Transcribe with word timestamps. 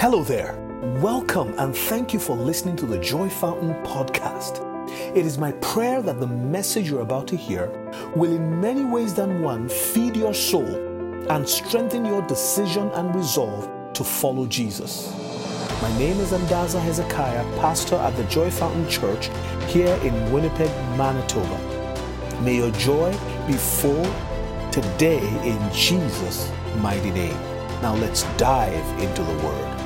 Hello 0.00 0.22
there. 0.22 0.54
Welcome 1.02 1.58
and 1.58 1.74
thank 1.76 2.12
you 2.14 2.20
for 2.20 2.36
listening 2.36 2.76
to 2.76 2.86
the 2.86 2.98
Joy 2.98 3.28
Fountain 3.28 3.74
podcast. 3.82 4.60
It 5.16 5.26
is 5.26 5.38
my 5.38 5.50
prayer 5.54 6.00
that 6.02 6.20
the 6.20 6.26
message 6.28 6.88
you're 6.88 7.00
about 7.00 7.26
to 7.28 7.36
hear 7.36 7.66
will, 8.14 8.30
in 8.32 8.60
many 8.60 8.84
ways 8.84 9.12
than 9.14 9.42
one, 9.42 9.68
feed 9.68 10.16
your 10.16 10.34
soul 10.34 10.64
and 11.32 11.48
strengthen 11.48 12.04
your 12.04 12.22
decision 12.28 12.90
and 12.92 13.12
resolve 13.12 13.68
to 13.94 14.04
follow 14.04 14.46
Jesus. 14.46 15.10
My 15.82 15.98
name 15.98 16.20
is 16.20 16.30
Andaza 16.30 16.80
Hezekiah, 16.80 17.58
pastor 17.58 17.96
at 17.96 18.14
the 18.16 18.24
Joy 18.26 18.52
Fountain 18.52 18.88
Church 18.88 19.30
here 19.66 19.96
in 20.04 20.14
Winnipeg, 20.32 20.70
Manitoba. 20.96 22.40
May 22.42 22.54
your 22.58 22.70
joy 22.70 23.10
be 23.48 23.54
full 23.54 24.04
today 24.70 25.26
in 25.44 25.58
Jesus' 25.72 26.52
mighty 26.78 27.10
name. 27.10 27.34
Now 27.82 27.96
let's 27.96 28.22
dive 28.36 29.02
into 29.02 29.24
the 29.24 29.34
Word. 29.44 29.77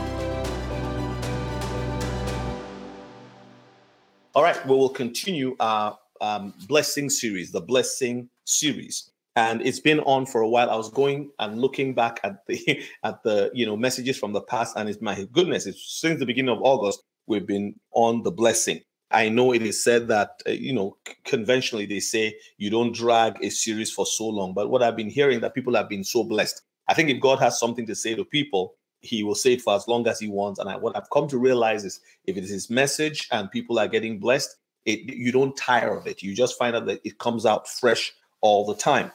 All 4.34 4.42
right, 4.42 4.64
we 4.66 4.74
will 4.74 4.88
continue 4.88 5.54
our 5.60 5.98
um, 6.22 6.54
blessing 6.66 7.10
series, 7.10 7.52
the 7.52 7.60
blessing 7.60 8.30
series, 8.46 9.10
and 9.36 9.60
it's 9.60 9.78
been 9.80 10.00
on 10.00 10.24
for 10.24 10.40
a 10.40 10.48
while. 10.48 10.70
I 10.70 10.74
was 10.76 10.88
going 10.88 11.30
and 11.38 11.60
looking 11.60 11.92
back 11.92 12.18
at 12.24 12.46
the 12.46 12.80
at 13.04 13.22
the 13.24 13.50
you 13.52 13.66
know 13.66 13.76
messages 13.76 14.16
from 14.18 14.32
the 14.32 14.40
past, 14.40 14.74
and 14.78 14.88
it's 14.88 15.02
my 15.02 15.24
goodness, 15.32 15.66
it's 15.66 16.00
since 16.00 16.18
the 16.18 16.24
beginning 16.24 16.48
of 16.56 16.62
August 16.62 17.02
we've 17.26 17.46
been 17.46 17.74
on 17.92 18.22
the 18.22 18.30
blessing. 18.30 18.80
I 19.10 19.28
know 19.28 19.52
it 19.52 19.60
is 19.60 19.84
said 19.84 20.08
that 20.08 20.42
uh, 20.46 20.52
you 20.52 20.72
know 20.72 20.96
conventionally 21.24 21.84
they 21.84 22.00
say 22.00 22.34
you 22.56 22.70
don't 22.70 22.94
drag 22.94 23.36
a 23.44 23.50
series 23.50 23.92
for 23.92 24.06
so 24.06 24.26
long, 24.26 24.54
but 24.54 24.70
what 24.70 24.82
I've 24.82 24.96
been 24.96 25.10
hearing 25.10 25.40
that 25.40 25.52
people 25.52 25.74
have 25.76 25.90
been 25.90 26.04
so 26.04 26.24
blessed. 26.24 26.62
I 26.88 26.94
think 26.94 27.10
if 27.10 27.20
God 27.20 27.38
has 27.40 27.60
something 27.60 27.84
to 27.84 27.94
say 27.94 28.14
to 28.14 28.24
people, 28.24 28.76
he 29.02 29.22
will 29.24 29.34
say 29.34 29.54
it 29.54 29.62
for 29.62 29.74
as 29.74 29.86
long 29.86 30.06
as 30.08 30.18
he 30.18 30.28
wants. 30.28 30.58
And 30.58 30.68
I, 30.68 30.76
what 30.76 30.96
I've 30.96 31.10
come 31.10 31.28
to 31.28 31.38
realize 31.38 31.84
is 31.84 32.00
if 32.26 32.36
it 32.36 32.44
is 32.44 32.50
his 32.50 32.70
message 32.70 33.28
and 33.32 33.50
people 33.50 33.78
are 33.78 33.88
getting 33.88 34.18
blessed, 34.18 34.56
it 34.84 35.00
you 35.14 35.30
don't 35.32 35.56
tire 35.56 35.96
of 35.96 36.06
it. 36.06 36.22
You 36.22 36.34
just 36.34 36.58
find 36.58 36.74
out 36.74 36.86
that 36.86 37.00
it 37.04 37.18
comes 37.18 37.44
out 37.44 37.68
fresh 37.68 38.12
all 38.40 38.64
the 38.64 38.74
time. 38.76 39.12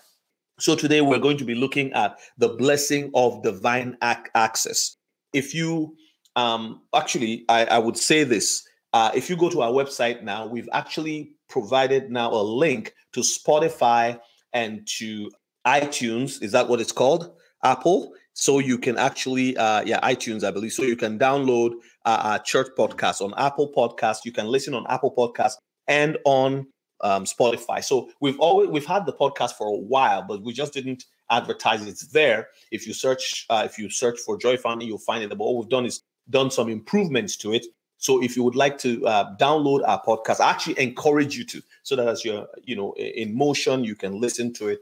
So 0.60 0.76
today 0.76 1.02
we're 1.02 1.20
going 1.20 1.38
to 1.38 1.46
be 1.46 1.56
looking 1.56 1.92
at 1.94 2.20
the 2.38 2.50
blessing 2.50 3.12
of 3.14 3.44
divine 3.44 3.98
ac- 4.04 4.30
access. 4.36 4.98
If 5.34 5.54
you 5.54 5.96
um, 6.36 6.82
actually, 6.94 7.46
I, 7.50 7.66
I 7.66 7.80
would 7.80 7.98
say 7.98 8.24
this. 8.24 8.68
Uh, 8.94 9.12
if 9.14 9.30
you 9.30 9.36
go 9.36 9.50
to 9.50 9.62
our 9.62 9.72
website 9.72 10.24
now, 10.24 10.46
we've 10.46 10.70
actually 10.72 11.34
provided 11.50 12.12
now 12.12 12.32
a 12.32 12.42
link 12.42 12.94
to 13.14 13.22
Spotify 13.22 14.20
and 14.54 14.88
to 15.00 15.30
iTunes. 15.66 16.42
Is 16.42 16.52
that 16.54 16.68
what 16.70 16.80
it's 16.80 16.92
called? 16.92 17.34
Apple 17.64 18.14
so 18.40 18.60
you 18.60 18.78
can 18.78 18.98
actually 18.98 19.58
uh, 19.58 19.82
yeah 19.84 20.00
itunes 20.14 20.44
i 20.44 20.52
believe 20.52 20.72
so 20.72 20.84
you 20.84 20.96
can 20.96 21.18
download 21.18 21.72
uh, 22.06 22.22
our 22.24 22.36
uh, 22.36 22.40
church 22.40 22.68
podcast 22.78 23.20
on 23.26 23.34
apple 23.38 23.72
podcast 23.76 24.20
you 24.24 24.32
can 24.32 24.46
listen 24.46 24.74
on 24.76 24.86
apple 24.88 25.12
podcast 25.12 25.54
and 25.88 26.18
on 26.24 26.66
um, 27.02 27.26
spotify 27.26 27.84
so 27.84 28.10
we've 28.22 28.40
always 28.40 28.70
we've 28.70 28.86
had 28.86 29.06
the 29.08 29.14
podcast 29.14 29.54
for 29.54 29.68
a 29.68 29.76
while 29.76 30.22
but 30.28 30.44
we 30.44 30.54
just 30.54 30.72
didn't 30.72 31.04
advertise 31.32 31.82
it. 31.82 31.90
it's 31.90 32.08
there 32.10 32.48
if 32.72 32.88
you 32.88 32.94
search 32.94 33.46
uh, 33.50 33.64
if 33.66 33.78
you 33.80 33.90
search 33.90 34.20
for 34.20 34.38
joy 34.38 34.56
family 34.56 34.86
you'll 34.86 34.98
find 35.12 35.24
it 35.24 35.30
but 35.30 35.42
all 35.44 35.58
we've 35.60 35.70
done 35.70 35.86
is 35.86 36.02
done 36.30 36.52
some 36.52 36.70
improvements 36.70 37.36
to 37.36 37.54
it 37.54 37.66
so 37.98 38.22
if 38.22 38.38
you 38.38 38.44
would 38.44 38.56
like 38.56 38.78
to 38.78 39.04
uh, 39.08 39.36
download 39.38 39.82
our 39.88 40.02
podcast 40.06 40.40
i 40.40 40.52
actually 40.52 40.78
encourage 40.80 41.36
you 41.36 41.44
to 41.44 41.60
so 41.82 41.96
that 41.96 42.08
as 42.08 42.24
you're 42.24 42.48
you 42.64 42.76
know 42.76 42.94
in 42.98 43.36
motion 43.36 43.84
you 43.84 43.96
can 43.96 44.20
listen 44.22 44.54
to 44.54 44.68
it 44.68 44.80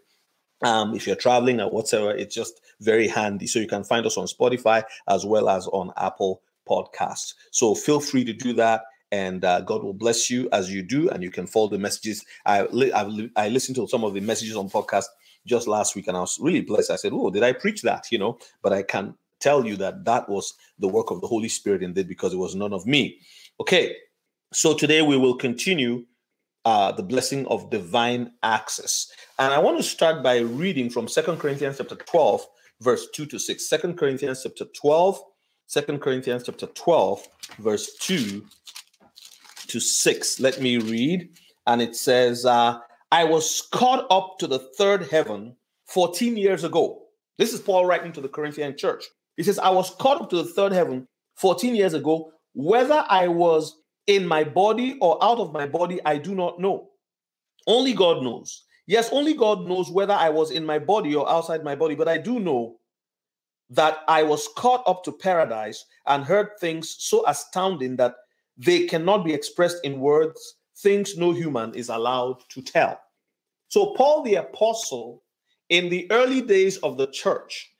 um, 0.66 0.95
if 0.95 1.05
you're 1.05 1.16
traveling 1.16 1.61
or 1.61 1.69
whatever, 1.69 2.11
it's 2.11 2.33
just 2.33 2.59
very 2.81 3.08
handy. 3.08 3.45
So 3.45 3.59
you 3.59 3.67
can 3.67 3.83
find 3.83 4.03
us 4.08 4.17
on 4.17 4.25
Spotify 4.25 4.83
as 5.08 5.23
well 5.25 5.47
as 5.47 5.67
on 5.67 5.91
Apple 5.95 6.41
Podcasts. 6.67 7.35
So 7.52 7.75
feel 7.75 7.99
free 7.99 8.25
to 8.25 8.33
do 8.33 8.52
that. 8.53 8.81
And 9.11 9.45
uh, 9.45 9.61
God 9.61 9.83
will 9.83 9.93
bless 9.93 10.31
you 10.31 10.49
as 10.52 10.73
you 10.73 10.81
do, 10.81 11.09
and 11.11 11.21
you 11.23 11.30
can 11.30 11.45
follow 11.45 11.69
the 11.69 11.77
messages. 11.77 12.25
I 12.47 12.63
li- 12.63 12.91
li- 12.91 13.31
I 13.36 13.49
listened 13.49 13.76
to 13.77 13.87
some 13.87 14.03
of 14.03 14.15
the 14.15 14.20
messages 14.20 14.55
on 14.55 14.67
podcast 14.67 15.05
just 15.45 15.67
last 15.67 15.95
week, 15.95 16.08
and 16.08 16.17
I 16.17 16.21
was 16.21 16.39
really 16.42 16.61
blessed. 16.61 16.89
I 16.89 16.95
said, 16.95 17.14
"Oh, 17.14 17.30
did 17.30 17.43
I 17.43 17.53
preach 17.53 17.83
that?" 17.83 18.08
You 18.11 18.17
know, 18.17 18.39
but 18.64 18.73
I 18.73 18.82
can 18.82 19.14
tell 19.39 19.64
you 19.65 19.77
that 19.77 20.03
that 20.05 20.27
was 20.27 20.55
the 20.80 20.87
work 20.87 21.11
of 21.11 21.21
the 21.21 21.27
Holy 21.27 21.47
Spirit 21.47 21.83
in 21.83 21.95
it 21.97 22.08
because 22.09 22.33
it 22.33 22.37
was 22.37 22.55
none 22.55 22.73
of 22.73 22.87
me. 22.87 23.20
Okay, 23.59 23.95
so 24.52 24.73
today 24.73 25.03
we 25.03 25.17
will 25.17 25.36
continue 25.37 26.03
uh, 26.65 26.92
the 26.92 27.03
blessing 27.03 27.45
of 27.48 27.70
divine 27.70 28.31
access. 28.43 29.11
And 29.39 29.53
I 29.53 29.59
want 29.59 29.77
to 29.77 29.83
start 29.83 30.23
by 30.23 30.39
reading 30.39 30.89
from 30.89 31.08
Second 31.08 31.37
Corinthians 31.39 31.77
chapter 31.77 31.95
12, 31.95 32.45
verse 32.81 33.08
2 33.14 33.27
to 33.27 33.39
6. 33.39 33.70
2 33.70 33.93
Corinthians 33.93 34.42
chapter 34.43 34.65
12, 34.76 35.21
2 35.70 35.81
Corinthians 35.99 36.43
chapter 36.45 36.65
12, 36.65 37.27
verse 37.59 37.95
2 37.99 38.43
to 39.67 39.80
6. 39.80 40.39
Let 40.39 40.59
me 40.59 40.77
read. 40.77 41.30
And 41.67 41.81
it 41.81 41.95
says, 41.95 42.45
uh, 42.45 42.80
I 43.11 43.23
was 43.23 43.67
caught 43.71 44.08
up 44.09 44.37
to 44.39 44.47
the 44.47 44.59
third 44.77 45.09
heaven 45.09 45.55
14 45.87 46.36
years 46.36 46.64
ago. 46.64 47.03
This 47.37 47.53
is 47.53 47.59
Paul 47.61 47.86
writing 47.86 48.11
to 48.14 48.21
the 48.21 48.30
Corinthian 48.30 48.76
church. 48.77 49.05
He 49.37 49.43
says, 49.43 49.59
I 49.59 49.70
was 49.70 49.92
caught 49.99 50.21
up 50.21 50.30
to 50.32 50.37
the 50.37 50.45
third 50.45 50.71
heaven 50.71 51.08
14 51.36 51.76
years 51.76 51.93
ago, 51.93 52.32
whether 52.53 53.03
I 53.08 53.27
was 53.27 53.76
in 54.08 54.27
my 54.27 54.43
body 54.43 54.98
or 55.02 55.23
out 55.23 55.39
of 55.39 55.52
my 55.54 55.66
body, 55.67 55.99
I 56.05 56.17
do 56.17 56.36
not 56.36 56.60
know. 56.60 56.89
Only 57.67 57.93
God 57.93 58.23
knows. 58.23 58.66
Yes, 58.88 59.10
only 59.11 59.33
God 59.33 59.67
knows 59.67 59.89
whether 59.89 60.14
I 60.14 60.30
was 60.30 60.52
in 60.52 60.66
my 60.66 60.77
body 60.77 61.16
or 61.16 61.30
outside 61.30 61.64
my 61.64 61.76
body, 61.76 61.95
but 61.95 62.08
I 62.08 62.17
do 62.20 62.39
know 62.39 62.77
that 63.71 63.99
I 64.08 64.21
was 64.21 64.48
caught 64.55 64.83
up 64.86 65.04
to 65.05 65.11
paradise 65.11 65.86
and 66.05 66.23
heard 66.23 66.49
things 66.60 66.95
so 66.99 67.26
astounding 67.27 67.95
that 67.95 68.14
they 68.58 68.86
cannot 68.86 69.26
be 69.26 69.33
expressed 69.33 69.83
in 69.83 69.99
words, 69.99 70.58
things 70.77 71.17
no 71.17 71.32
human 71.32 71.73
is 71.73 71.89
allowed 71.89 72.42
to 72.49 72.61
tell. 72.61 72.99
So, 73.70 73.95
Paul 73.95 74.21
the 74.21 74.36
Apostle, 74.36 75.23
in 75.70 75.89
the 75.89 76.05
early 76.11 76.42
days 76.42 76.77
of 76.77 76.98
the 76.98 77.08
church, 77.08 77.71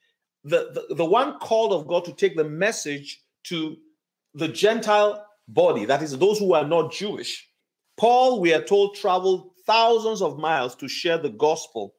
the, 0.44 0.84
the, 0.90 0.96
the 0.96 1.06
one 1.06 1.38
called 1.38 1.72
of 1.72 1.88
God 1.88 2.04
to 2.06 2.14
take 2.14 2.36
the 2.36 2.44
message 2.44 3.22
to 3.44 3.78
the 4.34 4.48
Gentile 4.48 5.25
body, 5.48 5.86
that 5.86 6.02
is, 6.02 6.18
those 6.18 6.40
who 6.40 6.54
are 6.54 6.66
not 6.66 6.92
Jewish. 6.92 7.50
Paul, 7.98 8.42
we 8.42 8.54
are 8.54 8.64
told, 8.64 8.96
traveled 8.96 9.52
thousands 9.66 10.22
of 10.22 10.38
miles 10.40 10.76
to 10.76 10.88
share 10.88 11.18
the 11.18 11.30
gospel, 11.30 11.96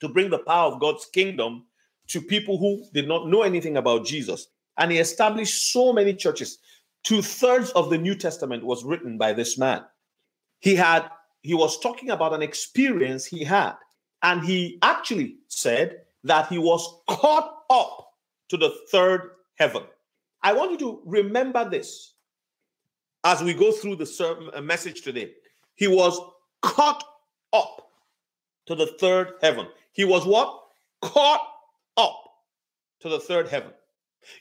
to 0.00 0.08
bring 0.08 0.30
the 0.30 0.38
power 0.38 0.72
of 0.72 0.80
God's 0.80 1.06
kingdom 1.06 1.64
to 2.08 2.20
people 2.20 2.58
who 2.58 2.84
did 2.92 3.08
not 3.08 3.28
know 3.28 3.42
anything 3.42 3.76
about 3.76 4.06
Jesus. 4.06 4.48
And 4.76 4.92
he 4.92 4.98
established 4.98 5.72
so 5.72 5.92
many 5.92 6.14
churches. 6.14 6.58
Two 7.04 7.22
thirds 7.22 7.70
of 7.70 7.90
the 7.90 7.98
New 7.98 8.14
Testament 8.14 8.64
was 8.64 8.84
written 8.84 9.18
by 9.18 9.32
this 9.32 9.58
man. 9.58 9.82
He 10.60 10.74
had, 10.74 11.08
he 11.42 11.54
was 11.54 11.78
talking 11.78 12.10
about 12.10 12.32
an 12.32 12.42
experience 12.42 13.24
he 13.24 13.44
had. 13.44 13.74
And 14.22 14.44
he 14.44 14.78
actually 14.82 15.36
said 15.48 15.98
that 16.24 16.48
he 16.48 16.58
was 16.58 17.02
caught 17.08 17.62
up 17.68 18.08
to 18.48 18.56
the 18.56 18.70
third 18.90 19.30
heaven. 19.56 19.82
I 20.42 20.52
want 20.54 20.72
you 20.72 20.78
to 20.78 21.02
remember 21.04 21.68
this 21.68 22.13
as 23.24 23.42
we 23.42 23.54
go 23.54 23.72
through 23.72 23.96
the 23.96 24.06
sermon, 24.06 24.50
uh, 24.54 24.60
message 24.60 25.00
today. 25.02 25.32
He 25.74 25.88
was 25.88 26.18
caught 26.62 27.02
up 27.52 27.88
to 28.66 28.74
the 28.74 28.86
third 29.00 29.32
heaven. 29.40 29.66
He 29.92 30.04
was 30.04 30.24
what? 30.26 30.60
Caught 31.02 31.40
up 31.96 32.22
to 33.00 33.08
the 33.08 33.18
third 33.18 33.48
heaven. 33.48 33.70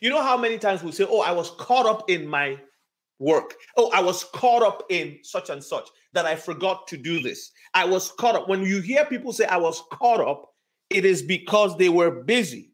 You 0.01 0.09
know 0.09 0.21
how 0.21 0.38
many 0.38 0.57
times 0.59 0.83
we 0.83 0.91
say, 0.91 1.05
Oh, 1.09 1.21
I 1.21 1.31
was 1.31 1.51
caught 1.51 1.85
up 1.85 2.09
in 2.09 2.27
my 2.27 2.57
work. 3.19 3.55
Oh, 3.75 3.89
I 3.94 4.01
was 4.01 4.25
caught 4.35 4.63
up 4.63 4.83
in 4.89 5.17
such 5.23 5.50
and 5.50 5.63
such 5.63 5.89
that 6.13 6.25
I 6.25 6.35
forgot 6.35 6.88
to 6.88 6.97
do 6.97 7.21
this. 7.21 7.51
I 7.73 7.85
was 7.85 8.11
caught 8.19 8.35
up. 8.35 8.47
When 8.50 8.61
you 8.63 8.81
hear 8.81 9.05
people 9.05 9.33
say, 9.33 9.45
I 9.45 9.57
was 9.57 9.81
caught 9.91 10.25
up, 10.25 10.51
it 10.89 11.05
is 11.05 11.21
because 11.21 11.77
they 11.77 11.89
were 11.89 12.23
busy. 12.23 12.71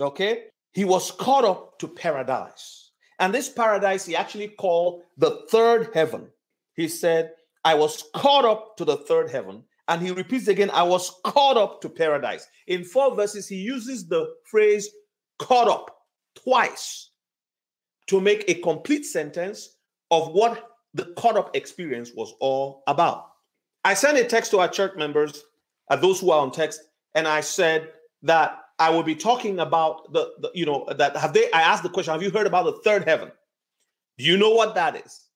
Okay? 0.00 0.44
He 0.72 0.84
was 0.84 1.10
caught 1.12 1.44
up 1.44 1.78
to 1.80 1.88
paradise. 1.88 2.77
And 3.18 3.34
this 3.34 3.48
paradise 3.48 4.06
he 4.06 4.14
actually 4.16 4.48
called 4.48 5.02
the 5.16 5.42
third 5.50 5.90
heaven. 5.92 6.28
He 6.74 6.88
said, 6.88 7.32
I 7.64 7.74
was 7.74 8.04
caught 8.14 8.44
up 8.44 8.76
to 8.76 8.84
the 8.84 8.96
third 8.96 9.30
heaven. 9.30 9.64
And 9.88 10.02
he 10.02 10.10
repeats 10.12 10.48
again, 10.48 10.70
I 10.70 10.84
was 10.84 11.10
caught 11.24 11.56
up 11.56 11.80
to 11.80 11.88
paradise. 11.88 12.46
In 12.66 12.84
four 12.84 13.14
verses, 13.16 13.48
he 13.48 13.56
uses 13.56 14.06
the 14.06 14.34
phrase 14.44 14.88
caught 15.38 15.68
up 15.68 15.96
twice 16.34 17.10
to 18.08 18.20
make 18.20 18.44
a 18.48 18.54
complete 18.54 19.04
sentence 19.04 19.76
of 20.10 20.28
what 20.32 20.66
the 20.94 21.06
caught 21.16 21.36
up 21.36 21.56
experience 21.56 22.12
was 22.14 22.34
all 22.40 22.82
about. 22.86 23.26
I 23.84 23.94
sent 23.94 24.18
a 24.18 24.24
text 24.24 24.50
to 24.52 24.58
our 24.60 24.68
church 24.68 24.94
members, 24.96 25.42
uh, 25.90 25.96
those 25.96 26.20
who 26.20 26.30
are 26.30 26.40
on 26.40 26.52
text, 26.52 26.80
and 27.14 27.26
I 27.26 27.40
said 27.40 27.88
that 28.22 28.58
I 28.78 28.90
will 28.90 29.02
be 29.02 29.16
talking 29.16 29.58
about 29.58 30.12
the, 30.12 30.32
the, 30.40 30.50
you 30.54 30.64
know, 30.64 30.86
that 30.96 31.16
have 31.16 31.32
they, 31.32 31.50
I 31.50 31.62
asked 31.62 31.82
the 31.82 31.88
question, 31.88 32.12
have 32.12 32.22
you 32.22 32.30
heard 32.30 32.46
about 32.46 32.64
the 32.64 32.80
third 32.88 33.04
heaven? 33.04 33.32
Do 34.18 34.24
you 34.24 34.36
know 34.36 34.50
what 34.50 34.74
that 34.76 34.94
is? 35.04 35.26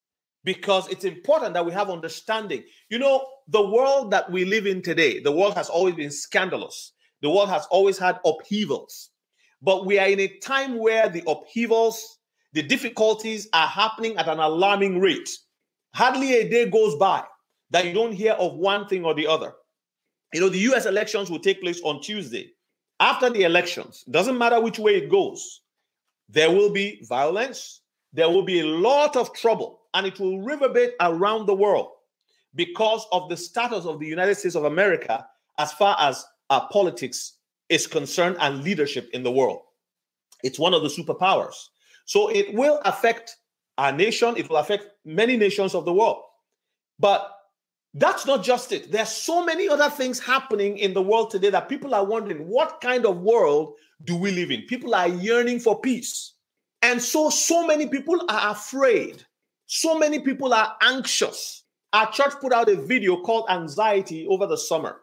Because 0.45 0.89
it's 0.89 1.05
important 1.05 1.55
that 1.55 1.67
we 1.67 1.73
have 1.73 1.91
understanding. 1.91 2.63
You 2.89 2.99
know, 3.01 3.27
the 3.49 3.63
world 3.65 4.11
that 4.13 4.31
we 4.31 4.45
live 4.45 4.67
in 4.67 4.81
today, 4.83 5.19
the 5.21 5.33
world 5.33 5.55
has 5.55 5.69
always 5.69 5.95
been 5.95 6.11
scandalous, 6.11 6.93
the 7.21 7.31
world 7.31 7.49
has 7.49 7.67
always 7.71 7.99
had 7.99 8.19
upheavals. 8.25 9.11
But 9.61 9.87
we 9.87 9.99
are 10.01 10.07
in 10.09 10.19
a 10.21 10.39
time 10.39 10.79
where 10.79 11.09
the 11.09 11.23
upheavals, 11.29 12.19
the 12.53 12.63
difficulties 12.63 13.49
are 13.53 13.69
happening 13.69 14.17
at 14.17 14.29
an 14.29 14.41
alarming 14.41 14.99
rate. 15.01 15.31
Hardly 15.95 16.33
a 16.35 16.49
day 16.49 16.69
goes 16.69 16.97
by 16.97 17.23
that 17.71 17.87
you 17.87 17.93
don't 17.93 18.13
hear 18.13 18.33
of 18.33 18.55
one 18.55 18.89
thing 18.89 19.05
or 19.05 19.15
the 19.15 19.27
other. 19.29 19.53
You 20.33 20.41
know, 20.41 20.49
the 20.49 20.59
US 20.73 20.87
elections 20.87 21.31
will 21.31 21.39
take 21.39 21.61
place 21.61 21.81
on 21.85 22.01
Tuesday 22.03 22.51
after 23.03 23.29
the 23.29 23.43
elections, 23.43 24.05
doesn't 24.09 24.39
matter 24.39 24.61
which 24.61 24.79
way 24.79 24.95
it 24.95 25.11
goes, 25.11 25.63
there 26.29 26.53
will 26.53 26.71
be 26.71 27.01
violence, 27.09 27.81
there 28.13 28.29
will 28.29 28.45
be 28.45 28.61
a 28.61 28.65
lot 28.67 29.17
of 29.17 29.35
trouble, 29.35 29.81
and 29.93 30.07
it 30.07 30.21
will 30.21 30.41
reverberate 30.41 30.93
around 31.01 31.47
the 31.47 31.55
world 31.55 31.89
because 32.55 33.05
of 33.11 33.29
the 33.29 33.37
status 33.37 33.87
of 33.87 33.99
the 33.99 34.07
United 34.07 34.37
States 34.37 34.55
of 34.55 34.65
America 34.65 35.27
as 35.59 35.73
far 35.73 35.97
as 35.99 36.25
our 36.51 36.69
politics 36.73 37.39
is 37.69 37.89
concerned 37.89 38.37
and 38.39 38.63
leadership 38.63 39.11
in 39.13 39.25
the 39.25 39.33
world. 39.33 39.63
It's 40.45 40.61
one 40.61 40.73
of 40.73 40.83
the 40.83 40.89
superpowers. 40.89 41.55
So 42.05 42.29
it 42.31 42.55
will 42.55 42.81
affect 42.85 43.35
our 43.79 43.91
nation, 43.93 44.37
it 44.37 44.49
will 44.49 44.59
affect 44.59 44.87
many 45.05 45.37
nations 45.37 45.75
of 45.75 45.85
the 45.85 45.93
world. 45.93 46.23
But 47.01 47.35
that's 47.95 48.25
not 48.25 48.43
just 48.43 48.73
it. 48.73 48.91
There 48.91 49.03
are 49.03 49.07
so 49.07 49.45
many 49.45 49.69
other 49.69 49.91
things 49.91 50.19
happening 50.19 50.79
in 50.79 50.95
the 50.95 51.03
world 51.03 51.31
today 51.31 51.51
that 51.51 51.69
people 51.69 51.95
are 51.95 52.05
wondering 52.05 52.49
what 52.49 52.81
kind 52.81 53.05
of 53.05 53.19
world 53.19 53.75
do 54.05 54.17
we 54.17 54.31
live 54.31 54.51
in? 54.51 54.63
People 54.63 54.95
are 54.95 55.09
yearning 55.09 55.59
for 55.61 55.79
peace. 55.79 56.33
And 56.81 57.01
so, 57.01 57.29
so 57.29 57.67
many 57.67 57.87
people 57.87 58.25
are 58.31 58.51
afraid. 58.53 59.23
So 59.67 59.99
many 59.99 60.21
people 60.21 60.55
are 60.55 60.75
anxious. 60.83 61.65
Our 61.93 62.11
church 62.11 62.33
put 62.41 62.53
out 62.53 62.71
a 62.71 62.77
video 62.77 63.21
called 63.21 63.47
Anxiety 63.51 64.27
over 64.27 64.47
the 64.47 64.57
summer. 64.57 64.97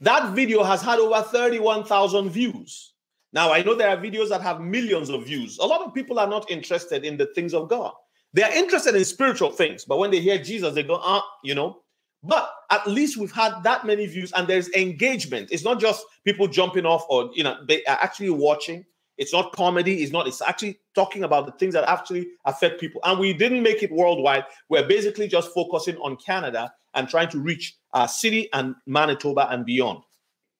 That 0.00 0.32
video 0.34 0.62
has 0.62 0.82
had 0.82 0.98
over 0.98 1.22
31,000 1.22 2.28
views. 2.28 2.92
Now, 3.32 3.52
I 3.52 3.62
know 3.62 3.74
there 3.74 3.88
are 3.90 3.96
videos 3.96 4.28
that 4.28 4.42
have 4.42 4.60
millions 4.60 5.08
of 5.08 5.24
views. 5.24 5.58
A 5.58 5.64
lot 5.66 5.82
of 5.86 5.94
people 5.94 6.18
are 6.18 6.26
not 6.28 6.50
interested 6.50 7.04
in 7.04 7.16
the 7.16 7.26
things 7.26 7.54
of 7.54 7.68
God. 7.68 7.92
They 8.34 8.42
are 8.42 8.52
interested 8.52 8.94
in 8.94 9.04
spiritual 9.06 9.50
things, 9.50 9.84
but 9.84 9.98
when 9.98 10.10
they 10.10 10.20
hear 10.20 10.38
Jesus, 10.38 10.74
they 10.74 10.82
go, 10.82 11.00
ah, 11.02 11.18
uh, 11.18 11.22
you 11.42 11.54
know, 11.54 11.82
but 12.22 12.52
at 12.70 12.86
least 12.86 13.16
we've 13.16 13.32
had 13.32 13.62
that 13.64 13.86
many 13.86 14.06
views 14.06 14.32
and 14.32 14.46
there's 14.46 14.68
engagement. 14.72 15.48
It's 15.50 15.64
not 15.64 15.80
just 15.80 16.04
people 16.24 16.46
jumping 16.48 16.84
off 16.84 17.04
or, 17.08 17.30
you 17.34 17.42
know, 17.42 17.56
they 17.66 17.82
are 17.84 17.98
actually 18.00 18.30
watching. 18.30 18.84
It's 19.16 19.32
not 19.32 19.52
comedy. 19.52 20.02
It's 20.02 20.12
not, 20.12 20.26
it's 20.26 20.42
actually 20.42 20.78
talking 20.94 21.24
about 21.24 21.46
the 21.46 21.52
things 21.52 21.74
that 21.74 21.88
actually 21.88 22.28
affect 22.44 22.80
people. 22.80 23.00
And 23.04 23.18
we 23.18 23.32
didn't 23.32 23.62
make 23.62 23.82
it 23.82 23.90
worldwide. 23.90 24.44
We're 24.68 24.86
basically 24.86 25.28
just 25.28 25.50
focusing 25.52 25.96
on 25.98 26.16
Canada 26.16 26.72
and 26.94 27.08
trying 27.08 27.28
to 27.30 27.38
reach 27.38 27.76
our 27.92 28.04
uh, 28.04 28.06
city 28.06 28.48
and 28.52 28.74
Manitoba 28.86 29.48
and 29.50 29.64
beyond. 29.64 30.00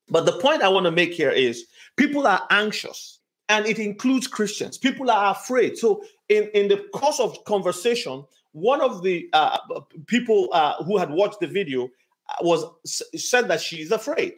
But 0.09 0.27
the 0.27 0.33
point 0.41 0.63
I 0.63 0.69
want 0.69 0.85
to 0.87 0.91
make 0.91 1.13
here 1.13 1.31
is 1.31 1.67
people 1.97 2.27
are 2.27 2.43
anxious 2.51 3.19
and 3.49 3.67
it 3.67 3.79
includes 3.79 4.27
Christians. 4.27 4.79
People 4.79 5.11
are 5.11 5.33
afraid. 5.33 5.77
So, 5.77 6.05
in, 6.29 6.49
in 6.55 6.69
the 6.69 6.77
course 6.95 7.19
of 7.21 7.45
conversation, 7.45 8.25
one 8.53 8.81
of 8.81 9.03
the 9.03 9.29
uh, 9.33 9.59
people 10.07 10.49
uh, 10.53 10.83
who 10.85 10.99
had 10.99 11.11
watched 11.11 11.41
the 11.41 11.47
video 11.47 11.85
uh, 11.85 11.91
was 12.43 12.65
said 13.15 13.49
that 13.49 13.61
she's 13.61 13.93
afraid 13.93 14.35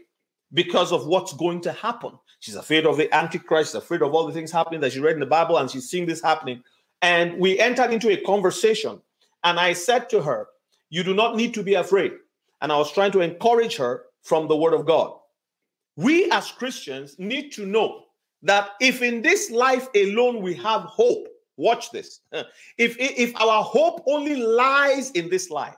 because 0.52 0.92
of 0.92 1.06
what's 1.06 1.32
going 1.32 1.60
to 1.62 1.72
happen. 1.72 2.12
She's 2.40 2.56
afraid 2.56 2.84
of 2.84 2.96
the 2.96 3.14
Antichrist, 3.14 3.74
afraid 3.74 4.02
of 4.02 4.12
all 4.14 4.26
the 4.26 4.32
things 4.32 4.52
happening 4.52 4.80
that 4.80 4.92
she 4.92 5.00
read 5.00 5.14
in 5.14 5.20
the 5.20 5.26
Bible, 5.26 5.56
and 5.56 5.70
she's 5.70 5.88
seeing 5.88 6.04
this 6.06 6.20
happening. 6.20 6.62
And 7.00 7.38
we 7.38 7.58
entered 7.58 7.90
into 7.90 8.10
a 8.10 8.20
conversation, 8.24 9.00
and 9.44 9.58
I 9.58 9.72
said 9.72 10.10
to 10.10 10.22
her, 10.22 10.48
You 10.90 11.02
do 11.04 11.14
not 11.14 11.36
need 11.36 11.54
to 11.54 11.62
be 11.62 11.74
afraid. 11.74 12.12
And 12.60 12.70
I 12.70 12.76
was 12.76 12.92
trying 12.92 13.12
to 13.12 13.20
encourage 13.20 13.76
her 13.76 14.04
from 14.22 14.46
the 14.46 14.56
Word 14.56 14.74
of 14.74 14.86
God. 14.86 15.18
We 15.96 16.30
as 16.30 16.50
Christians 16.50 17.16
need 17.18 17.52
to 17.52 17.66
know 17.66 18.04
that 18.42 18.70
if 18.80 19.02
in 19.02 19.22
this 19.22 19.50
life 19.50 19.88
alone 19.96 20.42
we 20.42 20.54
have 20.54 20.82
hope, 20.82 21.26
Watch 21.56 21.90
this. 21.90 22.20
If, 22.78 22.96
if 22.98 23.38
our 23.40 23.62
hope 23.62 24.02
only 24.06 24.36
lies 24.36 25.10
in 25.12 25.28
this 25.28 25.50
life, 25.50 25.76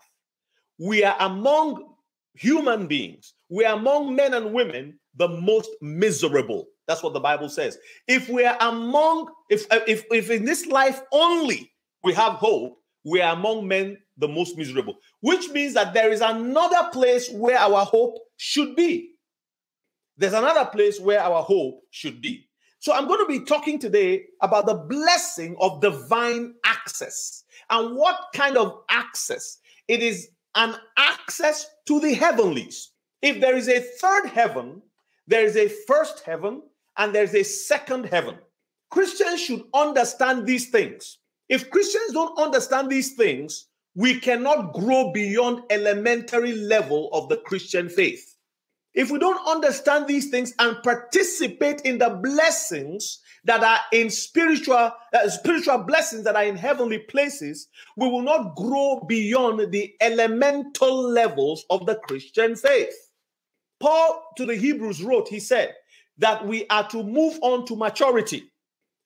we 0.79 1.05
are 1.05 1.17
among 1.21 1.93
human 2.35 2.87
beings, 2.87 3.35
we 3.50 3.65
are 3.65 3.76
among 3.76 4.15
men 4.15 4.35
and 4.35 4.53
women 4.53 4.99
the 5.17 5.29
most 5.29 5.71
miserable. 5.82 6.67
That's 6.87 7.03
what 7.03 7.12
the 7.15 7.21
Bible 7.21 7.49
says. 7.49 7.79
If 8.09 8.29
we 8.29 8.44
are 8.44 8.56
among, 8.61 9.32
if, 9.50 9.67
if, 9.88 10.05
if 10.11 10.31
in 10.31 10.44
this 10.44 10.67
life 10.67 11.03
only 11.12 11.73
we 12.03 12.12
have 12.15 12.35
hope, 12.35 12.79
we 13.05 13.21
are 13.21 13.35
among 13.35 13.69
men 13.69 13.99
the 14.19 14.29
most 14.29 14.56
miserable, 14.56 14.94
which 15.21 15.49
means 15.50 15.75
that 15.75 15.94
there 15.94 16.12
is 16.12 16.21
another 16.21 16.88
place 16.93 17.31
where 17.32 17.59
our 17.59 17.85
hope 17.85 18.19
should 18.37 18.76
be. 18.76 19.11
There's 20.17 20.32
another 20.32 20.65
place 20.67 21.00
where 21.00 21.21
our 21.21 21.43
hope 21.43 21.81
should 21.91 22.21
be. 22.23 22.49
So 22.85 22.93
I'm 22.93 23.07
going 23.09 23.21
to 23.21 23.25
be 23.25 23.41
talking 23.41 23.79
today 23.79 24.27
about 24.43 24.67
the 24.67 24.75
blessing 24.75 25.57
of 25.59 25.81
divine 25.81 26.53
access 26.67 27.45
and 27.71 27.97
what 27.97 28.19
kind 28.35 28.59
of 28.59 28.83
access. 28.91 29.57
It 29.89 30.03
is 30.03 30.29
an 30.55 30.75
access 30.99 31.67
to 31.87 31.99
the 31.99 32.13
heavenlies. 32.13 32.91
If 33.23 33.41
there 33.41 33.57
is 33.57 33.69
a 33.71 33.81
third 33.81 34.27
heaven, 34.27 34.83
there 35.27 35.47
is 35.47 35.57
a 35.57 35.67
first 35.89 36.21
heaven 36.27 36.61
and 36.99 37.15
there's 37.15 37.35
a 37.35 37.43
second 37.43 38.05
heaven. 38.05 38.35
Christians 38.91 39.41
should 39.41 39.65
understand 39.73 40.47
these 40.47 40.69
things. 40.69 41.21
If 41.49 41.71
Christians 41.71 42.13
don't 42.13 42.39
understand 42.39 42.91
these 42.91 43.15
things, 43.15 43.67
we 43.95 44.21
cannot 44.21 44.75
grow 44.75 45.11
beyond 45.11 45.63
elementary 45.71 46.53
level 46.55 47.09
of 47.15 47.31
the 47.31 47.39
Christian 47.39 47.89
faith. 47.89 48.34
If 48.94 49.11
we 49.11 49.19
don't 49.19 49.44
understand 49.46 50.06
these 50.06 50.31
things 50.31 50.55
and 50.61 50.81
participate 50.85 51.81
in 51.81 51.99
the 51.99 52.11
blessings 52.11 53.19
that 53.44 53.62
are 53.64 53.81
in 53.93 54.08
spiritual 54.08 54.76
uh, 54.76 55.29
spiritual 55.29 55.79
blessings 55.79 56.23
that 56.25 56.37
are 56.37 56.44
in 56.44 56.56
heavenly 56.56 56.99
places, 56.99 57.69
we 57.96 58.08
will 58.08 58.23
not 58.23 58.55
grow 58.55 59.05
beyond 59.06 59.73
the 59.73 59.93
elemental 60.00 61.08
levels 61.11 61.64
of 61.70 61.87
the 61.87 61.96
Christian 62.06 62.55
faith. 62.55 62.94
Paul 63.81 64.23
to 64.37 64.46
the 64.46 64.55
Hebrews 64.55 65.02
wrote, 65.02 65.29
he 65.29 65.40
said 65.40 65.75
that 66.19 66.47
we 66.47 66.64
are 66.69 66.88
to 66.90 67.02
move 67.02 67.37
on 67.43 67.67
to 67.67 67.76
maturity. 67.76 68.44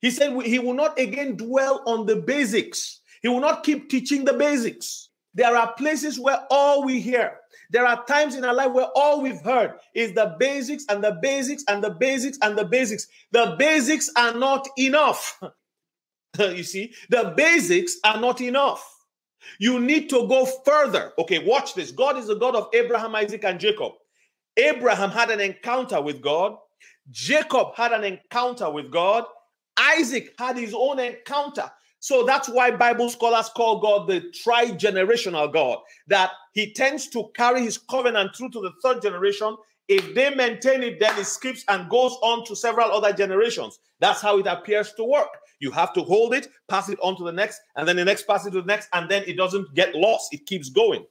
He 0.01 0.11
said 0.11 0.41
he 0.43 0.59
will 0.59 0.75
not 0.75 0.99
again 1.01 1.37
dwell 1.37 1.83
on 1.87 2.05
the 2.05 2.17
basics. 2.17 3.01
He 3.23 3.29
will 3.29 3.41
not 3.41 3.65
keep 3.65 3.89
teaching 3.89 4.25
the 4.25 4.35
basics. 4.35 5.08
There 5.39 5.57
are 5.57 5.73
places 5.75 6.19
where 6.19 6.45
all 6.51 6.83
we 6.83 7.01
hear, 7.01 7.37
there 7.71 7.87
are 7.87 8.05
times 8.07 8.35
in 8.35 8.45
our 8.45 8.53
life 8.53 8.73
where 8.73 8.89
all 8.97 9.21
we've 9.23 9.41
heard 9.43 9.75
is 9.95 10.13
the 10.13 10.35
basics 10.37 10.83
and 10.89 11.03
the 11.03 11.17
basics 11.23 11.63
and 11.69 11.83
the 11.83 11.91
basics 11.91 12.37
and 12.43 12.59
the 12.59 12.65
basics. 12.65 13.07
The 13.31 13.55
basics 13.57 14.11
are 14.17 14.35
not 14.35 14.67
enough. 14.77 15.41
you 16.41 16.65
see, 16.65 16.93
the 17.09 17.35
basics 17.37 17.99
are 18.05 18.21
not 18.21 18.41
enough. 18.41 18.85
You 19.61 19.79
need 19.79 20.11
to 20.11 20.27
go 20.27 20.45
further. 20.45 21.13
Okay, 21.21 21.39
watch 21.47 21.75
this. 21.75 21.93
God 21.93 22.17
is 22.19 22.27
the 22.27 22.35
God 22.35 22.57
of 22.57 22.69
Abraham, 22.75 23.15
Isaac, 23.15 23.45
and 23.45 23.61
Jacob. 23.61 23.93
Abraham 24.57 25.11
had 25.11 25.31
an 25.31 25.39
encounter 25.39 26.01
with 26.03 26.21
God. 26.21 26.57
Jacob 27.13 27.77
had 27.77 27.93
an 27.93 28.03
encounter 28.03 28.69
with 28.73 28.91
God. 28.91 29.23
Isaac 29.79 30.35
had 30.37 30.57
his 30.57 30.75
own 30.75 30.99
encounter 30.99 31.71
so 32.01 32.25
that's 32.25 32.49
why 32.49 32.71
Bible 32.71 33.11
scholars 33.11 33.49
call 33.51 33.81
God 33.81 34.07
the 34.09 34.31
tri-generational 34.31 35.53
God, 35.53 35.79
that 36.07 36.31
he 36.53 36.73
tends 36.73 37.09
to 37.09 37.31
carry 37.35 37.63
his 37.63 37.77
covenant 37.79 38.37
through 38.37 38.51
to 38.51 38.61
the 38.61 38.73
third 38.83 39.03
generation. 39.03 39.57
If 39.89 40.15
they 40.15 40.33
maintain 40.35 40.83
it, 40.85 41.01
then 41.01 41.19
it 41.19 41.25
skips 41.25 41.65
and 41.69 41.89
goes 41.89 42.17
on 42.23 42.45
to 42.47 42.55
several 42.55 42.93
other 42.93 43.13
generations. 43.13 43.81
That's 44.01 44.21
how 44.21 44.39
it 44.39 44.47
appears 44.47 44.93
to 44.95 45.05
work. 45.05 45.29
You 45.61 45.73
have 45.73 45.93
to 45.95 46.03
hold 46.03 46.35
it, 46.35 46.47
pass 46.69 46.89
it 46.89 46.99
on 47.03 47.17
to 47.17 47.25
the 47.25 47.33
next, 47.33 47.61
and 47.75 47.89
then 47.89 47.97
the 47.97 48.05
next 48.05 48.29
pass 48.29 48.47
it 48.47 48.53
to 48.53 48.61
the 48.61 48.67
next, 48.67 48.89
and 48.93 49.11
then 49.11 49.25
it 49.27 49.37
doesn't 49.37 49.75
get 49.75 49.95
lost. 49.97 50.33
It 50.33 50.47
keeps 50.47 50.69
going 50.69 51.05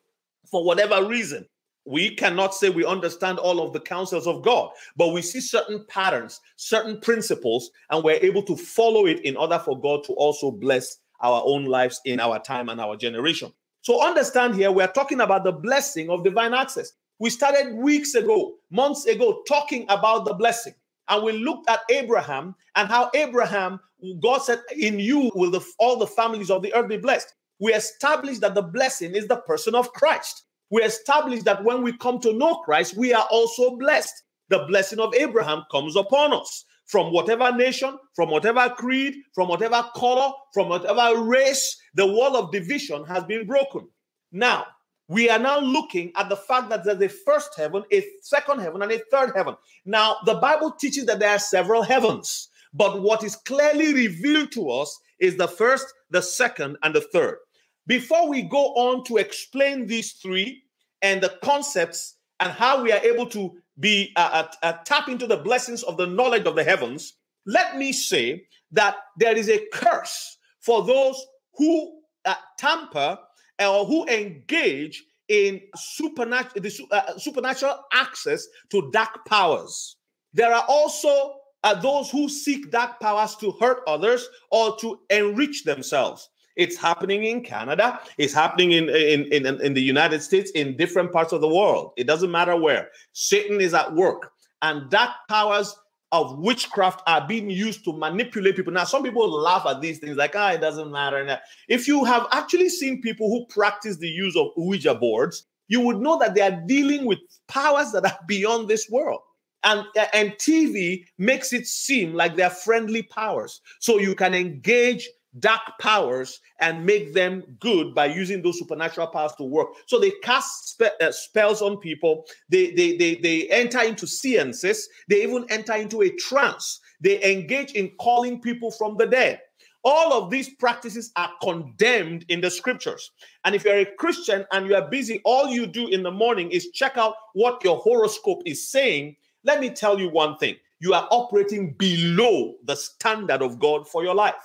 for 0.50 0.64
whatever 0.64 1.04
reason 1.06 1.46
we 1.88 2.14
cannot 2.14 2.54
say 2.54 2.70
we 2.70 2.86
understand 2.86 3.40
all 3.40 3.62
of 3.64 3.72
the 3.72 3.80
counsels 3.80 4.28
of 4.28 4.44
God, 4.44 4.72
but 4.98 5.08
we 5.14 5.22
see 5.22 5.40
certain 5.40 5.86
patterns, 5.88 6.42
certain 6.58 7.00
principles, 7.00 7.72
and 7.90 8.04
we're 8.04 8.20
able 8.22 8.44
to 8.44 8.58
follow 8.58 9.06
it 9.06 9.22
in 9.22 9.38
order 9.38 9.58
for 9.58 9.80
God 9.80 10.04
to 10.04 10.14
also 10.14 10.52
bless 10.52 10.98
our 11.22 11.42
own 11.46 11.64
lives 11.66 12.02
in 12.06 12.20
our 12.20 12.40
time 12.40 12.68
and 12.70 12.82
our 12.82 12.98
generation. 12.98 13.54
So 13.82 14.06
understand 14.06 14.56
here, 14.56 14.70
we're 14.72 14.92
talking 14.92 15.22
about 15.22 15.46
the 15.46 15.54
blessing 15.54 16.10
of 16.10 16.26
divine 16.26 16.54
access. 16.54 16.92
We 17.20 17.30
started 17.30 17.74
weeks 17.74 18.16
ago, 18.16 18.56
months 18.70 19.06
ago, 19.06 19.42
talking 19.48 19.84
about 19.90 20.26
the 20.26 20.34
blessing. 20.34 20.74
And 21.08 21.24
we 21.24 21.32
looked 21.32 21.70
at 21.70 21.80
Abraham 21.90 22.54
and 22.76 22.90
how 22.90 23.10
Abraham, 23.16 23.80
God 24.22 24.40
said, 24.40 24.60
In 24.78 25.00
you 25.00 25.32
will 25.36 25.52
the, 25.52 25.62
all 25.80 25.98
the 25.98 26.06
families 26.06 26.52
of 26.52 26.62
the 26.62 26.74
earth 26.76 26.90
be 26.90 26.98
blessed. 26.98 27.34
We 27.60 27.74
established 27.74 28.42
that 28.42 28.56
the 28.56 28.62
blessing 28.62 29.16
is 29.16 29.28
the 29.30 29.38
person 29.38 29.74
of 29.74 29.94
Christ 29.94 30.44
we 30.70 30.82
establish 30.84 31.44
that 31.44 31.64
when 31.64 31.82
we 31.82 31.94
come 31.98 32.20
to 32.20 32.34
know 32.34 32.56
Christ, 32.56 32.98
we 32.98 33.14
are 33.14 33.26
also 33.32 33.78
blessed. 33.78 34.24
The 34.50 34.66
blessing 34.68 35.00
of 35.00 35.14
Abraham 35.14 35.64
comes 35.72 35.96
upon 35.96 36.34
us 36.34 36.66
from 36.86 37.12
whatever 37.12 37.52
nation, 37.56 37.98
from 38.16 38.30
whatever 38.30 38.70
creed, 38.70 39.16
from 39.34 39.50
whatever 39.50 39.84
color, 39.96 40.32
from 40.54 40.70
whatever 40.70 41.22
race. 41.22 41.80
The 41.96 42.06
wall 42.06 42.36
of 42.38 42.52
division 42.52 43.06
has 43.06 43.24
been 43.26 43.46
broken. 43.46 43.88
Now, 44.32 44.66
we 45.10 45.30
are 45.30 45.40
now 45.40 45.60
looking 45.60 46.12
at 46.18 46.28
the 46.28 46.36
fact 46.36 46.70
that 46.70 46.84
there's 46.84 47.02
a 47.02 47.08
first 47.08 47.52
heaven, 47.58 47.84
a 47.94 48.06
second 48.22 48.60
heaven, 48.60 48.82
and 48.82 48.92
a 48.92 49.00
third 49.10 49.32
heaven. 49.36 49.56
Now, 49.86 50.18
the 50.26 50.36
Bible 50.36 50.72
teaches 50.72 51.06
that 51.06 51.20
there 51.20 51.30
are 51.32 51.40
several 51.40 51.82
heavens, 51.82 52.50
but 52.74 53.02
what 53.02 53.24
is 53.24 53.38
clearly 53.38 53.94
revealed 53.94 54.52
to 54.54 54.70
us 54.70 54.98
is 55.20 55.38
the 55.38 55.48
first, 55.48 55.86
the 56.10 56.22
second, 56.22 56.78
and 56.84 56.94
the 56.94 57.02
third. 57.02 57.38
Before 57.88 58.28
we 58.30 58.42
go 58.42 58.74
on 58.76 59.06
to 59.06 59.16
explain 59.16 59.88
these 59.88 60.12
three 60.14 60.62
and 61.02 61.22
the 61.22 61.38
concepts 61.42 62.16
and 62.42 62.52
how 62.52 62.84
we 62.84 62.92
are 62.92 63.04
able 63.04 63.28
to 63.30 63.54
be 63.80 64.12
uh, 64.18 64.30
uh, 64.34 64.56
uh, 64.66 64.74
tap 64.86 65.08
into 65.08 65.26
the 65.26 65.38
blessings 65.38 65.84
of 65.84 65.96
the 65.96 66.06
knowledge 66.06 66.46
of 66.46 66.56
the 66.56 66.66
heavens, 66.66 67.14
let 67.46 67.78
me 67.78 67.94
say 67.94 68.46
that 68.74 68.98
there 69.18 69.38
is 69.38 69.48
a 69.50 69.62
curse 69.74 70.38
for 70.60 70.84
those 70.84 71.26
who 71.56 72.00
uh, 72.26 72.36
tamper 72.60 73.18
or 73.64 73.86
who 73.86 74.06
engage 74.08 75.04
in 75.30 75.62
supernatural 75.78 76.88
uh, 76.92 77.18
supernatural 77.18 77.78
access 77.94 78.46
to 78.70 78.90
dark 78.92 79.26
powers. 79.26 79.96
There 80.34 80.54
are 80.54 80.66
also 80.68 81.36
uh, 81.64 81.74
those 81.76 82.10
who 82.10 82.28
seek 82.28 82.70
dark 82.70 83.00
powers 83.00 83.36
to 83.38 83.52
hurt 83.62 83.82
others 83.88 84.28
or 84.52 84.76
to 84.80 85.00
enrich 85.10 85.64
themselves. 85.64 86.30
It's 86.58 86.76
happening 86.76 87.24
in 87.24 87.44
Canada. 87.44 88.00
It's 88.18 88.34
happening 88.34 88.72
in, 88.72 88.90
in, 88.90 89.32
in, 89.32 89.46
in 89.62 89.74
the 89.74 89.82
United 89.82 90.22
States, 90.24 90.50
in 90.52 90.76
different 90.76 91.14
parts 91.14 91.32
of 91.32 91.40
the 91.40 91.48
world. 91.48 91.94
It 91.98 92.08
doesn't 92.08 92.32
matter 92.32 92.56
where. 92.58 92.90
Satan 93.14 93.62
is 93.62 93.74
at 93.76 93.94
work. 93.94 94.32
And 94.64 94.90
that 94.90 95.14
powers 95.30 95.74
of 96.12 96.40
witchcraft 96.40 97.04
are 97.06 97.26
being 97.28 97.50
used 97.50 97.84
to 97.86 97.94
manipulate 97.94 98.56
people. 98.56 98.74
Now, 98.74 98.86
some 98.86 99.04
people 99.04 99.30
laugh 99.30 99.68
at 99.68 99.82
these 99.82 100.00
things, 100.00 100.18
like, 100.18 100.36
ah, 100.36 100.52
it 100.52 100.62
doesn't 100.62 100.92
matter. 100.92 101.40
If 101.70 101.88
you 101.88 102.04
have 102.06 102.28
actually 102.32 102.70
seen 102.70 103.02
people 103.02 103.30
who 103.30 103.46
practice 103.54 103.98
the 103.98 104.08
use 104.10 104.36
of 104.36 104.48
Ouija 104.58 104.96
boards, 104.96 105.46
you 105.68 105.82
would 105.82 105.98
know 106.00 106.18
that 106.18 106.34
they 106.34 106.42
are 106.42 106.60
dealing 106.66 107.06
with 107.06 107.20
powers 107.48 107.92
that 107.92 108.06
are 108.06 108.18
beyond 108.28 108.68
this 108.68 108.90
world. 108.90 109.22
And, 109.64 109.86
and 110.14 110.32
TV 110.34 111.06
makes 111.20 111.52
it 111.52 111.68
seem 111.68 112.14
like 112.14 112.36
they're 112.36 112.50
friendly 112.50 113.04
powers. 113.04 113.60
So 113.80 113.98
you 114.00 114.16
can 114.16 114.34
engage 114.34 115.08
dark 115.40 115.62
powers 115.80 116.40
and 116.60 116.86
make 116.86 117.14
them 117.14 117.44
good 117.60 117.94
by 117.94 118.06
using 118.06 118.42
those 118.42 118.58
supernatural 118.60 119.08
powers 119.08 119.34
to 119.38 119.44
work. 119.44 119.70
So 119.86 120.00
they 120.00 120.12
cast 120.24 120.70
spe- 120.70 121.00
uh, 121.02 121.12
spells 121.12 121.62
on 121.62 121.78
people. 121.78 122.26
They, 122.50 122.72
they 122.72 122.98
they 122.98 123.16
they 123.16 123.48
enter 123.50 123.82
into 123.82 124.08
seances. 124.08 124.88
They 125.08 125.24
even 125.24 125.46
enter 125.50 125.74
into 125.74 126.02
a 126.02 126.10
trance. 126.16 126.80
They 127.02 127.24
engage 127.24 127.74
in 127.74 127.92
calling 128.00 128.42
people 128.42 128.72
from 128.72 128.98
the 128.98 129.06
dead. 129.06 129.42
All 129.84 130.12
of 130.14 130.30
these 130.30 130.50
practices 130.56 131.12
are 131.16 131.30
condemned 131.42 132.26
in 132.28 132.42
the 132.42 132.50
scriptures. 132.52 133.12
And 133.46 133.56
if 133.56 133.64
you're 133.64 133.80
a 133.80 133.86
Christian 134.00 134.46
and 134.52 134.68
you 134.68 134.76
are 134.76 134.90
busy, 134.90 135.22
all 135.24 135.48
you 135.48 135.66
do 135.66 135.88
in 135.88 136.04
the 136.04 136.12
morning 136.12 136.50
is 136.52 136.72
check 136.72 136.98
out 136.98 137.14
what 137.34 137.64
your 137.64 137.78
horoscope 137.78 138.42
is 138.46 138.68
saying. 138.68 139.16
Let 139.44 139.62
me 139.62 139.70
tell 139.70 139.98
you 140.00 140.10
one 140.10 140.38
thing 140.38 140.56
you 140.80 140.94
are 140.94 141.08
operating 141.10 141.74
below 141.74 142.54
the 142.66 142.76
standard 142.76 143.42
of 143.42 143.60
God 143.60 143.88
for 143.88 144.04
your 144.04 144.14
life 144.14 144.36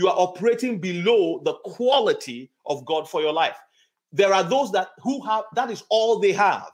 you 0.00 0.08
are 0.08 0.16
operating 0.16 0.78
below 0.80 1.42
the 1.44 1.52
quality 1.76 2.50
of 2.64 2.86
God 2.86 3.06
for 3.08 3.20
your 3.20 3.34
life. 3.34 3.56
There 4.14 4.32
are 4.32 4.42
those 4.42 4.72
that 4.72 4.88
who 5.02 5.20
have 5.26 5.44
that 5.54 5.70
is 5.70 5.82
all 5.90 6.18
they 6.18 6.32
have. 6.32 6.68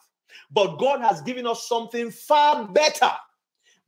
But 0.52 0.76
God 0.78 1.00
has 1.00 1.20
given 1.22 1.44
us 1.44 1.66
something 1.68 2.10
far 2.12 2.68
better. 2.68 3.10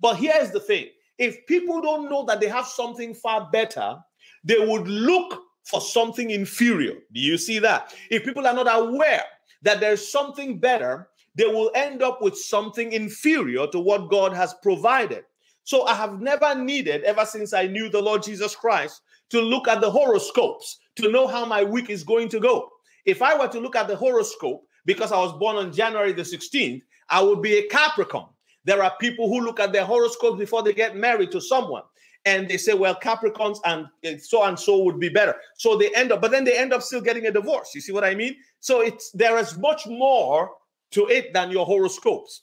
But 0.00 0.16
here's 0.16 0.50
the 0.50 0.58
thing 0.60 0.88
if 1.18 1.46
people 1.46 1.80
don't 1.80 2.10
know 2.10 2.24
that 2.24 2.40
they 2.40 2.48
have 2.48 2.66
something 2.66 3.14
far 3.14 3.48
better, 3.52 3.96
they 4.42 4.58
would 4.58 4.88
look 4.88 5.40
for 5.64 5.80
something 5.80 6.30
inferior. 6.30 6.94
Do 7.12 7.20
you 7.20 7.38
see 7.38 7.60
that? 7.60 7.94
If 8.10 8.24
people 8.24 8.44
are 8.44 8.54
not 8.54 8.66
aware 8.68 9.22
that 9.62 9.78
there's 9.78 10.04
something 10.06 10.58
better, 10.58 11.08
they 11.36 11.46
will 11.46 11.70
end 11.76 12.02
up 12.02 12.20
with 12.22 12.36
something 12.36 12.90
inferior 12.92 13.68
to 13.68 13.78
what 13.78 14.10
God 14.10 14.32
has 14.32 14.52
provided. 14.64 15.24
So 15.64 15.84
I 15.86 15.94
have 15.94 16.20
never 16.20 16.54
needed, 16.56 17.04
ever 17.04 17.24
since 17.26 17.52
I 17.52 17.66
knew 17.66 17.88
the 17.90 18.00
Lord 18.00 18.22
Jesus 18.22 18.56
Christ, 18.56 19.02
to 19.30 19.40
look 19.40 19.68
at 19.68 19.80
the 19.80 19.90
horoscopes 19.90 20.78
to 20.96 21.10
know 21.10 21.26
how 21.26 21.44
my 21.44 21.62
week 21.62 21.90
is 21.90 22.02
going 22.02 22.28
to 22.30 22.40
go. 22.40 22.68
If 23.04 23.22
I 23.22 23.36
were 23.38 23.48
to 23.48 23.60
look 23.60 23.76
at 23.76 23.88
the 23.88 23.96
horoscope, 23.96 24.64
because 24.84 25.12
I 25.12 25.18
was 25.18 25.32
born 25.38 25.56
on 25.56 25.72
January 25.72 26.12
the 26.12 26.22
16th, 26.22 26.82
I 27.10 27.22
would 27.22 27.42
be 27.42 27.58
a 27.58 27.66
Capricorn. 27.68 28.26
There 28.64 28.82
are 28.82 28.92
people 29.00 29.28
who 29.28 29.40
look 29.44 29.60
at 29.60 29.72
their 29.72 29.84
horoscopes 29.84 30.38
before 30.38 30.62
they 30.62 30.72
get 30.72 30.96
married 30.96 31.30
to 31.32 31.40
someone 31.40 31.82
and 32.24 32.48
they 32.48 32.56
say, 32.56 32.74
well, 32.74 32.96
Capricorns 32.96 33.58
and 33.64 33.86
eh, 34.02 34.18
so 34.18 34.42
and 34.44 34.58
so 34.58 34.78
would 34.78 34.98
be 35.00 35.08
better. 35.08 35.34
So 35.56 35.76
they 35.76 35.90
end 35.94 36.10
up, 36.12 36.20
but 36.20 36.30
then 36.30 36.44
they 36.44 36.58
end 36.58 36.72
up 36.72 36.82
still 36.82 37.00
getting 37.00 37.26
a 37.26 37.30
divorce. 37.30 37.74
You 37.74 37.80
see 37.80 37.92
what 37.92 38.04
I 38.04 38.14
mean? 38.14 38.36
So 38.60 38.80
it's 38.80 39.10
there 39.12 39.38
is 39.38 39.56
much 39.56 39.86
more 39.86 40.50
to 40.90 41.06
it 41.08 41.32
than 41.32 41.50
your 41.50 41.64
horoscopes. 41.66 42.42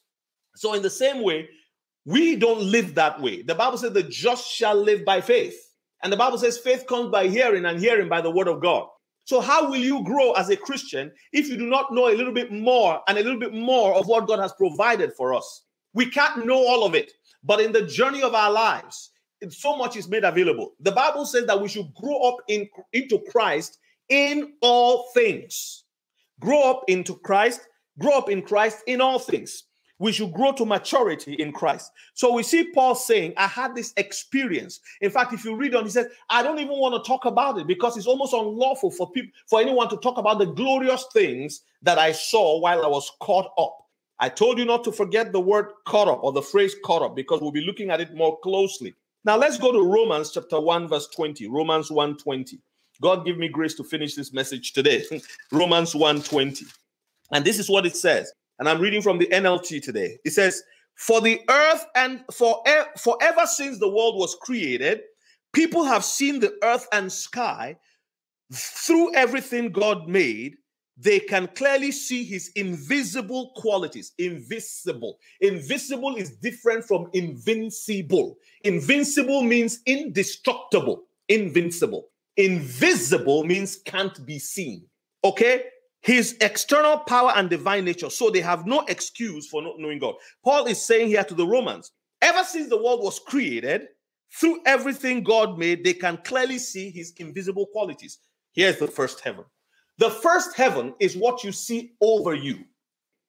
So, 0.57 0.73
in 0.73 0.81
the 0.81 0.89
same 0.89 1.21
way, 1.21 1.49
we 2.05 2.37
don't 2.37 2.61
live 2.61 2.95
that 2.95 3.19
way. 3.21 3.41
The 3.41 3.55
Bible 3.55 3.77
says 3.77 3.91
the 3.91 4.03
just 4.03 4.47
shall 4.49 4.75
live 4.75 5.03
by 5.03 5.19
faith. 5.19 5.64
And 6.05 6.13
the 6.13 6.17
Bible 6.17 6.37
says 6.37 6.59
faith 6.59 6.85
comes 6.87 7.09
by 7.09 7.27
hearing 7.27 7.65
and 7.65 7.79
hearing 7.79 8.07
by 8.07 8.21
the 8.21 8.29
word 8.29 8.47
of 8.47 8.59
God. 8.61 8.87
So, 9.23 9.41
how 9.41 9.67
will 9.67 9.77
you 9.79 10.03
grow 10.03 10.33
as 10.33 10.49
a 10.49 10.55
Christian 10.55 11.11
if 11.33 11.47
you 11.49 11.57
do 11.57 11.65
not 11.65 11.91
know 11.91 12.07
a 12.09 12.13
little 12.15 12.31
bit 12.31 12.51
more 12.51 13.01
and 13.07 13.17
a 13.17 13.23
little 13.23 13.39
bit 13.39 13.55
more 13.55 13.95
of 13.95 14.05
what 14.05 14.27
God 14.27 14.37
has 14.37 14.53
provided 14.53 15.13
for 15.17 15.33
us? 15.33 15.63
We 15.95 16.05
can't 16.05 16.45
know 16.45 16.59
all 16.59 16.83
of 16.85 16.93
it, 16.93 17.11
but 17.43 17.59
in 17.59 17.71
the 17.71 17.81
journey 17.87 18.21
of 18.21 18.35
our 18.35 18.51
lives, 18.51 19.13
so 19.49 19.75
much 19.77 19.95
is 19.95 20.07
made 20.07 20.23
available. 20.23 20.73
The 20.79 20.91
Bible 20.91 21.25
says 21.25 21.47
that 21.47 21.59
we 21.59 21.67
should 21.69 21.91
grow 21.95 22.21
up 22.29 22.37
in, 22.47 22.69
into 22.93 23.17
Christ 23.31 23.79
in 24.07 24.53
all 24.61 25.09
things. 25.15 25.85
Grow 26.39 26.69
up 26.69 26.83
into 26.87 27.15
Christ, 27.17 27.61
grow 27.97 28.13
up 28.15 28.29
in 28.29 28.43
Christ 28.43 28.83
in 28.85 29.01
all 29.01 29.17
things 29.17 29.63
we 29.99 30.11
should 30.11 30.33
grow 30.33 30.51
to 30.53 30.65
maturity 30.65 31.33
in 31.33 31.51
Christ. 31.53 31.91
So 32.13 32.33
we 32.33 32.43
see 32.43 32.71
Paul 32.73 32.95
saying, 32.95 33.33
I 33.37 33.47
had 33.47 33.75
this 33.75 33.93
experience. 33.97 34.81
In 35.01 35.09
fact, 35.09 35.33
if 35.33 35.45
you 35.45 35.55
read 35.55 35.73
on, 35.75 35.85
he 35.85 35.89
says, 35.89 36.07
I 36.29 36.43
don't 36.43 36.59
even 36.59 36.77
want 36.77 36.95
to 37.01 37.07
talk 37.07 37.25
about 37.25 37.57
it 37.59 37.67
because 37.67 37.95
it's 37.95 38.07
almost 38.07 38.33
unlawful 38.33 38.91
for 38.91 39.09
people 39.09 39.31
for 39.47 39.61
anyone 39.61 39.87
to 39.89 39.97
talk 39.97 40.17
about 40.17 40.39
the 40.39 40.45
glorious 40.47 41.05
things 41.13 41.61
that 41.81 41.97
I 41.97 42.11
saw 42.11 42.59
while 42.59 42.83
I 42.85 42.87
was 42.87 43.09
caught 43.21 43.51
up. 43.57 43.85
I 44.19 44.29
told 44.29 44.57
you 44.57 44.65
not 44.65 44.83
to 44.85 44.91
forget 44.91 45.31
the 45.31 45.41
word 45.41 45.67
caught 45.85 46.07
up 46.07 46.23
or 46.23 46.31
the 46.31 46.41
phrase 46.41 46.75
caught 46.83 47.01
up 47.01 47.15
because 47.15 47.41
we'll 47.41 47.51
be 47.51 47.65
looking 47.65 47.89
at 47.89 48.01
it 48.01 48.13
more 48.15 48.37
closely. 48.39 48.93
Now 49.23 49.37
let's 49.37 49.57
go 49.57 49.71
to 49.71 49.81
Romans 49.81 50.31
chapter 50.31 50.59
1, 50.59 50.87
verse 50.89 51.07
20. 51.07 51.47
Romans 51.47 51.89
1:20. 51.89 52.59
God 53.01 53.25
give 53.25 53.37
me 53.37 53.47
grace 53.49 53.73
to 53.75 53.83
finish 53.83 54.15
this 54.15 54.31
message 54.33 54.71
today. 54.73 55.03
Romans 55.51 55.93
1:20. 55.93 56.63
And 57.31 57.43
this 57.43 57.59
is 57.59 57.69
what 57.69 57.85
it 57.85 57.95
says 57.95 58.31
and 58.59 58.69
I'm 58.69 58.79
reading 58.81 59.01
from 59.01 59.17
the 59.17 59.27
NLT 59.27 59.81
today. 59.81 60.17
It 60.23 60.31
says, 60.31 60.63
"For 60.95 61.21
the 61.21 61.41
earth 61.49 61.85
and 61.95 62.23
for 62.31 62.61
e- 62.67 62.89
forever 62.97 63.45
since 63.45 63.79
the 63.79 63.89
world 63.89 64.17
was 64.17 64.35
created, 64.35 65.01
people 65.53 65.83
have 65.83 66.05
seen 66.05 66.39
the 66.39 66.55
earth 66.63 66.87
and 66.91 67.11
sky 67.11 67.77
through 68.51 69.13
everything 69.15 69.71
God 69.71 70.07
made." 70.07 70.57
They 70.97 71.19
can 71.19 71.47
clearly 71.49 71.91
see 71.91 72.23
his 72.23 72.49
invisible 72.55 73.51
qualities. 73.57 74.13
Invisible. 74.17 75.19
Invisible 75.41 76.15
is 76.15 76.37
different 76.37 76.85
from 76.85 77.09
invincible. 77.11 78.39
Invincible 78.63 79.43
means 79.43 79.81
indestructible. 79.85 81.03
Invincible. 81.27 82.09
Invisible 82.37 83.43
means 83.43 83.75
can't 83.75 84.25
be 84.25 84.39
seen. 84.39 84.87
Okay? 85.21 85.65
his 86.05 86.37
external 86.39 86.99
power 86.99 87.33
and 87.35 87.49
divine 87.49 87.83
nature. 87.83 88.11
So 88.11 88.29
they 88.29 88.39
have 88.41 88.67
no 88.67 88.81
excuse 88.81 89.49
for 89.49 89.63
not 89.63 89.79
knowing 89.79 89.97
God. 89.97 90.13
Paul 90.43 90.65
is 90.67 90.85
saying 90.85 91.07
here 91.07 91.23
to 91.23 91.33
the 91.33 91.47
Romans 91.47 91.91
ever 92.21 92.43
since 92.43 92.69
the 92.69 92.77
world 92.77 93.03
was 93.03 93.17
created, 93.19 93.87
through 94.39 94.59
everything 94.67 95.23
God 95.23 95.57
made, 95.57 95.83
they 95.83 95.93
can 95.93 96.17
clearly 96.17 96.59
see 96.59 96.91
his 96.91 97.13
invisible 97.17 97.65
qualities. 97.71 98.19
Here's 98.53 98.77
the 98.77 98.87
first 98.87 99.21
heaven. 99.21 99.45
The 99.97 100.11
first 100.11 100.55
heaven 100.55 100.93
is 100.99 101.17
what 101.17 101.43
you 101.43 101.51
see 101.51 101.93
over 102.01 102.35
you. 102.35 102.59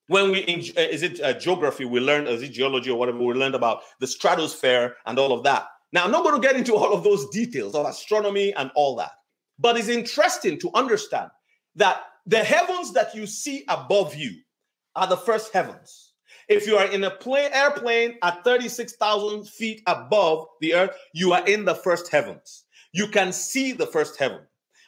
When 0.08 0.30
we, 0.32 0.40
in, 0.40 0.58
uh, 0.76 0.80
is 0.82 1.02
it 1.02 1.20
uh, 1.22 1.32
geography? 1.32 1.84
We 1.86 2.00
learned, 2.00 2.28
is 2.28 2.42
it 2.42 2.50
geology 2.50 2.90
or 2.90 2.98
whatever? 2.98 3.18
We 3.18 3.32
learned 3.34 3.54
about 3.54 3.82
the 4.00 4.06
stratosphere 4.06 4.96
and 5.06 5.18
all 5.18 5.32
of 5.32 5.44
that. 5.44 5.66
Now, 5.92 6.04
I'm 6.04 6.10
not 6.10 6.24
going 6.24 6.38
to 6.40 6.46
get 6.46 6.56
into 6.56 6.74
all 6.76 6.92
of 6.92 7.04
those 7.04 7.26
details 7.30 7.74
of 7.74 7.86
astronomy 7.86 8.52
and 8.54 8.70
all 8.74 8.96
that, 8.96 9.12
but 9.58 9.78
it's 9.78 9.88
interesting 9.88 10.58
to 10.60 10.70
understand 10.74 11.30
that 11.76 12.02
the 12.26 12.38
heavens 12.42 12.92
that 12.92 13.14
you 13.14 13.26
see 13.26 13.64
above 13.68 14.14
you 14.16 14.32
are 14.96 15.06
the 15.06 15.16
first 15.16 15.52
heavens. 15.52 16.12
If 16.48 16.66
you 16.66 16.76
are 16.76 16.86
in 16.90 17.04
a 17.04 17.10
plane, 17.10 17.50
airplane 17.52 18.16
at 18.22 18.44
36,000 18.44 19.48
feet 19.48 19.82
above 19.86 20.46
the 20.60 20.74
earth, 20.74 20.90
you 21.12 21.32
are 21.32 21.46
in 21.46 21.64
the 21.64 21.74
first 21.74 22.08
heavens. 22.10 22.64
You 22.92 23.08
can 23.08 23.32
see 23.32 23.72
the 23.72 23.86
first 23.86 24.18
heaven. 24.18 24.40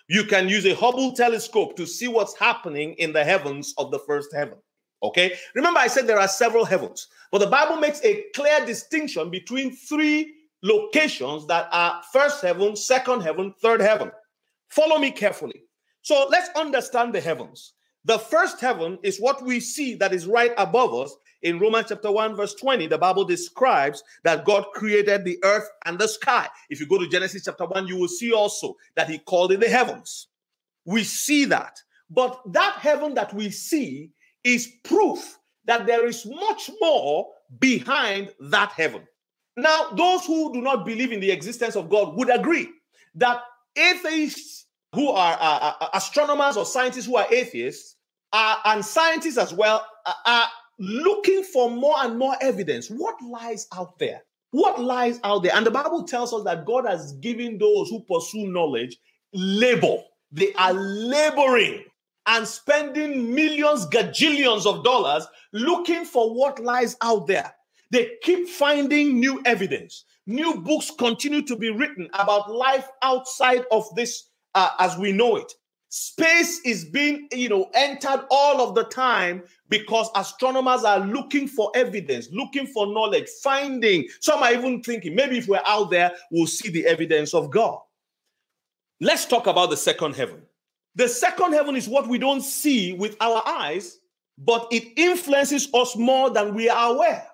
You 0.08 0.24
can 0.24 0.48
use 0.48 0.64
a 0.66 0.74
Hubble 0.74 1.12
telescope 1.12 1.76
to 1.76 1.86
see 1.86 2.08
what's 2.08 2.36
happening 2.36 2.94
in 2.94 3.12
the 3.12 3.24
heavens 3.24 3.74
of 3.76 3.90
the 3.90 3.98
first 4.00 4.32
heaven. 4.34 4.54
Okay? 5.02 5.36
Remember, 5.54 5.78
I 5.80 5.88
said 5.88 6.06
there 6.06 6.18
are 6.20 6.28
several 6.28 6.64
heavens, 6.64 7.08
but 7.30 7.38
the 7.38 7.46
Bible 7.46 7.76
makes 7.76 8.00
a 8.04 8.24
clear 8.34 8.64
distinction 8.64 9.30
between 9.30 9.74
three 9.76 10.34
locations 10.62 11.46
that 11.48 11.68
are 11.72 12.02
first 12.12 12.40
heaven, 12.42 12.74
second 12.74 13.20
heaven, 13.20 13.54
third 13.60 13.80
heaven. 13.80 14.10
Follow 14.70 14.98
me 14.98 15.10
carefully. 15.10 15.62
So 16.08 16.26
let's 16.30 16.48
understand 16.58 17.12
the 17.12 17.20
heavens. 17.20 17.74
The 18.06 18.18
first 18.18 18.60
heaven 18.62 18.98
is 19.02 19.18
what 19.20 19.42
we 19.42 19.60
see 19.60 19.94
that 19.96 20.14
is 20.14 20.26
right 20.26 20.54
above 20.56 20.94
us. 20.94 21.14
In 21.42 21.58
Romans 21.58 21.88
chapter 21.90 22.10
1, 22.10 22.34
verse 22.34 22.54
20, 22.54 22.86
the 22.86 22.96
Bible 22.96 23.26
describes 23.26 24.02
that 24.24 24.46
God 24.46 24.64
created 24.72 25.26
the 25.26 25.36
earth 25.44 25.68
and 25.84 25.98
the 25.98 26.08
sky. 26.08 26.48
If 26.70 26.80
you 26.80 26.86
go 26.86 26.96
to 26.98 27.06
Genesis 27.08 27.44
chapter 27.44 27.66
1, 27.66 27.88
you 27.88 27.98
will 27.98 28.08
see 28.08 28.32
also 28.32 28.74
that 28.94 29.10
He 29.10 29.18
called 29.18 29.52
it 29.52 29.60
the 29.60 29.68
heavens. 29.68 30.28
We 30.86 31.04
see 31.04 31.44
that. 31.44 31.78
But 32.08 32.40
that 32.54 32.76
heaven 32.78 33.12
that 33.12 33.34
we 33.34 33.50
see 33.50 34.08
is 34.44 34.66
proof 34.84 35.36
that 35.66 35.84
there 35.86 36.06
is 36.06 36.24
much 36.24 36.70
more 36.80 37.28
behind 37.60 38.32
that 38.40 38.72
heaven. 38.72 39.02
Now, 39.58 39.90
those 39.90 40.24
who 40.24 40.54
do 40.54 40.62
not 40.62 40.86
believe 40.86 41.12
in 41.12 41.20
the 41.20 41.32
existence 41.32 41.76
of 41.76 41.90
God 41.90 42.16
would 42.16 42.30
agree 42.30 42.70
that 43.16 43.42
atheists 43.76 44.64
who 44.94 45.08
are 45.10 45.34
uh, 45.38 45.72
uh, 45.80 45.88
astronomers 45.94 46.56
or 46.56 46.64
scientists 46.64 47.06
who 47.06 47.16
are 47.16 47.26
atheists 47.32 47.96
uh, 48.32 48.56
and 48.66 48.84
scientists 48.84 49.38
as 49.38 49.52
well 49.52 49.86
are 50.26 50.48
looking 50.78 51.42
for 51.44 51.70
more 51.70 51.96
and 51.98 52.18
more 52.18 52.34
evidence. 52.40 52.88
What 52.88 53.16
lies 53.22 53.66
out 53.76 53.98
there? 53.98 54.22
What 54.50 54.80
lies 54.80 55.20
out 55.24 55.42
there? 55.42 55.54
And 55.54 55.66
the 55.66 55.70
Bible 55.70 56.04
tells 56.04 56.32
us 56.32 56.44
that 56.44 56.64
God 56.64 56.86
has 56.86 57.12
given 57.14 57.58
those 57.58 57.90
who 57.90 58.00
pursue 58.04 58.46
knowledge 58.48 58.96
labor. 59.34 59.98
They 60.32 60.52
are 60.54 60.72
laboring 60.72 61.84
and 62.26 62.46
spending 62.46 63.34
millions, 63.34 63.86
gajillions 63.86 64.66
of 64.66 64.84
dollars 64.84 65.26
looking 65.52 66.04
for 66.04 66.34
what 66.34 66.58
lies 66.62 66.96
out 67.02 67.26
there. 67.26 67.54
They 67.90 68.12
keep 68.22 68.48
finding 68.48 69.18
new 69.20 69.42
evidence. 69.44 70.04
New 70.26 70.60
books 70.60 70.90
continue 70.98 71.42
to 71.42 71.56
be 71.56 71.70
written 71.70 72.08
about 72.12 72.52
life 72.54 72.86
outside 73.02 73.64
of 73.70 73.84
this 73.94 74.27
uh, 74.54 74.70
as 74.78 74.96
we 74.96 75.12
know 75.12 75.36
it. 75.36 75.52
Space 75.90 76.60
is 76.66 76.84
being, 76.84 77.28
you 77.32 77.48
know, 77.48 77.70
entered 77.74 78.24
all 78.30 78.60
of 78.60 78.74
the 78.74 78.84
time 78.84 79.42
because 79.70 80.10
astronomers 80.14 80.84
are 80.84 80.98
looking 81.00 81.48
for 81.48 81.72
evidence, 81.74 82.28
looking 82.30 82.66
for 82.66 82.86
knowledge, 82.88 83.26
finding. 83.42 84.06
Some 84.20 84.42
are 84.42 84.52
even 84.52 84.82
thinking 84.82 85.14
maybe 85.14 85.38
if 85.38 85.48
we're 85.48 85.62
out 85.64 85.90
there, 85.90 86.12
we'll 86.30 86.46
see 86.46 86.68
the 86.68 86.86
evidence 86.86 87.32
of 87.32 87.50
God. 87.50 87.78
Let's 89.00 89.24
talk 89.24 89.46
about 89.46 89.70
the 89.70 89.78
second 89.78 90.14
heaven. 90.14 90.42
The 90.94 91.08
second 91.08 91.52
heaven 91.54 91.74
is 91.74 91.88
what 91.88 92.06
we 92.06 92.18
don't 92.18 92.42
see 92.42 92.92
with 92.92 93.16
our 93.22 93.42
eyes, 93.46 93.98
but 94.36 94.68
it 94.70 94.92
influences 94.98 95.68
us 95.72 95.96
more 95.96 96.28
than 96.28 96.52
we 96.54 96.68
are 96.68 96.92
aware. 96.94 97.26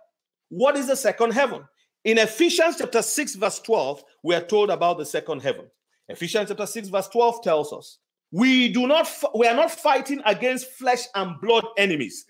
What 0.50 0.76
is 0.76 0.86
the 0.86 0.96
second 0.96 1.32
heaven? 1.32 1.64
In 2.04 2.18
Ephesians 2.18 2.76
chapter 2.78 3.02
6, 3.02 3.34
verse 3.36 3.58
12, 3.60 4.04
we 4.22 4.34
are 4.34 4.42
told 4.42 4.70
about 4.70 4.98
the 4.98 5.06
second 5.06 5.40
heaven. 5.40 5.64
Ephesians 6.08 6.48
chapter 6.48 6.66
6, 6.66 6.88
verse 6.88 7.08
12 7.08 7.42
tells 7.42 7.72
us 7.72 7.98
we 8.30 8.68
do 8.68 8.86
not 8.86 9.10
we 9.34 9.46
are 9.46 9.54
not 9.54 9.70
fighting 9.70 10.20
against 10.24 10.70
flesh 10.70 11.04
and 11.14 11.40
blood 11.40 11.64
enemies. 11.78 12.26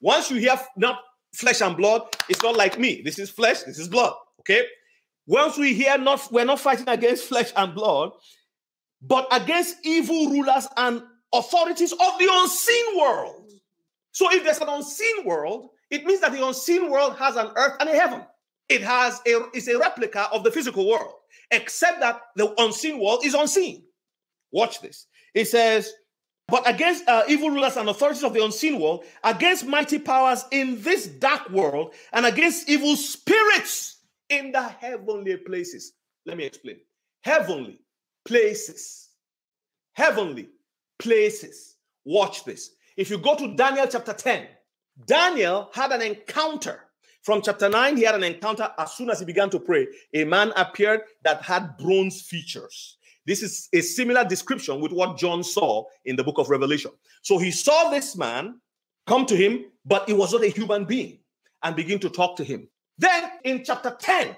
Once 0.00 0.30
you 0.30 0.38
hear 0.38 0.56
not 0.76 1.00
flesh 1.34 1.60
and 1.62 1.76
blood, 1.76 2.02
it's 2.28 2.42
not 2.42 2.56
like 2.56 2.78
me. 2.78 3.02
This 3.02 3.18
is 3.18 3.30
flesh, 3.30 3.62
this 3.62 3.78
is 3.78 3.88
blood. 3.88 4.14
Okay. 4.40 4.64
Once 5.26 5.56
we 5.58 5.74
hear 5.74 5.96
not 5.98 6.26
we're 6.32 6.44
not 6.44 6.60
fighting 6.60 6.88
against 6.88 7.24
flesh 7.28 7.52
and 7.56 7.74
blood, 7.74 8.10
but 9.02 9.28
against 9.30 9.76
evil 9.84 10.30
rulers 10.32 10.66
and 10.76 11.02
authorities 11.32 11.92
of 11.92 12.18
the 12.18 12.28
unseen 12.30 12.98
world. 12.98 13.50
So 14.12 14.32
if 14.32 14.44
there's 14.44 14.58
an 14.60 14.68
unseen 14.68 15.24
world, 15.26 15.70
it 15.90 16.04
means 16.06 16.20
that 16.20 16.32
the 16.32 16.46
unseen 16.46 16.88
world 16.90 17.16
has 17.16 17.36
an 17.36 17.48
earth 17.56 17.72
and 17.80 17.88
a 17.90 17.92
heaven. 17.92 18.22
It 18.68 18.82
has 18.82 19.16
a, 19.26 19.42
it's 19.52 19.68
a 19.68 19.78
replica 19.78 20.28
of 20.32 20.42
the 20.44 20.50
physical 20.50 20.88
world, 20.88 21.12
except 21.50 22.00
that 22.00 22.20
the 22.36 22.54
unseen 22.58 22.98
world 22.98 23.24
is 23.24 23.34
unseen. 23.34 23.84
Watch 24.52 24.80
this. 24.80 25.06
It 25.34 25.46
says, 25.48 25.92
but 26.48 26.68
against 26.68 27.08
uh, 27.08 27.24
evil 27.28 27.50
rulers 27.50 27.76
and 27.76 27.88
authorities 27.88 28.22
of 28.24 28.32
the 28.34 28.44
unseen 28.44 28.78
world, 28.80 29.04
against 29.22 29.66
mighty 29.66 29.98
powers 29.98 30.44
in 30.50 30.80
this 30.82 31.06
dark 31.06 31.48
world, 31.50 31.94
and 32.12 32.24
against 32.24 32.68
evil 32.68 32.96
spirits 32.96 33.98
in 34.28 34.52
the 34.52 34.62
heavenly 34.62 35.36
places. 35.38 35.92
Let 36.26 36.36
me 36.36 36.44
explain. 36.44 36.76
Heavenly 37.22 37.80
places. 38.24 39.10
Heavenly 39.94 40.48
places. 40.98 41.76
Watch 42.04 42.44
this. 42.44 42.70
If 42.96 43.10
you 43.10 43.18
go 43.18 43.34
to 43.36 43.54
Daniel 43.56 43.86
chapter 43.90 44.12
10, 44.12 44.46
Daniel 45.06 45.70
had 45.74 45.92
an 45.92 46.02
encounter 46.02 46.82
from 47.24 47.40
chapter 47.40 47.70
9, 47.70 47.96
he 47.96 48.02
had 48.02 48.14
an 48.16 48.22
encounter 48.22 48.70
as 48.76 48.92
soon 48.92 49.08
as 49.08 49.18
he 49.18 49.24
began 49.24 49.48
to 49.48 49.58
pray. 49.58 49.86
A 50.12 50.24
man 50.24 50.52
appeared 50.56 51.00
that 51.22 51.40
had 51.42 51.78
bronze 51.78 52.20
features. 52.20 52.98
This 53.24 53.42
is 53.42 53.66
a 53.72 53.80
similar 53.80 54.24
description 54.26 54.78
with 54.78 54.92
what 54.92 55.16
John 55.16 55.42
saw 55.42 55.84
in 56.04 56.16
the 56.16 56.22
book 56.22 56.36
of 56.36 56.50
Revelation. 56.50 56.90
So 57.22 57.38
he 57.38 57.50
saw 57.50 57.88
this 57.90 58.14
man 58.14 58.60
come 59.06 59.24
to 59.24 59.34
him, 59.34 59.64
but 59.86 60.06
it 60.06 60.12
was 60.12 60.34
not 60.34 60.44
a 60.44 60.48
human 60.48 60.84
being, 60.84 61.18
and 61.62 61.74
begin 61.74 61.98
to 62.00 62.10
talk 62.10 62.36
to 62.36 62.44
him. 62.44 62.68
Then 62.98 63.30
in 63.42 63.64
chapter 63.64 63.96
10, 63.98 64.36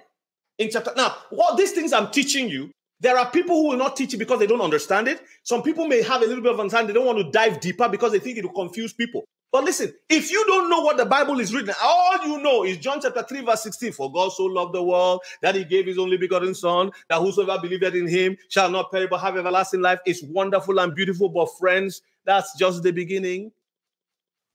in 0.59 0.71
chapter 0.71 0.93
now, 0.97 1.17
what 1.31 1.57
these 1.59 1.73
things 1.73 1.93
I'm 1.93 2.13
teaching 2.13 2.49
you, 2.49 2.71
there 3.01 3.19
are 3.19 3.29
people 3.33 3.57
who 3.57 3.69
will 3.71 3.77
not 3.77 3.97
teach 3.97 4.15
it 4.15 4.19
because 4.19 4.39
they 4.39 4.47
don't 4.47 4.61
understand 4.61 5.09
it. 5.09 5.23
Some 5.43 5.65
people 5.65 5.89
may 5.89 6.03
have 6.03 6.23
a 6.23 6.27
little 6.27 6.43
bit 6.43 6.53
of 6.53 6.61
understanding, 6.61 6.95
they 6.95 7.01
don't 7.01 7.07
want 7.07 7.19
to 7.19 7.33
dive 7.33 7.59
deeper 7.61 7.89
because 7.89 8.13
they 8.13 8.21
think 8.21 8.39
it 8.39 8.45
will 8.47 8.53
confuse 8.65 8.93
people. 8.93 9.25
But 9.53 9.65
listen, 9.65 9.93
if 10.09 10.31
you 10.31 10.45
don't 10.47 10.69
know 10.69 10.81
what 10.81 10.97
the 10.97 11.07
Bible 11.07 11.39
is 11.41 11.55
written, 11.55 11.75
all 11.83 12.25
you 12.27 12.39
know 12.43 12.65
is 12.65 12.79
John 12.79 13.01
chapter 13.01 13.23
3, 13.23 13.43
verse 13.43 13.63
16. 13.63 13.93
For 13.93 14.13
God 14.13 14.31
so 14.33 14.45
loved 14.45 14.75
the 14.75 14.83
world 14.83 15.21
that 15.41 15.55
he 15.55 15.65
gave 15.65 15.87
his 15.87 15.99
only 15.99 16.17
begotten 16.17 16.55
Son, 16.55 16.91
that 17.09 17.19
whosoever 17.21 17.61
believeth 17.61 17.95
in 17.95 18.07
him 18.09 18.37
shall 18.49 18.71
not 18.71 18.91
perish 18.91 19.09
but 19.11 19.19
have 19.21 19.37
everlasting 19.37 19.81
life. 19.83 20.01
It's 20.05 20.23
wonderful 20.23 20.79
and 20.81 20.95
beautiful, 20.95 21.29
but 21.29 21.57
friends, 21.59 22.03
that's 22.25 22.57
just 22.59 22.83
the 22.83 22.91
beginning. 22.91 23.53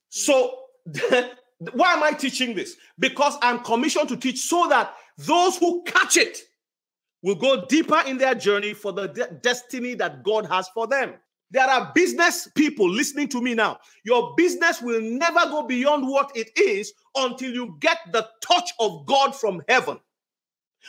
So, 0.09 0.57
why 1.73 1.93
am 1.93 2.03
I 2.03 2.11
teaching 2.11 2.53
this? 2.53 2.75
Because 2.99 3.35
I'm 3.41 3.59
commissioned 3.61 4.09
to 4.09 4.17
teach 4.17 4.39
so 4.41 4.67
that 4.67 4.93
those 5.17 5.57
who 5.57 5.83
catch 5.83 6.17
it 6.17 6.37
will 7.23 7.35
go 7.35 7.65
deeper 7.65 8.01
in 8.05 8.17
their 8.17 8.35
journey 8.35 8.73
for 8.73 8.91
the 8.91 9.07
de- 9.07 9.31
destiny 9.41 9.93
that 9.93 10.23
God 10.23 10.47
has 10.47 10.67
for 10.69 10.85
them. 10.87 11.13
There 11.51 11.67
are 11.69 11.91
business 11.93 12.47
people 12.55 12.89
listening 12.89 13.27
to 13.29 13.41
me 13.41 13.53
now. 13.53 13.77
Your 14.05 14.33
business 14.37 14.81
will 14.81 15.01
never 15.01 15.41
go 15.49 15.63
beyond 15.63 16.07
what 16.07 16.31
it 16.35 16.49
is 16.57 16.93
until 17.15 17.51
you 17.53 17.75
get 17.81 17.97
the 18.13 18.27
touch 18.41 18.71
of 18.79 19.05
God 19.05 19.31
from 19.35 19.61
heaven, 19.67 19.99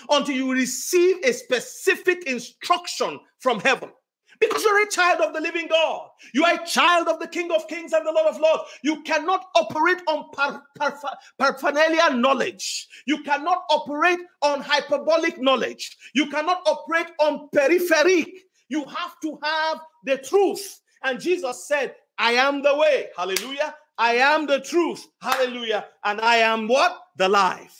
until 0.08 0.34
you 0.34 0.52
receive 0.52 1.16
a 1.24 1.32
specific 1.32 2.24
instruction 2.26 3.18
from 3.40 3.58
heaven. 3.60 3.90
Because 4.38 4.62
you're 4.64 4.82
a 4.86 4.90
child 4.90 5.20
of 5.20 5.34
the 5.34 5.40
living 5.40 5.68
God. 5.68 6.08
You 6.34 6.44
are 6.44 6.60
a 6.60 6.66
child 6.66 7.06
of 7.06 7.20
the 7.20 7.28
King 7.28 7.52
of 7.52 7.68
Kings 7.68 7.92
and 7.92 8.04
the 8.06 8.10
Lord 8.12 8.26
of 8.26 8.40
Lords. 8.40 8.62
You 8.82 9.02
cannot 9.02 9.44
operate 9.54 9.98
on 10.08 10.30
par- 10.32 10.62
par- 10.78 10.98
paraphernalia 11.38 12.14
knowledge. 12.16 12.88
You 13.06 13.22
cannot 13.22 13.64
operate 13.70 14.18
on 14.42 14.60
hyperbolic 14.60 15.40
knowledge. 15.40 15.96
You 16.14 16.26
cannot 16.28 16.60
operate 16.66 17.12
on 17.20 17.50
peripheric 17.52 18.30
you 18.72 18.86
have 18.86 19.20
to 19.20 19.38
have 19.42 19.80
the 20.06 20.16
truth. 20.16 20.80
And 21.04 21.20
Jesus 21.20 21.68
said, 21.68 21.94
I 22.16 22.32
am 22.32 22.62
the 22.62 22.74
way. 22.74 23.08
Hallelujah. 23.14 23.74
I 23.98 24.14
am 24.14 24.46
the 24.46 24.60
truth. 24.60 25.06
Hallelujah. 25.20 25.84
And 26.04 26.22
I 26.22 26.36
am 26.36 26.66
what? 26.68 26.98
The 27.18 27.28
life. 27.28 27.78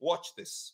Watch 0.00 0.32
this. 0.36 0.72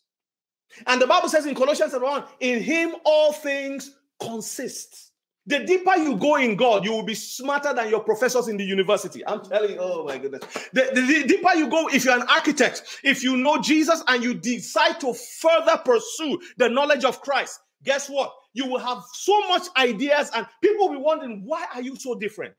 And 0.87 0.99
the 0.99 1.05
Bible 1.05 1.29
says 1.29 1.45
in 1.45 1.53
Colossians 1.53 1.93
1 1.93 2.23
in 2.39 2.63
him 2.63 2.95
all 3.05 3.31
things 3.31 3.95
consist. 4.19 5.11
The 5.45 5.59
deeper 5.65 5.97
you 5.97 6.15
go 6.17 6.37
in 6.37 6.55
God, 6.55 6.83
you 6.83 6.89
will 6.91 7.05
be 7.05 7.13
smarter 7.13 7.75
than 7.75 7.91
your 7.91 7.99
professors 7.99 8.47
in 8.47 8.57
the 8.57 8.65
university. 8.65 9.23
I'm 9.27 9.43
telling 9.45 9.73
you, 9.75 9.77
oh 9.79 10.03
my 10.05 10.17
goodness. 10.17 10.41
The, 10.73 10.89
the, 10.95 11.01
the, 11.01 11.27
deeper 11.27 11.53
you 11.55 11.69
go, 11.69 11.87
if 11.89 12.05
you're 12.05 12.19
an 12.19 12.25
architect, 12.27 12.81
if 13.03 13.23
you 13.23 13.37
know 13.37 13.61
Jesus 13.61 14.03
and 14.07 14.23
you 14.23 14.33
decide 14.33 14.99
to 15.01 15.13
further 15.13 15.77
pursue 15.85 16.39
the 16.57 16.69
knowledge 16.69 17.03
of 17.05 17.21
Christ, 17.21 17.59
guess 17.83 18.09
what? 18.09 18.33
you 18.55 18.65
will 18.65 18.79
have 18.79 19.03
so 19.13 19.37
much 19.49 19.63
ideas 19.77 20.31
and 20.33 20.47
people 20.61 20.87
will 20.87 20.95
be 20.95 21.01
wondering, 21.01 21.43
why 21.45 21.65
are 21.75 21.81
you 21.81 21.95
so 21.97 22.15
different? 22.15 22.53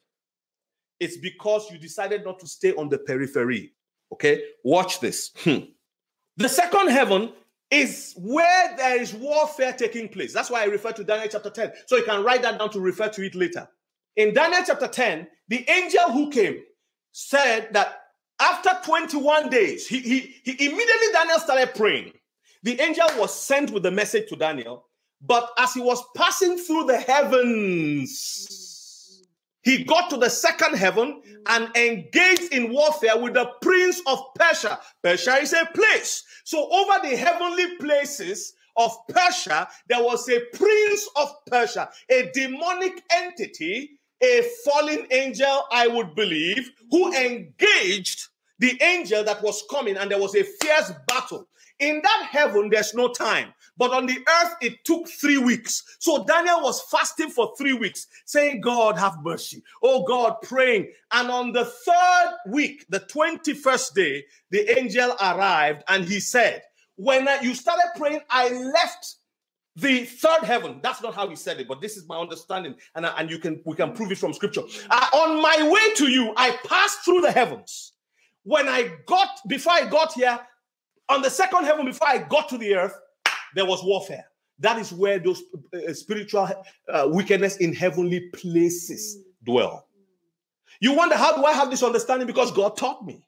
It's 1.00 1.16
because 1.16 1.70
you 1.72 1.78
decided 1.78 2.22
not 2.24 2.38
to 2.40 2.46
stay 2.46 2.72
on 2.74 2.88
the 2.90 2.98
periphery. 2.98 3.72
Okay, 4.12 4.40
watch 4.62 5.00
this. 5.00 5.30
Hmm. 5.38 5.64
The 6.36 6.50
second 6.50 6.88
heaven 6.90 7.32
is 7.70 8.14
where 8.18 8.76
there 8.76 9.00
is 9.00 9.14
warfare 9.14 9.72
taking 9.72 10.08
place. 10.08 10.32
That's 10.34 10.50
why 10.50 10.62
I 10.62 10.66
refer 10.66 10.92
to 10.92 11.02
Daniel 11.02 11.28
chapter 11.32 11.50
10. 11.50 11.72
So 11.86 11.96
you 11.96 12.04
can 12.04 12.22
write 12.22 12.42
that 12.42 12.58
down 12.58 12.70
to 12.70 12.80
refer 12.80 13.08
to 13.08 13.24
it 13.24 13.34
later. 13.34 13.66
In 14.16 14.34
Daniel 14.34 14.60
chapter 14.66 14.86
10, 14.86 15.26
the 15.48 15.68
angel 15.68 16.12
who 16.12 16.30
came 16.30 16.62
said 17.12 17.70
that 17.72 18.02
after 18.38 18.70
21 18.84 19.48
days, 19.48 19.86
he, 19.86 20.00
he, 20.00 20.18
he 20.44 20.66
immediately 20.66 21.06
Daniel 21.12 21.38
started 21.38 21.74
praying. 21.74 22.12
The 22.62 22.78
angel 22.82 23.06
was 23.16 23.34
sent 23.34 23.70
with 23.70 23.82
the 23.82 23.90
message 23.90 24.28
to 24.28 24.36
Daniel 24.36 24.85
but 25.22 25.50
as 25.58 25.74
he 25.74 25.80
was 25.80 26.00
passing 26.14 26.56
through 26.58 26.84
the 26.84 26.98
heavens, 26.98 29.22
he 29.62 29.82
got 29.84 30.10
to 30.10 30.16
the 30.16 30.28
second 30.30 30.74
heaven 30.76 31.22
and 31.48 31.74
engaged 31.76 32.52
in 32.52 32.72
warfare 32.72 33.16
with 33.18 33.34
the 33.34 33.46
prince 33.62 34.00
of 34.06 34.20
Persia. 34.38 34.78
Persia 35.02 35.38
is 35.40 35.52
a 35.52 35.66
place. 35.74 36.22
So, 36.44 36.68
over 36.70 37.00
the 37.08 37.16
heavenly 37.16 37.74
places, 37.76 38.52
of 38.78 38.94
Persia, 39.08 39.66
there 39.88 40.04
was 40.04 40.28
a 40.28 40.38
prince 40.52 41.08
of 41.16 41.32
Persia, 41.46 41.88
a 42.10 42.30
demonic 42.34 43.02
entity, 43.10 43.92
a 44.22 44.42
fallen 44.66 45.06
angel, 45.10 45.62
I 45.72 45.86
would 45.86 46.14
believe, 46.14 46.72
who 46.90 47.10
engaged 47.16 48.26
the 48.58 48.76
angel 48.82 49.24
that 49.24 49.42
was 49.42 49.64
coming, 49.70 49.96
and 49.96 50.10
there 50.10 50.20
was 50.20 50.34
a 50.34 50.42
fierce 50.42 50.92
battle. 51.08 51.48
In 51.78 52.00
that 52.02 52.28
heaven, 52.30 52.68
there's 52.68 52.92
no 52.92 53.08
time. 53.14 53.54
But 53.78 53.92
on 53.92 54.06
the 54.06 54.16
earth, 54.16 54.54
it 54.62 54.84
took 54.84 55.06
three 55.08 55.36
weeks. 55.38 55.96
So 55.98 56.24
Daniel 56.24 56.62
was 56.62 56.80
fasting 56.90 57.28
for 57.30 57.52
three 57.58 57.74
weeks, 57.74 58.06
saying, 58.24 58.62
God, 58.62 58.98
have 58.98 59.22
mercy. 59.22 59.62
Oh 59.82 60.04
God, 60.04 60.36
praying. 60.42 60.92
And 61.12 61.30
on 61.30 61.52
the 61.52 61.64
third 61.66 62.34
week, 62.52 62.86
the 62.88 63.00
21st 63.00 63.94
day, 63.94 64.24
the 64.50 64.78
angel 64.78 65.14
arrived 65.20 65.82
and 65.88 66.04
he 66.04 66.20
said, 66.20 66.62
When 66.96 67.28
you 67.42 67.54
started 67.54 67.90
praying, 67.96 68.20
I 68.30 68.48
left 68.50 69.16
the 69.78 70.06
third 70.06 70.42
heaven 70.44 70.80
that's 70.82 71.02
not 71.02 71.14
how 71.14 71.28
he 71.28 71.36
said 71.36 71.60
it 71.60 71.68
but 71.68 71.82
this 71.82 71.98
is 71.98 72.08
my 72.08 72.16
understanding 72.18 72.74
and, 72.94 73.04
I, 73.04 73.10
and 73.18 73.28
you 73.30 73.38
can 73.38 73.60
we 73.66 73.76
can 73.76 73.92
prove 73.92 74.10
it 74.10 74.16
from 74.16 74.32
scripture 74.32 74.62
uh, 74.88 75.06
on 75.12 75.42
my 75.42 75.68
way 75.70 75.94
to 75.96 76.08
you 76.08 76.32
i 76.38 76.52
passed 76.66 77.04
through 77.04 77.20
the 77.20 77.30
heavens 77.30 77.92
when 78.44 78.70
i 78.70 78.90
got 79.04 79.28
before 79.46 79.74
i 79.74 79.84
got 79.84 80.14
here 80.14 80.38
on 81.10 81.20
the 81.20 81.28
second 81.28 81.64
heaven 81.64 81.84
before 81.84 82.08
i 82.08 82.16
got 82.16 82.48
to 82.48 82.56
the 82.56 82.74
earth 82.74 82.98
there 83.54 83.66
was 83.66 83.84
warfare. 83.84 84.24
That 84.58 84.78
is 84.78 84.92
where 84.92 85.18
those 85.18 85.42
uh, 85.74 85.92
spiritual 85.92 86.48
uh, 86.90 87.08
wickedness 87.10 87.58
in 87.58 87.74
heavenly 87.74 88.28
places 88.32 89.18
dwell. 89.44 89.86
You 90.80 90.94
wonder, 90.94 91.16
how 91.16 91.36
do 91.36 91.44
I 91.44 91.52
have 91.52 91.70
this 91.70 91.82
understanding? 91.82 92.26
Because 92.26 92.50
God 92.52 92.76
taught 92.76 93.04
me. 93.04 93.26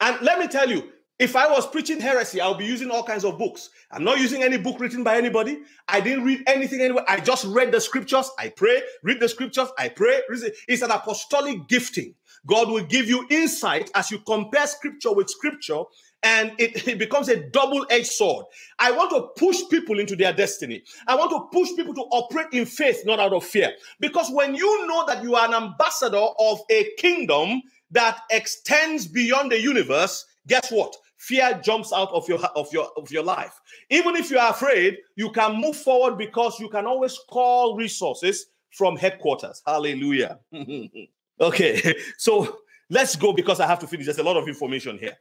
And 0.00 0.20
let 0.22 0.38
me 0.38 0.48
tell 0.48 0.68
you, 0.68 0.90
if 1.18 1.36
I 1.36 1.48
was 1.48 1.66
preaching 1.66 2.00
heresy, 2.00 2.40
I'll 2.40 2.54
be 2.56 2.66
using 2.66 2.90
all 2.90 3.02
kinds 3.04 3.24
of 3.24 3.38
books. 3.38 3.70
I'm 3.92 4.02
not 4.02 4.18
using 4.18 4.42
any 4.42 4.56
book 4.56 4.80
written 4.80 5.04
by 5.04 5.16
anybody. 5.16 5.60
I 5.88 6.00
didn't 6.00 6.24
read 6.24 6.42
anything 6.48 6.80
anywhere. 6.80 7.04
I 7.06 7.20
just 7.20 7.44
read 7.46 7.70
the 7.70 7.80
scriptures. 7.80 8.28
I 8.38 8.48
pray, 8.48 8.82
read 9.04 9.20
the 9.20 9.28
scriptures. 9.28 9.68
I 9.78 9.90
pray. 9.90 10.20
It's 10.66 10.82
an 10.82 10.90
apostolic 10.90 11.68
gifting. 11.68 12.14
God 12.46 12.68
will 12.70 12.84
give 12.84 13.08
you 13.08 13.26
insight 13.30 13.90
as 13.94 14.10
you 14.10 14.18
compare 14.26 14.66
scripture 14.66 15.12
with 15.12 15.30
scripture 15.30 15.82
and 16.24 16.52
it, 16.58 16.88
it 16.88 16.98
becomes 16.98 17.28
a 17.28 17.36
double 17.36 17.86
edged 17.90 18.06
sword. 18.06 18.46
I 18.80 18.90
want 18.90 19.10
to 19.10 19.28
push 19.38 19.58
people 19.70 20.00
into 20.00 20.16
their 20.16 20.32
destiny. 20.32 20.82
I 21.06 21.14
want 21.14 21.30
to 21.30 21.46
push 21.56 21.68
people 21.76 21.94
to 21.94 22.00
operate 22.10 22.48
in 22.52 22.64
faith, 22.66 23.02
not 23.06 23.20
out 23.20 23.32
of 23.34 23.44
fear. 23.44 23.70
Because 24.00 24.28
when 24.30 24.54
you 24.56 24.86
know 24.88 25.06
that 25.06 25.22
you 25.22 25.36
are 25.36 25.46
an 25.46 25.54
ambassador 25.54 26.16
of 26.38 26.60
a 26.70 26.90
kingdom 26.96 27.62
that 27.92 28.18
extends 28.30 29.06
beyond 29.06 29.52
the 29.52 29.60
universe, 29.60 30.24
guess 30.48 30.72
what? 30.72 30.96
fear 31.16 31.58
jumps 31.64 31.90
out 31.90 32.12
of 32.12 32.28
your 32.28 32.38
of 32.54 32.70
your 32.70 32.86
of 32.98 33.10
your 33.10 33.22
life 33.22 33.58
even 33.88 34.14
if 34.14 34.30
you 34.30 34.38
are 34.38 34.50
afraid 34.50 34.98
you 35.16 35.30
can 35.30 35.54
move 35.58 35.74
forward 35.74 36.18
because 36.18 36.58
you 36.60 36.68
can 36.68 36.84
always 36.86 37.18
call 37.30 37.76
resources 37.76 38.46
from 38.70 38.94
headquarters 38.96 39.62
hallelujah 39.64 40.38
okay 41.40 41.80
so 42.18 42.58
let's 42.90 43.16
go 43.16 43.32
because 43.32 43.58
i 43.58 43.66
have 43.66 43.78
to 43.78 43.86
finish 43.86 44.04
there's 44.04 44.18
a 44.18 44.22
lot 44.22 44.36
of 44.36 44.46
information 44.48 44.98
here 44.98 45.16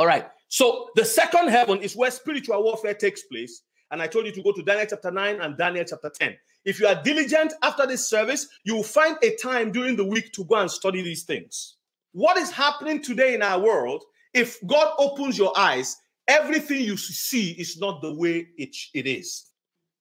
all 0.00 0.06
right. 0.06 0.24
So 0.48 0.88
the 0.96 1.04
second 1.04 1.48
heaven 1.48 1.76
is 1.80 1.94
where 1.94 2.10
spiritual 2.10 2.64
warfare 2.64 2.94
takes 2.94 3.24
place. 3.24 3.60
And 3.90 4.00
I 4.00 4.06
told 4.06 4.24
you 4.24 4.32
to 4.32 4.42
go 4.42 4.50
to 4.52 4.62
Daniel 4.62 4.86
chapter 4.88 5.10
9 5.10 5.42
and 5.42 5.58
Daniel 5.58 5.84
chapter 5.86 6.08
10. 6.08 6.34
If 6.64 6.80
you 6.80 6.86
are 6.86 7.02
diligent 7.02 7.52
after 7.62 7.86
this 7.86 8.08
service, 8.08 8.46
you 8.64 8.76
will 8.76 8.82
find 8.82 9.18
a 9.22 9.36
time 9.36 9.70
during 9.72 9.96
the 9.96 10.04
week 10.06 10.32
to 10.32 10.44
go 10.46 10.54
and 10.54 10.70
study 10.70 11.02
these 11.02 11.24
things. 11.24 11.76
What 12.12 12.38
is 12.38 12.50
happening 12.50 13.02
today 13.02 13.34
in 13.34 13.42
our 13.42 13.60
world, 13.60 14.02
if 14.32 14.56
God 14.66 14.94
opens 14.96 15.36
your 15.36 15.52
eyes, 15.54 15.98
everything 16.28 16.80
you 16.80 16.96
see 16.96 17.50
is 17.60 17.78
not 17.78 18.00
the 18.00 18.14
way 18.14 18.46
it, 18.56 18.74
it 18.94 19.06
is. 19.06 19.50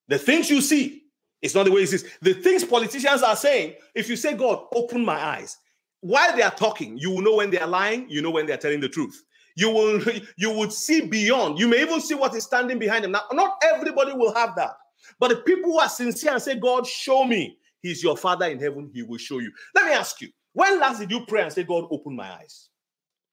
The 0.08 0.18
things 0.18 0.50
you 0.50 0.62
see 0.62 1.08
is 1.42 1.54
not 1.56 1.66
the 1.66 1.74
way 1.74 1.82
it 1.82 1.92
is. 1.92 2.06
The 2.22 2.36
things 2.36 2.64
politicians 2.64 3.22
are 3.22 3.36
saying, 3.36 3.74
if 3.96 4.08
you 4.08 4.16
say, 4.16 4.34
God, 4.34 4.64
open 4.74 5.04
my 5.04 5.22
eyes, 5.22 5.58
while 6.00 6.34
they 6.34 6.44
are 6.44 6.52
talking, 6.56 6.98
you 6.98 7.12
will 7.12 7.22
know 7.22 7.36
when 7.36 7.50
they 7.50 7.60
are 7.60 7.68
lying, 7.68 8.10
you 8.10 8.22
know 8.22 8.32
when 8.32 8.46
they 8.46 8.54
are 8.54 8.58
telling 8.58 8.80
the 8.80 8.88
truth. 8.88 9.26
You 9.56 9.72
will 9.72 10.02
you 10.38 10.52
would 10.52 10.72
see 10.72 11.02
beyond. 11.02 11.60
You 11.60 11.68
may 11.68 11.82
even 11.82 12.02
see 12.02 12.14
what 12.16 12.34
is 12.36 12.44
standing 12.44 12.80
behind 12.80 13.04
them. 13.04 13.12
Now, 13.12 13.24
not 13.34 13.62
everybody 13.64 14.14
will 14.14 14.34
have 14.34 14.56
that. 14.56 14.72
But 15.20 15.30
the 15.30 15.36
people 15.38 15.72
who 15.72 15.80
are 15.80 15.90
sincere 15.90 16.34
and 16.34 16.42
say, 16.42 16.56
God, 16.56 16.86
show 16.86 17.24
me, 17.26 17.58
He's 17.82 18.04
your 18.04 18.16
Father 18.18 18.46
in 18.46 18.60
heaven, 18.60 18.92
He 18.94 19.04
will 19.04 19.18
show 19.18 19.40
you. 19.40 19.52
Let 19.74 19.86
me 19.86 19.94
ask 19.94 20.22
you, 20.22 20.30
when 20.54 20.80
last 20.80 21.00
did 21.00 21.12
you 21.12 21.26
pray 21.28 21.42
and 21.44 21.52
say, 21.54 21.64
God, 21.64 21.86
open 21.92 22.16
my 22.16 22.32
eyes? 22.34 22.70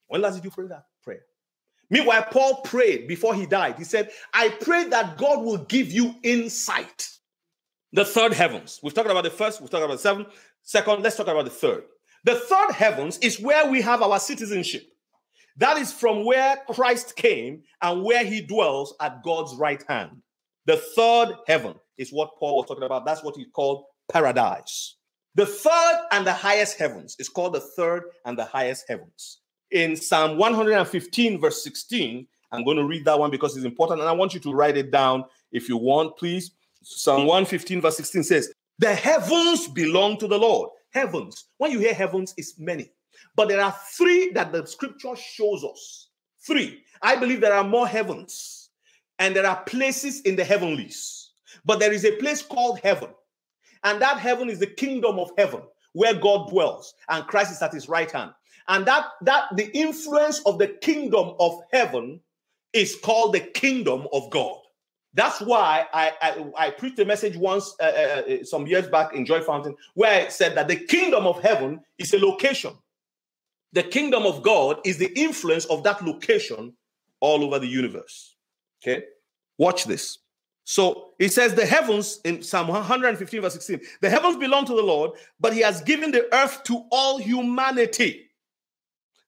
When 0.06 0.20
last 0.20 0.36
did 0.36 0.44
you 0.44 0.50
pray 0.50 0.66
that 0.68 0.84
prayer? 1.02 1.20
Meanwhile, 1.90 2.26
Paul 2.30 2.62
prayed 2.62 3.06
before 3.06 3.34
he 3.34 3.46
died. 3.46 3.76
He 3.78 3.84
said, 3.84 4.10
I 4.34 4.48
pray 4.48 4.84
that 4.84 5.16
God 5.18 5.42
will 5.42 5.58
give 5.58 5.92
you 5.92 6.14
insight. 6.24 7.08
The 7.92 8.04
third 8.04 8.32
heavens. 8.32 8.80
We've 8.82 8.92
talked 8.94 9.10
about 9.10 9.22
the 9.24 9.30
first, 9.30 9.60
we've 9.60 9.70
talked 9.70 9.84
about 9.84 10.00
the 10.00 10.08
2nd 10.08 10.26
Second, 10.62 11.02
let's 11.04 11.16
talk 11.16 11.28
about 11.28 11.44
the 11.44 11.50
third. 11.50 11.84
The 12.24 12.34
third 12.34 12.72
heavens 12.72 13.18
is 13.18 13.38
where 13.40 13.70
we 13.70 13.80
have 13.82 14.02
our 14.02 14.18
citizenship. 14.18 14.84
That 15.58 15.78
is 15.78 15.90
from 15.92 16.24
where 16.26 16.56
Christ 16.70 17.16
came 17.16 17.62
and 17.80 18.04
where 18.04 18.24
he 18.24 18.42
dwells 18.42 18.94
at 19.00 19.22
God's 19.22 19.54
right 19.56 19.82
hand. 19.88 20.22
The 20.66 20.76
third 20.76 21.28
heaven 21.46 21.74
is 21.96 22.12
what 22.12 22.36
Paul 22.38 22.56
was 22.58 22.66
talking 22.66 22.84
about. 22.84 23.06
That's 23.06 23.24
what 23.24 23.36
he 23.36 23.46
called 23.46 23.84
paradise. 24.10 24.96
The 25.34 25.46
third 25.46 26.00
and 26.12 26.26
the 26.26 26.32
highest 26.32 26.78
heavens 26.78 27.16
is 27.18 27.28
called 27.28 27.54
the 27.54 27.60
third 27.60 28.04
and 28.24 28.38
the 28.38 28.44
highest 28.44 28.84
heavens. 28.88 29.38
In 29.70 29.96
Psalm 29.96 30.36
115, 30.36 31.40
verse 31.40 31.62
16, 31.64 32.26
I'm 32.52 32.64
going 32.64 32.76
to 32.76 32.84
read 32.84 33.04
that 33.06 33.18
one 33.18 33.30
because 33.30 33.56
it's 33.56 33.66
important 33.66 34.00
and 34.00 34.08
I 34.08 34.12
want 34.12 34.34
you 34.34 34.40
to 34.40 34.52
write 34.52 34.76
it 34.76 34.90
down 34.90 35.24
if 35.52 35.68
you 35.68 35.76
want, 35.78 36.16
please. 36.18 36.50
Psalm 36.82 37.22
115, 37.26 37.80
verse 37.80 37.96
16 37.96 38.24
says, 38.24 38.52
The 38.78 38.94
heavens 38.94 39.68
belong 39.68 40.18
to 40.18 40.26
the 40.28 40.38
Lord. 40.38 40.70
Heavens. 40.92 41.46
When 41.58 41.70
you 41.72 41.78
hear 41.78 41.94
heavens, 41.94 42.32
it's 42.36 42.58
many. 42.58 42.90
But 43.34 43.48
there 43.48 43.60
are 43.60 43.74
three 43.96 44.30
that 44.32 44.52
the 44.52 44.66
scripture 44.66 45.14
shows 45.16 45.64
us. 45.64 46.08
Three. 46.46 46.82
I 47.02 47.16
believe 47.16 47.40
there 47.40 47.52
are 47.54 47.64
more 47.64 47.86
heavens 47.88 48.70
and 49.18 49.34
there 49.34 49.46
are 49.46 49.62
places 49.64 50.22
in 50.22 50.36
the 50.36 50.44
heavenlies. 50.44 51.32
But 51.64 51.78
there 51.80 51.92
is 51.92 52.04
a 52.04 52.16
place 52.16 52.42
called 52.42 52.80
heaven. 52.80 53.08
And 53.84 54.00
that 54.02 54.18
heaven 54.18 54.48
is 54.48 54.58
the 54.58 54.66
kingdom 54.66 55.18
of 55.18 55.30
heaven 55.36 55.62
where 55.92 56.14
God 56.14 56.50
dwells 56.50 56.94
and 57.08 57.26
Christ 57.26 57.52
is 57.52 57.62
at 57.62 57.72
his 57.72 57.88
right 57.88 58.10
hand. 58.10 58.32
And 58.68 58.84
that 58.86 59.06
that 59.22 59.44
the 59.54 59.70
influence 59.76 60.40
of 60.44 60.58
the 60.58 60.68
kingdom 60.68 61.34
of 61.38 61.60
heaven 61.72 62.20
is 62.72 62.96
called 63.00 63.34
the 63.34 63.40
kingdom 63.40 64.08
of 64.12 64.28
God. 64.30 64.56
That's 65.14 65.40
why 65.40 65.86
I, 65.94 66.12
I, 66.20 66.46
I 66.66 66.70
preached 66.70 66.98
a 66.98 67.04
message 67.04 67.36
once 67.36 67.74
uh, 67.80 67.84
uh, 67.84 68.22
uh 68.40 68.44
some 68.44 68.66
years 68.66 68.88
back 68.88 69.14
in 69.14 69.24
Joy 69.24 69.40
Fountain 69.40 69.76
where 69.94 70.26
I 70.26 70.28
said 70.30 70.56
that 70.56 70.68
the 70.68 70.76
kingdom 70.76 71.26
of 71.26 71.40
heaven 71.42 71.80
is 71.98 72.12
a 72.12 72.18
location. 72.18 72.72
The 73.72 73.82
kingdom 73.82 74.24
of 74.24 74.42
God 74.42 74.80
is 74.84 74.98
the 74.98 75.12
influence 75.18 75.64
of 75.66 75.82
that 75.84 76.04
location 76.04 76.74
all 77.20 77.44
over 77.44 77.58
the 77.58 77.66
universe. 77.66 78.36
Okay? 78.82 79.04
Watch 79.58 79.84
this. 79.84 80.18
So 80.64 81.10
it 81.18 81.32
says, 81.32 81.54
The 81.54 81.66
heavens 81.66 82.20
in 82.24 82.42
Psalm 82.42 82.68
115, 82.68 83.40
verse 83.40 83.54
16, 83.54 83.80
the 84.00 84.10
heavens 84.10 84.36
belong 84.36 84.64
to 84.66 84.74
the 84.74 84.82
Lord, 84.82 85.12
but 85.40 85.52
he 85.52 85.60
has 85.60 85.80
given 85.82 86.10
the 86.10 86.32
earth 86.34 86.62
to 86.64 86.84
all 86.90 87.18
humanity. 87.18 88.22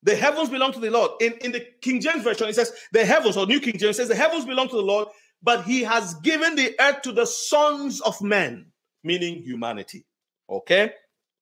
The 0.04 0.14
heavens 0.14 0.48
belong 0.48 0.72
to 0.72 0.80
the 0.80 0.90
Lord. 0.90 1.10
In, 1.20 1.32
in 1.34 1.52
the 1.52 1.60
King 1.80 2.00
James 2.00 2.22
Version, 2.22 2.48
it 2.48 2.54
says, 2.54 2.72
The 2.92 3.04
heavens, 3.04 3.36
or 3.36 3.46
New 3.46 3.60
King 3.60 3.78
James 3.78 3.96
says, 3.96 4.08
The 4.08 4.14
heavens 4.14 4.44
belong 4.44 4.68
to 4.68 4.76
the 4.76 4.82
Lord, 4.82 5.08
but 5.42 5.64
he 5.64 5.82
has 5.82 6.14
given 6.14 6.54
the 6.56 6.74
earth 6.80 7.02
to 7.02 7.12
the 7.12 7.26
sons 7.26 8.00
of 8.02 8.20
men, 8.22 8.66
meaning 9.02 9.42
humanity. 9.42 10.06
Okay? 10.48 10.92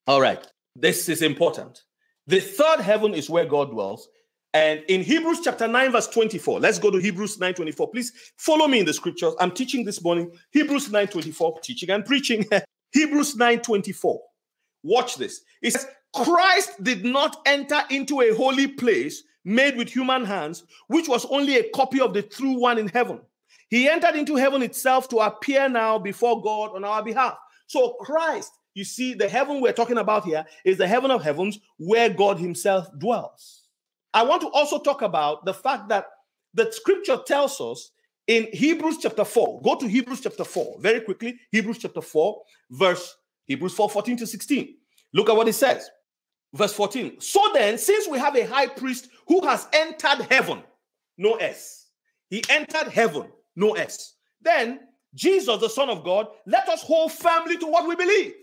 All 0.06 0.20
right. 0.20 0.46
This 0.74 1.08
is 1.08 1.22
important. 1.22 1.82
The 2.26 2.40
third 2.40 2.80
heaven 2.80 3.14
is 3.14 3.30
where 3.30 3.46
God 3.46 3.70
dwells. 3.70 4.08
And 4.52 4.82
in 4.88 5.02
Hebrews 5.02 5.40
chapter 5.44 5.68
9, 5.68 5.92
verse 5.92 6.08
24, 6.08 6.60
let's 6.60 6.78
go 6.78 6.90
to 6.90 6.98
Hebrews 6.98 7.38
9 7.38 7.54
24. 7.54 7.90
Please 7.90 8.12
follow 8.36 8.66
me 8.66 8.80
in 8.80 8.86
the 8.86 8.94
scriptures. 8.94 9.34
I'm 9.38 9.50
teaching 9.50 9.84
this 9.84 10.02
morning. 10.02 10.30
Hebrews 10.50 10.90
9 10.90 11.08
24, 11.08 11.60
teaching 11.60 11.90
and 11.90 12.04
preaching. 12.04 12.44
Hebrews 12.92 13.36
9 13.36 13.60
24. 13.60 14.20
Watch 14.82 15.16
this. 15.16 15.42
It 15.62 15.72
says, 15.72 15.86
Christ 16.14 16.82
did 16.82 17.04
not 17.04 17.42
enter 17.46 17.82
into 17.90 18.22
a 18.22 18.34
holy 18.34 18.66
place 18.68 19.22
made 19.44 19.76
with 19.76 19.88
human 19.90 20.24
hands, 20.24 20.64
which 20.88 21.08
was 21.08 21.26
only 21.26 21.56
a 21.56 21.68
copy 21.70 22.00
of 22.00 22.14
the 22.14 22.22
true 22.22 22.58
one 22.58 22.78
in 22.78 22.88
heaven. 22.88 23.20
He 23.68 23.88
entered 23.88 24.16
into 24.16 24.36
heaven 24.36 24.62
itself 24.62 25.08
to 25.10 25.18
appear 25.18 25.68
now 25.68 25.98
before 25.98 26.40
God 26.40 26.70
on 26.74 26.84
our 26.84 27.02
behalf. 27.02 27.36
So 27.66 27.94
Christ 27.94 28.52
you 28.76 28.84
see, 28.84 29.14
the 29.14 29.26
heaven 29.26 29.62
we're 29.62 29.72
talking 29.72 29.96
about 29.96 30.24
here 30.26 30.44
is 30.62 30.76
the 30.76 30.86
heaven 30.86 31.10
of 31.10 31.22
heavens 31.24 31.58
where 31.78 32.10
God 32.10 32.38
Himself 32.38 32.86
dwells. 32.98 33.62
I 34.12 34.22
want 34.22 34.42
to 34.42 34.48
also 34.50 34.78
talk 34.78 35.00
about 35.00 35.46
the 35.46 35.54
fact 35.54 35.88
that 35.88 36.04
the 36.52 36.70
scripture 36.70 37.16
tells 37.26 37.58
us 37.58 37.90
in 38.26 38.48
Hebrews 38.52 38.98
chapter 39.00 39.24
4, 39.24 39.62
go 39.62 39.76
to 39.76 39.88
Hebrews 39.88 40.20
chapter 40.20 40.44
4 40.44 40.76
very 40.80 41.00
quickly, 41.00 41.38
Hebrews 41.50 41.78
chapter 41.78 42.02
4, 42.02 42.38
verse 42.70 43.16
Hebrews 43.46 43.72
4 43.72 43.88
14 43.88 44.16
to 44.18 44.26
16. 44.26 44.74
Look 45.14 45.30
at 45.30 45.36
what 45.36 45.48
it 45.48 45.54
says. 45.54 45.88
Verse 46.52 46.74
14. 46.74 47.18
So 47.18 47.40
then, 47.54 47.78
since 47.78 48.06
we 48.06 48.18
have 48.18 48.36
a 48.36 48.46
high 48.46 48.66
priest 48.66 49.08
who 49.26 49.40
has 49.46 49.66
entered 49.72 50.26
heaven, 50.30 50.62
no 51.16 51.36
S. 51.36 51.86
He 52.28 52.44
entered 52.50 52.88
heaven, 52.88 53.30
no 53.56 53.72
S. 53.72 54.16
Then, 54.42 54.80
Jesus, 55.14 55.60
the 55.62 55.70
Son 55.70 55.88
of 55.88 56.04
God, 56.04 56.26
let 56.44 56.68
us 56.68 56.82
hold 56.82 57.10
firmly 57.14 57.56
to 57.56 57.66
what 57.66 57.88
we 57.88 57.96
believe. 57.96 58.34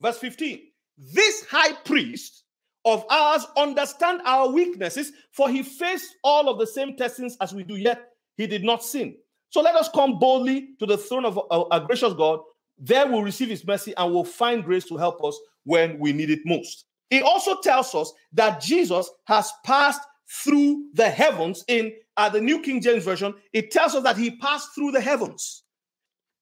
Verse 0.00 0.18
15. 0.18 0.60
This 0.98 1.46
high 1.46 1.72
priest 1.84 2.44
of 2.84 3.04
ours 3.10 3.44
understand 3.56 4.22
our 4.24 4.48
weaknesses, 4.48 5.12
for 5.32 5.48
he 5.50 5.62
faced 5.62 6.14
all 6.24 6.48
of 6.48 6.58
the 6.58 6.66
same 6.66 6.96
testings 6.96 7.36
as 7.40 7.52
we 7.52 7.64
do, 7.64 7.76
yet 7.76 8.10
he 8.36 8.46
did 8.46 8.64
not 8.64 8.84
sin. 8.84 9.16
So 9.50 9.60
let 9.60 9.74
us 9.74 9.88
come 9.92 10.18
boldly 10.18 10.70
to 10.78 10.86
the 10.86 10.96
throne 10.98 11.24
of 11.24 11.38
our 11.50 11.80
gracious 11.80 12.14
God. 12.14 12.40
There 12.78 13.06
we'll 13.06 13.22
receive 13.22 13.48
his 13.48 13.66
mercy 13.66 13.94
and 13.96 14.12
we'll 14.12 14.24
find 14.24 14.64
grace 14.64 14.84
to 14.86 14.96
help 14.96 15.22
us 15.24 15.38
when 15.64 15.98
we 15.98 16.12
need 16.12 16.30
it 16.30 16.40
most. 16.44 16.86
He 17.10 17.22
also 17.22 17.56
tells 17.60 17.94
us 17.94 18.12
that 18.32 18.60
Jesus 18.60 19.08
has 19.24 19.50
passed 19.64 20.02
through 20.28 20.86
the 20.94 21.08
heavens 21.08 21.64
in 21.68 21.92
uh, 22.16 22.28
the 22.28 22.40
New 22.40 22.60
King 22.62 22.80
James 22.80 23.04
Version. 23.04 23.34
It 23.52 23.70
tells 23.70 23.94
us 23.94 24.02
that 24.02 24.16
he 24.16 24.36
passed 24.36 24.70
through 24.74 24.90
the 24.92 25.00
heavens. 25.00 25.62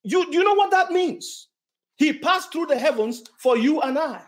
You, 0.02 0.26
you 0.32 0.42
know 0.42 0.54
what 0.54 0.70
that 0.70 0.90
means? 0.90 1.48
He 1.96 2.12
passed 2.12 2.52
through 2.52 2.66
the 2.66 2.78
heavens 2.78 3.22
for 3.38 3.56
you 3.56 3.80
and 3.80 3.98
I. 3.98 4.20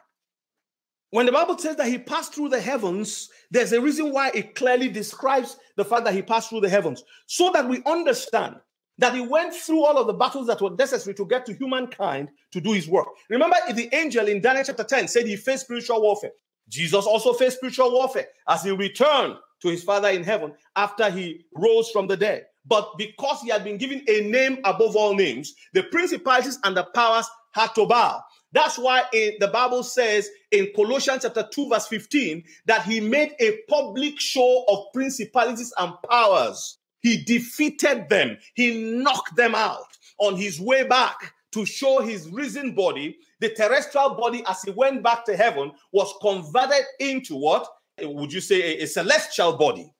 When 1.10 1.26
the 1.26 1.32
Bible 1.32 1.56
says 1.58 1.76
that 1.76 1.86
he 1.88 1.98
passed 1.98 2.34
through 2.34 2.48
the 2.50 2.60
heavens, 2.60 3.28
there's 3.50 3.72
a 3.72 3.80
reason 3.80 4.12
why 4.12 4.30
it 4.34 4.54
clearly 4.54 4.88
describes 4.88 5.56
the 5.76 5.84
fact 5.84 6.04
that 6.04 6.14
he 6.14 6.22
passed 6.22 6.48
through 6.50 6.60
the 6.60 6.68
heavens, 6.68 7.02
so 7.26 7.50
that 7.52 7.68
we 7.68 7.82
understand 7.86 8.56
that 8.98 9.14
he 9.14 9.20
went 9.20 9.54
through 9.54 9.84
all 9.84 9.98
of 9.98 10.06
the 10.06 10.12
battles 10.12 10.46
that 10.46 10.60
were 10.60 10.70
necessary 10.70 11.14
to 11.14 11.26
get 11.26 11.44
to 11.46 11.54
humankind 11.54 12.30
to 12.50 12.60
do 12.60 12.72
his 12.72 12.88
work. 12.88 13.06
Remember, 13.28 13.56
the 13.74 13.88
angel 13.94 14.26
in 14.26 14.40
Daniel 14.40 14.64
chapter 14.64 14.84
10 14.84 15.08
said 15.08 15.26
he 15.26 15.36
faced 15.36 15.64
spiritual 15.64 16.00
warfare. 16.02 16.32
Jesus 16.68 17.04
also 17.04 17.32
faced 17.34 17.58
spiritual 17.58 17.92
warfare 17.92 18.26
as 18.48 18.64
he 18.64 18.70
returned 18.70 19.36
to 19.62 19.68
his 19.68 19.84
Father 19.84 20.08
in 20.08 20.24
heaven 20.24 20.52
after 20.74 21.08
he 21.10 21.44
rose 21.54 21.90
from 21.90 22.06
the 22.06 22.16
dead. 22.16 22.46
But 22.64 22.96
because 22.98 23.40
he 23.42 23.50
had 23.50 23.62
been 23.62 23.76
given 23.78 24.02
a 24.08 24.22
name 24.28 24.58
above 24.64 24.96
all 24.96 25.14
names, 25.14 25.54
the 25.72 25.84
principalities 25.84 26.58
and 26.64 26.76
the 26.76 26.84
powers 26.94 27.26
Hatobal. 27.56 28.22
That's 28.52 28.78
why 28.78 29.02
in, 29.12 29.32
the 29.40 29.48
Bible 29.48 29.82
says 29.82 30.28
in 30.52 30.68
Colossians 30.76 31.22
chapter 31.22 31.48
2, 31.50 31.68
verse 31.68 31.86
15, 31.88 32.44
that 32.66 32.82
he 32.84 33.00
made 33.00 33.34
a 33.40 33.58
public 33.68 34.20
show 34.20 34.64
of 34.68 34.86
principalities 34.94 35.72
and 35.78 35.92
powers. 36.08 36.78
He 37.00 37.22
defeated 37.22 38.08
them, 38.08 38.36
he 38.54 38.82
knocked 39.02 39.36
them 39.36 39.54
out 39.54 39.84
on 40.18 40.36
his 40.36 40.60
way 40.60 40.84
back 40.84 41.32
to 41.52 41.64
show 41.66 42.00
his 42.00 42.28
risen 42.30 42.74
body. 42.74 43.18
The 43.40 43.50
terrestrial 43.50 44.14
body, 44.14 44.42
as 44.46 44.62
he 44.62 44.70
went 44.70 45.02
back 45.02 45.24
to 45.26 45.36
heaven, 45.36 45.72
was 45.92 46.12
converted 46.22 46.84
into 47.00 47.36
what? 47.36 47.66
Eh, 47.98 48.06
would 48.06 48.32
you 48.32 48.40
say 48.40 48.78
a, 48.78 48.82
a 48.82 48.86
celestial 48.86 49.56
body? 49.56 49.92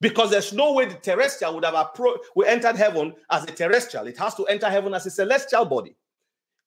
Because 0.00 0.30
there's 0.30 0.52
no 0.52 0.72
way 0.72 0.86
the 0.86 0.94
terrestrial 0.94 1.54
would 1.54 1.64
have 1.64 1.74
appro- 1.74 2.16
entered 2.44 2.76
heaven 2.76 3.14
as 3.30 3.44
a 3.44 3.52
terrestrial. 3.52 4.08
It 4.08 4.18
has 4.18 4.34
to 4.34 4.44
enter 4.46 4.68
heaven 4.68 4.94
as 4.94 5.06
a 5.06 5.10
celestial 5.10 5.64
body. 5.64 5.94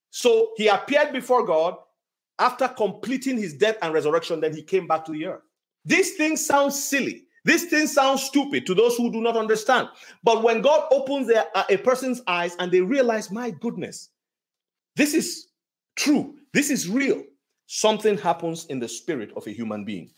So 0.10 0.52
he 0.58 0.68
appeared 0.68 1.12
before 1.13 1.46
God 1.46 1.78
after 2.39 2.68
completing 2.68 3.38
his 3.38 3.54
death 3.54 3.78
and 3.82 3.94
resurrection, 3.94 4.41
then 4.41 4.54
he 4.56 4.62
came 4.62 4.88
back 4.88 5.06
to 5.06 5.12
the 5.13 5.26
earth. 5.26 5.41
These 5.86 6.15
things 6.15 6.46
sound 6.46 6.74
silly. 6.74 7.24
These 7.46 7.65
things 7.65 7.94
sound 7.94 8.20
stupid 8.20 8.65
to 8.65 8.74
those 8.74 8.98
who 8.98 9.12
do 9.12 9.22
not 9.22 9.38
understand. 9.38 9.88
But 10.24 10.41
when 10.44 10.62
God 10.62 10.88
opens 10.91 11.28
their, 11.28 11.46
uh, 11.56 11.63
a 11.70 11.78
person's 11.78 12.22
eyes 12.28 12.56
and 12.58 12.72
they 12.72 12.82
realize, 12.82 13.30
my 13.32 13.52
goodness, 13.52 14.10
this 14.96 15.13
is 15.13 15.48
true, 15.96 16.36
this 16.54 16.72
is 16.72 16.89
real, 16.89 17.24
something 17.68 18.18
happens 18.18 18.65
in 18.65 18.80
the 18.80 18.88
spirit 18.88 19.32
of 19.36 19.46
a 19.46 19.52
human 19.52 19.86
being. 19.86 20.12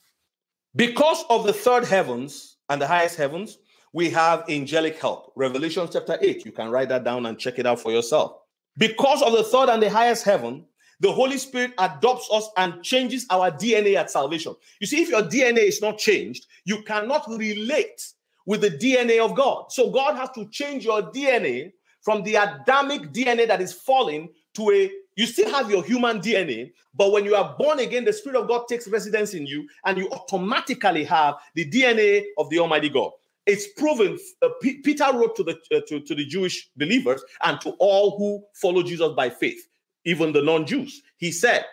Because 0.76 1.24
of 1.30 1.44
the 1.46 1.54
third 1.54 1.84
heavens 1.84 2.58
and 2.70 2.82
the 2.82 2.88
highest 2.88 3.18
heavens, 3.18 3.58
we 3.94 4.10
have 4.10 4.50
angelic 4.50 5.00
help. 5.02 5.34
Revelation 5.36 5.88
chapter 5.92 6.18
8. 6.22 6.46
You 6.46 6.52
can 6.52 6.70
write 6.70 6.90
that 6.90 7.04
down 7.04 7.26
and 7.26 7.38
check 7.40 7.58
it 7.58 7.66
out 7.66 7.80
for 7.80 7.92
yourself. 7.92 8.34
Because 8.78 9.22
of 9.24 9.34
the 9.34 9.44
third 9.44 9.70
and 9.70 9.82
the 9.82 9.90
highest 9.90 10.24
heaven, 10.24 10.64
the 11.00 11.12
Holy 11.12 11.38
Spirit 11.38 11.72
adopts 11.80 12.30
us 12.32 12.50
and 12.58 12.84
changes 12.84 13.26
our 13.30 13.52
DNA 13.52 13.96
at 13.96 14.12
salvation. 14.12 14.54
You 14.80 14.88
see, 14.88 15.02
if 15.02 15.10
your 15.10 15.24
DNA 15.24 15.68
is 15.68 15.82
not 15.82 15.98
changed, 15.98 16.46
you 16.66 16.84
cannot 16.84 17.28
relate 17.28 18.08
with 18.46 18.62
the 18.62 18.70
DNA 18.72 19.20
of 19.24 19.36
God. 19.36 19.72
So 19.72 19.90
God 19.90 20.16
has 20.16 20.30
to 20.32 20.48
change 20.50 20.86
your 20.86 21.02
DNA 21.12 21.74
from 22.02 22.24
the 22.24 22.36
Adamic 22.36 23.12
DNA 23.12 23.48
that 23.48 23.62
is 23.62 23.74
fallen 23.74 24.30
to 24.56 24.72
a 24.72 24.92
you 25.16 25.26
still 25.26 25.50
have 25.52 25.72
your 25.72 25.84
human 25.84 26.20
DNA, 26.22 26.74
but 26.94 27.12
when 27.12 27.26
you 27.26 27.34
are 27.34 27.56
born 27.58 27.80
again, 27.80 28.06
the 28.06 28.14
Spirit 28.14 28.40
of 28.40 28.48
God 28.48 28.68
takes 28.68 28.88
residence 28.88 29.34
in 29.34 29.48
you, 29.48 29.68
and 29.84 29.98
you 29.98 30.08
automatically 30.12 31.04
have 31.06 31.34
the 31.56 31.68
DNA 31.68 32.26
of 32.38 32.48
the 32.52 32.60
Almighty 32.60 32.90
God 32.90 33.10
it's 33.48 33.66
proven 33.68 34.18
uh, 34.42 34.50
P- 34.62 34.82
peter 34.82 35.08
wrote 35.14 35.36
to 35.38 35.44
the 35.44 35.58
uh, 35.74 35.80
to, 35.88 36.00
to 36.02 36.14
the 36.14 36.26
jewish 36.26 36.70
believers 36.78 37.24
and 37.42 37.60
to 37.62 37.70
all 37.80 38.18
who 38.20 38.44
follow 38.54 38.84
jesus 38.84 39.10
by 39.16 39.30
faith 39.30 39.62
even 40.06 40.32
the 40.34 40.42
non-jews 40.42 41.02
he 41.18 41.32
said 41.32 41.66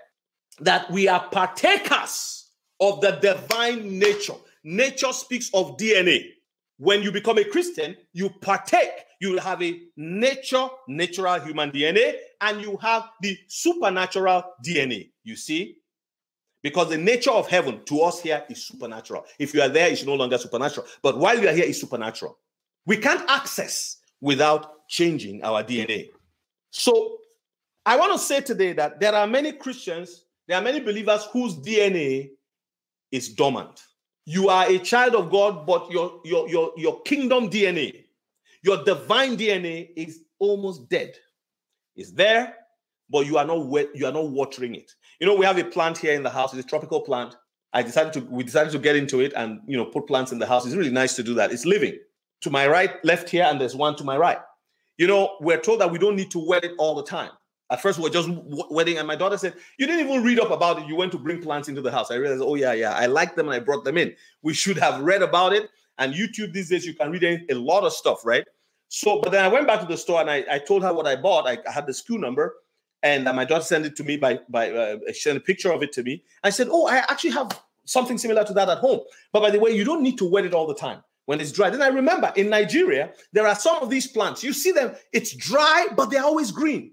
that 0.60 0.90
we 0.90 1.08
are 1.08 1.28
partakers 1.30 2.50
of 2.80 3.00
the 3.00 3.10
divine 3.12 3.98
nature 3.98 4.34
nature 4.62 5.12
speaks 5.12 5.50
of 5.52 5.76
dna 5.76 6.24
when 6.78 7.02
you 7.02 7.12
become 7.12 7.36
a 7.38 7.44
christian 7.44 7.94
you 8.14 8.30
partake 8.40 8.90
you 9.20 9.36
have 9.38 9.62
a 9.62 9.80
nature 9.96 10.66
natural 10.88 11.38
human 11.40 11.70
dna 11.70 12.14
and 12.40 12.62
you 12.62 12.76
have 12.80 13.04
the 13.20 13.36
supernatural 13.48 14.42
dna 14.64 15.10
you 15.24 15.36
see 15.36 15.76
because 16.64 16.88
the 16.88 16.96
nature 16.96 17.30
of 17.30 17.46
heaven 17.46 17.84
to 17.84 18.00
us 18.00 18.22
here 18.22 18.42
is 18.48 18.66
supernatural. 18.66 19.26
If 19.38 19.52
you 19.52 19.60
are 19.60 19.68
there, 19.68 19.90
it's 19.90 20.02
no 20.06 20.14
longer 20.14 20.38
supernatural. 20.38 20.86
But 21.02 21.18
while 21.18 21.38
you 21.38 21.46
are 21.46 21.52
here, 21.52 21.66
it's 21.66 21.78
supernatural. 21.78 22.38
We 22.86 22.96
can't 22.96 23.30
access 23.30 23.98
without 24.22 24.88
changing 24.88 25.44
our 25.44 25.62
DNA. 25.62 26.08
So 26.70 27.18
I 27.84 27.98
want 27.98 28.12
to 28.14 28.18
say 28.18 28.40
today 28.40 28.72
that 28.72 28.98
there 28.98 29.14
are 29.14 29.26
many 29.26 29.52
Christians, 29.52 30.24
there 30.48 30.56
are 30.56 30.62
many 30.64 30.80
believers 30.80 31.28
whose 31.34 31.54
DNA 31.56 32.30
is 33.12 33.28
dormant. 33.28 33.82
You 34.24 34.48
are 34.48 34.66
a 34.66 34.78
child 34.78 35.14
of 35.14 35.30
God, 35.30 35.66
but 35.66 35.90
your, 35.90 36.22
your, 36.24 36.48
your, 36.48 36.72
your 36.78 37.02
kingdom 37.02 37.50
DNA, 37.50 38.06
your 38.62 38.82
divine 38.84 39.36
DNA 39.36 39.90
is 39.96 40.22
almost 40.38 40.88
dead. 40.88 41.12
It's 41.94 42.12
there, 42.12 42.54
but 43.10 43.26
you 43.26 43.36
are 43.36 43.44
not 43.44 43.56
you 43.94 44.06
are 44.06 44.12
not 44.12 44.30
watering 44.30 44.74
it 44.76 44.90
you 45.24 45.30
know, 45.30 45.36
we 45.36 45.46
have 45.46 45.56
a 45.56 45.64
plant 45.64 45.96
here 45.96 46.12
in 46.12 46.22
the 46.22 46.28
house. 46.28 46.52
It's 46.52 46.66
a 46.66 46.68
tropical 46.68 47.00
plant. 47.00 47.34
I 47.72 47.82
decided 47.82 48.12
to 48.12 48.20
we 48.26 48.44
decided 48.44 48.72
to 48.72 48.78
get 48.78 48.94
into 48.94 49.20
it 49.20 49.32
and 49.34 49.58
you 49.66 49.74
know 49.74 49.86
put 49.86 50.06
plants 50.06 50.32
in 50.32 50.38
the 50.38 50.44
house. 50.46 50.66
It's 50.66 50.74
really 50.74 50.90
nice 50.90 51.16
to 51.16 51.22
do 51.22 51.32
that. 51.34 51.50
It's 51.50 51.64
living. 51.64 51.94
To 52.42 52.50
my 52.50 52.68
right, 52.68 53.02
left 53.06 53.30
here, 53.30 53.44
and 53.44 53.58
there's 53.58 53.74
one 53.74 53.96
to 53.96 54.04
my 54.04 54.18
right. 54.18 54.36
You 54.98 55.06
know, 55.06 55.34
we're 55.40 55.60
told 55.62 55.80
that 55.80 55.90
we 55.90 55.96
don't 55.98 56.14
need 56.14 56.30
to 56.32 56.46
wet 56.46 56.62
it 56.62 56.72
all 56.76 56.94
the 56.94 57.02
time. 57.02 57.30
At 57.70 57.80
first, 57.80 57.98
we 57.98 58.06
are 58.06 58.12
just 58.12 58.28
wetting, 58.70 58.98
and 58.98 59.06
my 59.08 59.16
daughter 59.16 59.38
said, 59.38 59.54
"You 59.78 59.86
didn't 59.86 60.06
even 60.06 60.22
read 60.22 60.38
up 60.40 60.50
about 60.50 60.82
it. 60.82 60.88
You 60.88 60.94
went 60.94 61.10
to 61.12 61.18
bring 61.18 61.40
plants 61.40 61.70
into 61.70 61.80
the 61.80 61.90
house." 61.90 62.10
I 62.10 62.16
realized, 62.16 62.42
"Oh 62.44 62.56
yeah, 62.56 62.74
yeah, 62.74 62.92
I 62.92 63.06
like 63.06 63.34
them, 63.34 63.46
and 63.48 63.54
I 63.56 63.60
brought 63.60 63.84
them 63.86 63.96
in. 63.96 64.14
We 64.42 64.52
should 64.52 64.76
have 64.76 65.00
read 65.00 65.22
about 65.22 65.54
it." 65.54 65.70
And 65.96 66.12
YouTube 66.12 66.52
these 66.52 66.68
days, 66.68 66.84
you 66.84 66.92
can 66.92 67.10
read 67.10 67.24
a 67.24 67.54
lot 67.54 67.80
of 67.82 67.94
stuff, 67.94 68.26
right? 68.26 68.44
So, 68.88 69.22
but 69.22 69.32
then 69.32 69.42
I 69.42 69.48
went 69.48 69.66
back 69.66 69.80
to 69.80 69.86
the 69.86 69.96
store 69.96 70.20
and 70.20 70.30
I, 70.30 70.44
I 70.48 70.58
told 70.58 70.82
her 70.82 70.92
what 70.92 71.06
I 71.06 71.16
bought. 71.16 71.48
I, 71.48 71.58
I 71.66 71.72
had 71.72 71.86
the 71.86 71.92
SKU 71.92 72.18
number, 72.20 72.54
and 73.04 73.24
my 73.36 73.44
daughter 73.44 73.62
sent 73.62 73.84
it 73.86 73.94
to 73.96 74.02
me 74.02 74.16
by 74.16 74.40
by 74.48 74.70
uh, 74.72 74.98
sent 75.12 75.36
a 75.36 75.40
picture 75.40 75.70
of 75.70 75.82
it 75.82 75.92
to 75.92 76.02
me. 76.02 76.24
I 76.42 76.50
said, 76.50 76.68
"Oh, 76.70 76.86
I 76.88 76.96
actually 76.96 77.30
have 77.32 77.50
something 77.84 78.18
similar 78.18 78.44
to 78.44 78.52
that 78.54 78.68
at 78.68 78.78
home." 78.78 79.00
But 79.32 79.40
by 79.40 79.50
the 79.50 79.60
way, 79.60 79.70
you 79.72 79.84
don't 79.84 80.02
need 80.02 80.18
to 80.18 80.28
wet 80.28 80.46
it 80.46 80.54
all 80.54 80.66
the 80.66 80.74
time 80.74 81.04
when 81.26 81.38
it's 81.40 81.52
dry. 81.52 81.70
Then 81.70 81.82
I 81.82 81.88
remember 81.88 82.32
in 82.34 82.48
Nigeria 82.48 83.12
there 83.32 83.46
are 83.46 83.54
some 83.54 83.76
of 83.82 83.90
these 83.90 84.06
plants. 84.08 84.42
You 84.42 84.52
see 84.54 84.72
them; 84.72 84.94
it's 85.12 85.36
dry, 85.36 85.86
but 85.94 86.06
they're 86.10 86.24
always 86.24 86.50
green. 86.50 86.92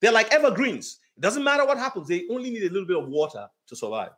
They're 0.00 0.12
like 0.12 0.32
evergreens. 0.32 0.98
It 1.16 1.22
doesn't 1.22 1.42
matter 1.42 1.64
what 1.64 1.78
happens; 1.78 2.08
they 2.08 2.28
only 2.30 2.50
need 2.50 2.62
a 2.64 2.70
little 2.72 2.86
bit 2.86 2.98
of 2.98 3.08
water 3.08 3.48
to 3.68 3.74
survive. 3.74 4.10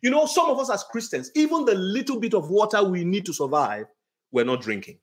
You 0.00 0.10
know, 0.10 0.24
some 0.26 0.46
of 0.48 0.58
us 0.58 0.70
as 0.70 0.84
Christians, 0.84 1.30
even 1.34 1.66
the 1.66 1.74
little 1.74 2.18
bit 2.18 2.32
of 2.34 2.48
water 2.48 2.82
we 2.82 3.04
need 3.04 3.26
to 3.26 3.32
survive, 3.34 3.86
we're 4.30 4.44
not 4.46 4.62
drinking. 4.62 4.98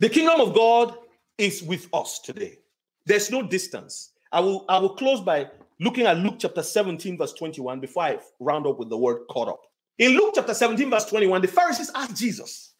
The 0.00 0.08
kingdom 0.10 0.38
of 0.40 0.54
God 0.54 0.98
is 1.38 1.62
with 1.62 1.88
us 1.94 2.18
today. 2.18 2.58
There's 3.06 3.30
no 3.30 3.42
distance. 3.42 4.10
I 4.34 4.40
will 4.40 4.64
I 4.68 4.78
will 4.78 4.90
close 4.96 5.20
by 5.20 5.48
looking 5.78 6.06
at 6.06 6.18
Luke 6.18 6.34
chapter 6.40 6.62
17, 6.62 7.16
verse 7.16 7.32
21, 7.34 7.78
before 7.78 8.02
I 8.02 8.18
round 8.40 8.66
up 8.66 8.80
with 8.80 8.90
the 8.90 8.98
word 8.98 9.20
caught 9.30 9.48
up. 9.48 9.60
In 9.98 10.12
Luke 10.16 10.32
chapter 10.34 10.52
17, 10.52 10.90
verse 10.90 11.04
21, 11.04 11.40
the 11.40 11.46
Pharisees 11.48 11.90
asked 11.94 12.16
Jesus, 12.16 12.72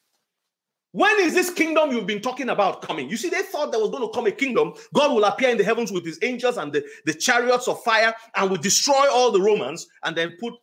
when 0.91 1.15
is 1.21 1.33
this 1.35 1.51
kingdom 1.51 1.93
you've 1.93 2.07
been 2.07 2.21
talking 2.21 2.49
about 2.49 2.83
coming? 2.83 3.09
You 3.09 3.17
see, 3.17 3.29
they 3.29 3.43
thought 3.43 3.71
there 3.71 3.81
was 3.81 3.91
going 3.91 4.03
to 4.03 4.09
come 4.15 4.27
a 4.27 4.33
kingdom. 4.33 4.75
God 4.93 5.13
will 5.15 5.25
appear 5.25 5.51
in 5.51 5.59
the 5.59 5.65
heavens 5.65 5.93
with 5.93 6.05
his 6.05 6.19
angels 6.23 6.57
and 6.57 6.73
the, 6.73 6.85
the 7.07 7.15
chariots 7.15 7.69
of 7.69 7.83
fire 7.83 8.13
and 8.37 8.51
will 8.51 8.57
destroy 8.57 9.09
all 9.11 9.31
the 9.31 9.41
Romans 9.41 9.87
and 10.05 10.17
then 10.17 10.37
put 10.41 10.55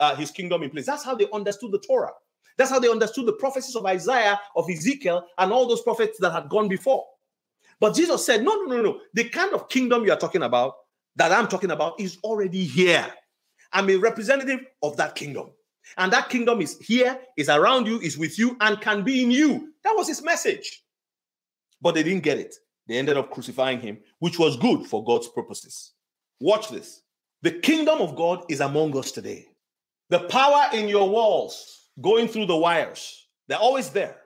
uh, 0.00 0.14
his 0.16 0.30
kingdom 0.30 0.62
in 0.62 0.70
place. 0.70 0.86
That's 0.86 1.04
how 1.04 1.14
they 1.14 1.26
understood 1.32 1.72
the 1.72 1.78
Torah. 1.86 2.12
That's 2.56 2.70
how 2.70 2.78
they 2.78 2.88
understood 2.90 3.26
the 3.26 3.32
prophecies 3.34 3.74
of 3.76 3.86
Isaiah, 3.86 4.38
of 4.54 4.68
Ezekiel, 4.70 5.24
and 5.38 5.50
all 5.52 5.66
those 5.66 5.82
prophets 5.82 6.18
that 6.20 6.32
had 6.32 6.48
gone 6.48 6.68
before. 6.68 7.04
But 7.80 7.96
Jesus 7.96 8.24
said, 8.24 8.44
no, 8.44 8.54
no, 8.56 8.66
no, 8.76 8.82
no. 8.82 9.00
The 9.14 9.24
kind 9.30 9.54
of 9.54 9.68
kingdom 9.68 10.04
you 10.04 10.12
are 10.12 10.18
talking 10.18 10.42
about, 10.42 10.74
that 11.16 11.32
I'm 11.32 11.48
talking 11.48 11.70
about, 11.70 11.98
is 11.98 12.18
already 12.22 12.62
here. 12.64 13.12
I'm 13.72 13.88
a 13.88 13.96
representative 13.96 14.60
of 14.82 14.96
that 14.98 15.14
kingdom. 15.14 15.50
And 15.96 16.12
that 16.12 16.28
kingdom 16.28 16.60
is 16.60 16.78
here, 16.78 17.18
is 17.38 17.48
around 17.48 17.86
you, 17.86 17.98
is 18.00 18.18
with 18.18 18.38
you, 18.38 18.56
and 18.60 18.80
can 18.80 19.02
be 19.02 19.22
in 19.24 19.30
you. 19.30 19.72
That 19.82 19.94
was 19.96 20.08
his 20.08 20.22
message. 20.22 20.84
But 21.80 21.94
they 21.94 22.02
didn't 22.02 22.22
get 22.22 22.38
it. 22.38 22.54
They 22.86 22.98
ended 22.98 23.16
up 23.16 23.30
crucifying 23.30 23.80
him, 23.80 23.98
which 24.18 24.38
was 24.38 24.56
good 24.58 24.84
for 24.86 25.02
God's 25.02 25.28
purposes. 25.28 25.92
Watch 26.38 26.68
this. 26.68 27.00
The 27.42 27.50
kingdom 27.52 28.00
of 28.02 28.14
God 28.14 28.44
is 28.50 28.60
among 28.60 28.96
us 28.98 29.10
today. 29.10 29.46
The 30.10 30.20
power 30.20 30.64
in 30.74 30.88
your 30.88 31.08
walls 31.08 31.86
going 32.00 32.28
through 32.28 32.46
the 32.46 32.56
wires, 32.56 33.26
they're 33.48 33.58
always 33.58 33.88
there. 33.90 34.16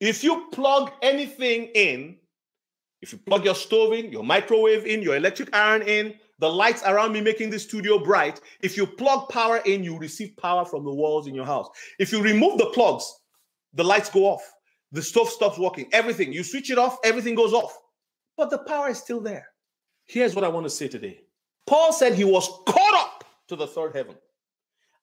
If 0.00 0.22
you 0.22 0.48
plug 0.52 0.92
anything 1.02 1.66
in, 1.74 2.16
if 3.02 3.12
you 3.12 3.18
plug 3.18 3.44
your 3.44 3.56
stove 3.56 3.92
in, 3.92 4.12
your 4.12 4.22
microwave 4.22 4.86
in, 4.86 5.02
your 5.02 5.16
electric 5.16 5.54
iron 5.54 5.82
in, 5.82 6.14
the 6.38 6.48
lights 6.48 6.82
around 6.86 7.12
me 7.12 7.20
making 7.20 7.50
this 7.50 7.64
studio 7.64 7.98
bright, 7.98 8.40
if 8.62 8.76
you 8.76 8.86
plug 8.86 9.28
power 9.28 9.58
in, 9.66 9.82
you 9.82 9.98
receive 9.98 10.36
power 10.36 10.64
from 10.64 10.84
the 10.84 10.94
walls 10.94 11.26
in 11.26 11.34
your 11.34 11.44
house. 11.44 11.68
If 11.98 12.12
you 12.12 12.22
remove 12.22 12.58
the 12.58 12.66
plugs, 12.66 13.12
the 13.74 13.82
lights 13.84 14.08
go 14.08 14.24
off, 14.26 14.42
the 14.92 15.02
stove 15.02 15.28
stops 15.28 15.58
working, 15.58 15.88
everything. 15.92 16.32
You 16.32 16.44
switch 16.44 16.70
it 16.70 16.78
off, 16.78 16.98
everything 17.04 17.34
goes 17.34 17.52
off. 17.52 17.76
But 18.36 18.50
the 18.50 18.58
power 18.58 18.88
is 18.88 18.98
still 18.98 19.20
there. 19.20 19.48
Here's 20.04 20.34
what 20.34 20.44
I 20.44 20.48
want 20.48 20.66
to 20.66 20.70
say 20.70 20.88
today 20.88 21.22
Paul 21.66 21.92
said 21.92 22.14
he 22.14 22.24
was 22.24 22.46
caught 22.66 22.94
up 22.94 23.24
to 23.48 23.56
the 23.56 23.66
third 23.66 23.94
heaven. 23.96 24.14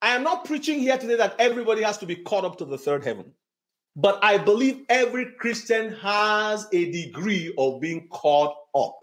I 0.02 0.16
am 0.16 0.24
not 0.24 0.46
preaching 0.46 0.80
here 0.80 0.98
today 0.98 1.16
that 1.18 1.36
everybody 1.38 1.82
has 1.84 1.98
to 1.98 2.06
be 2.06 2.16
caught 2.16 2.46
up 2.46 2.58
to 2.60 2.66
the 2.66 2.78
third 2.78 3.04
heaven. 3.04 3.34
But 3.96 4.20
I 4.24 4.38
believe 4.38 4.86
every 4.90 5.34
Christian 5.40 5.94
has 5.96 6.68
a 6.72 6.92
degree 6.92 7.54
of 7.58 7.82
being 7.82 8.08
caught 8.10 8.56
up 8.76 8.98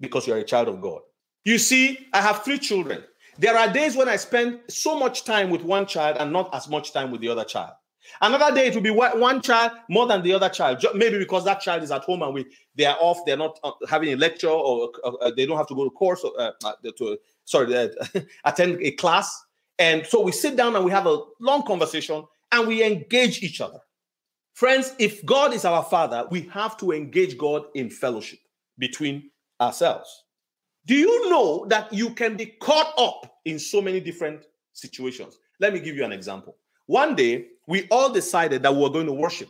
because 0.00 0.26
you're 0.26 0.38
a 0.38 0.42
child 0.44 0.68
of 0.68 0.80
God. 0.80 1.00
You 1.44 1.58
see, 1.58 2.06
I 2.12 2.20
have 2.20 2.44
three 2.44 2.58
children. 2.58 3.04
There 3.38 3.56
are 3.56 3.70
days 3.72 3.96
when 3.96 4.08
I 4.08 4.16
spend 4.16 4.60
so 4.68 4.98
much 4.98 5.24
time 5.24 5.50
with 5.50 5.62
one 5.62 5.86
child 5.86 6.16
and 6.18 6.32
not 6.32 6.54
as 6.54 6.68
much 6.68 6.92
time 6.92 7.10
with 7.10 7.20
the 7.20 7.28
other 7.28 7.44
child. 7.44 7.72
Another 8.20 8.52
day 8.54 8.66
it 8.66 8.74
will 8.74 8.82
be 8.82 8.90
one 8.90 9.40
child 9.40 9.72
more 9.88 10.06
than 10.06 10.22
the 10.22 10.32
other 10.32 10.48
child, 10.48 10.84
maybe 10.94 11.18
because 11.18 11.44
that 11.44 11.60
child 11.60 11.82
is 11.84 11.90
at 11.92 12.02
home 12.02 12.22
and 12.22 12.34
we 12.34 12.44
they 12.74 12.84
are 12.84 12.96
off, 13.00 13.18
they're 13.24 13.36
not 13.36 13.58
uh, 13.64 13.70
having 13.88 14.10
a 14.12 14.16
lecture 14.16 14.50
or, 14.50 14.90
uh, 15.04 15.08
uh, 15.08 15.30
they 15.34 15.46
don't 15.46 15.56
have 15.56 15.68
to 15.68 15.74
go 15.74 15.84
to 15.84 15.90
course 15.90 16.22
or, 16.24 16.32
uh, 16.38 16.50
to 16.98 17.16
sorry 17.44 17.72
uh, 17.74 17.88
attend 18.44 18.78
a 18.82 18.90
class, 18.92 19.44
and 19.78 20.04
so 20.04 20.20
we 20.20 20.32
sit 20.32 20.56
down 20.56 20.74
and 20.74 20.84
we 20.84 20.90
have 20.90 21.06
a 21.06 21.16
long 21.40 21.62
conversation 21.64 22.24
and 22.50 22.66
we 22.66 22.82
engage 22.82 23.40
each 23.42 23.60
other. 23.60 23.78
Friends, 24.62 24.94
if 25.00 25.24
God 25.24 25.52
is 25.52 25.64
our 25.64 25.82
Father, 25.82 26.24
we 26.30 26.42
have 26.52 26.76
to 26.76 26.92
engage 26.92 27.36
God 27.36 27.64
in 27.74 27.90
fellowship 27.90 28.38
between 28.78 29.28
ourselves. 29.60 30.22
Do 30.86 30.94
you 30.94 31.28
know 31.28 31.66
that 31.66 31.92
you 31.92 32.10
can 32.10 32.36
be 32.36 32.46
caught 32.60 32.94
up 32.96 33.38
in 33.44 33.58
so 33.58 33.82
many 33.82 33.98
different 33.98 34.44
situations? 34.72 35.36
Let 35.58 35.72
me 35.74 35.80
give 35.80 35.96
you 35.96 36.04
an 36.04 36.12
example. 36.12 36.54
One 36.86 37.16
day, 37.16 37.46
we 37.66 37.88
all 37.90 38.12
decided 38.12 38.62
that 38.62 38.72
we 38.72 38.80
were 38.80 38.90
going 38.90 39.06
to 39.06 39.12
worship. 39.12 39.48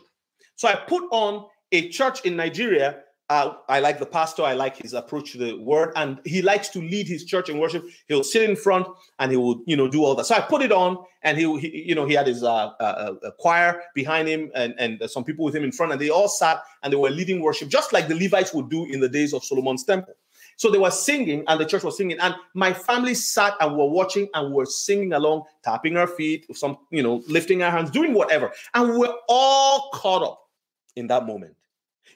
So 0.55 0.67
I 0.67 0.73
put 0.73 1.03
on 1.11 1.45
a 1.71 1.89
church 1.89 2.21
in 2.21 2.35
Nigeria 2.35 3.01
uh, 3.33 3.55
I 3.67 3.79
like 3.79 3.97
the 3.97 4.05
pastor. 4.05 4.43
I 4.43 4.53
like 4.53 4.77
his 4.77 4.93
approach 4.93 5.31
to 5.31 5.39
the 5.39 5.53
word, 5.57 5.91
and 5.95 6.19
he 6.23 6.43
likes 6.43 6.67
to 6.69 6.79
lead 6.79 7.07
his 7.07 7.25
church 7.25 7.49
in 7.49 7.57
worship. 7.57 7.83
He'll 8.07 8.23
sit 8.23 8.47
in 8.47 8.55
front 8.55 8.85
and 9.17 9.31
he 9.31 9.37
will, 9.37 9.63
you 9.65 9.75
know, 9.75 9.87
do 9.87 10.03
all 10.05 10.13
that. 10.13 10.25
So 10.27 10.35
I 10.35 10.41
put 10.41 10.61
it 10.61 10.71
on, 10.71 11.03
and 11.23 11.35
he, 11.35 11.57
he 11.59 11.83
you 11.89 11.95
know, 11.95 12.05
he 12.05 12.13
had 12.13 12.27
his 12.27 12.43
uh, 12.43 12.53
uh, 12.79 13.13
uh 13.25 13.31
choir 13.39 13.81
behind 13.95 14.27
him 14.27 14.51
and 14.53 14.75
and 14.77 15.01
some 15.09 15.23
people 15.23 15.43
with 15.43 15.55
him 15.55 15.63
in 15.63 15.71
front, 15.71 15.91
and 15.91 15.99
they 15.99 16.11
all 16.11 16.27
sat 16.27 16.61
and 16.83 16.93
they 16.93 16.97
were 17.03 17.09
leading 17.09 17.41
worship, 17.41 17.69
just 17.69 17.91
like 17.91 18.07
the 18.07 18.13
Levites 18.13 18.53
would 18.53 18.69
do 18.69 18.85
in 18.85 18.99
the 18.99 19.09
days 19.09 19.33
of 19.33 19.43
Solomon's 19.43 19.83
temple. 19.83 20.13
So 20.57 20.69
they 20.69 20.77
were 20.77 20.91
singing, 20.91 21.43
and 21.47 21.59
the 21.59 21.65
church 21.65 21.83
was 21.83 21.97
singing, 21.97 22.19
and 22.19 22.35
my 22.53 22.71
family 22.71 23.15
sat 23.15 23.55
and 23.61 23.75
were 23.75 23.89
watching 23.89 24.27
and 24.35 24.53
were 24.53 24.67
singing 24.67 25.11
along, 25.11 25.41
tapping 25.63 25.97
our 25.97 26.05
feet, 26.05 26.45
some, 26.55 26.77
you 26.91 27.01
know, 27.01 27.23
lifting 27.27 27.63
our 27.63 27.71
hands, 27.71 27.89
doing 27.89 28.13
whatever, 28.13 28.51
and 28.75 28.95
we're 28.95 29.15
all 29.27 29.89
caught 29.91 30.21
up 30.21 30.39
in 30.95 31.07
that 31.07 31.25
moment. 31.25 31.55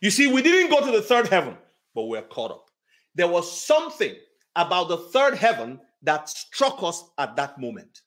You 0.02 0.12
see, 0.12 0.28
we 0.32 0.42
didn't 0.42 0.70
go 0.72 0.86
to 0.86 0.92
the 0.92 1.02
third 1.02 1.28
heaven, 1.28 1.58
but 1.96 2.04
we 2.04 2.18
are 2.18 2.22
caught 2.24 2.52
up. 2.52 2.70
There 3.16 3.28
was 3.28 3.50
something 3.64 4.14
about 4.56 4.90
the 4.90 4.98
third 4.98 5.36
heaven 5.36 5.80
that 6.04 6.30
struck 6.30 6.84
us 6.84 7.04
at 7.18 7.36
that 7.36 7.60
moment. 7.60 8.02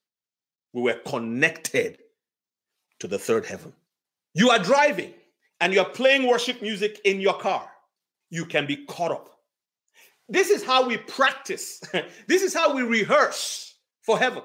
We 0.73 0.83
were 0.83 1.01
connected 1.07 1.99
to 3.01 3.09
the 3.09 3.19
third 3.19 3.45
heaven. 3.45 3.73
You 4.35 4.51
are 4.51 4.59
driving 4.59 5.13
and 5.61 5.73
you're 5.73 5.85
playing 5.85 6.27
worship 6.29 6.63
music 6.63 7.01
in 7.05 7.21
your 7.21 7.35
car. 7.35 7.69
You 8.31 8.45
can 8.47 8.67
be 8.67 8.85
caught 8.87 9.11
up. 9.11 9.31
This 10.29 10.51
is 10.51 10.63
how 10.63 10.87
we 10.87 10.97
practice, 10.97 11.81
this 12.29 12.43
is 12.43 12.55
how 12.55 12.73
we 12.75 12.83
rehearse 12.83 13.75
for 14.03 14.17
heaven. 14.17 14.45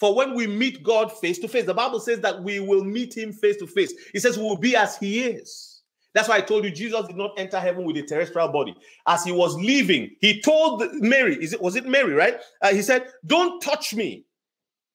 For 0.00 0.14
when 0.14 0.34
we 0.34 0.46
meet 0.48 0.82
God 0.82 1.12
face 1.12 1.38
to 1.38 1.48
face, 1.48 1.64
the 1.64 1.72
Bible 1.72 2.00
says 2.00 2.20
that 2.20 2.42
we 2.42 2.58
will 2.58 2.82
meet 2.84 3.16
him 3.16 3.32
face 3.32 3.56
to 3.58 3.66
face. 3.68 3.94
It 4.12 4.20
says 4.20 4.36
we 4.36 4.42
will 4.42 4.58
be 4.58 4.74
as 4.76 4.98
he 4.98 5.22
is. 5.24 5.75
That's 6.16 6.30
why 6.30 6.36
I 6.36 6.40
told 6.40 6.64
you 6.64 6.70
Jesus 6.70 7.06
did 7.06 7.16
not 7.18 7.34
enter 7.38 7.60
heaven 7.60 7.84
with 7.84 7.98
a 7.98 8.02
terrestrial 8.02 8.48
body. 8.48 8.74
As 9.06 9.22
he 9.22 9.32
was 9.32 9.54
leaving, 9.56 10.16
he 10.22 10.40
told 10.40 10.82
Mary, 10.94 11.36
is 11.36 11.52
it, 11.52 11.60
was 11.60 11.76
it 11.76 11.84
Mary, 11.84 12.14
right? 12.14 12.38
Uh, 12.62 12.72
he 12.72 12.80
said, 12.80 13.08
Don't 13.26 13.60
touch 13.60 13.92
me 13.94 14.24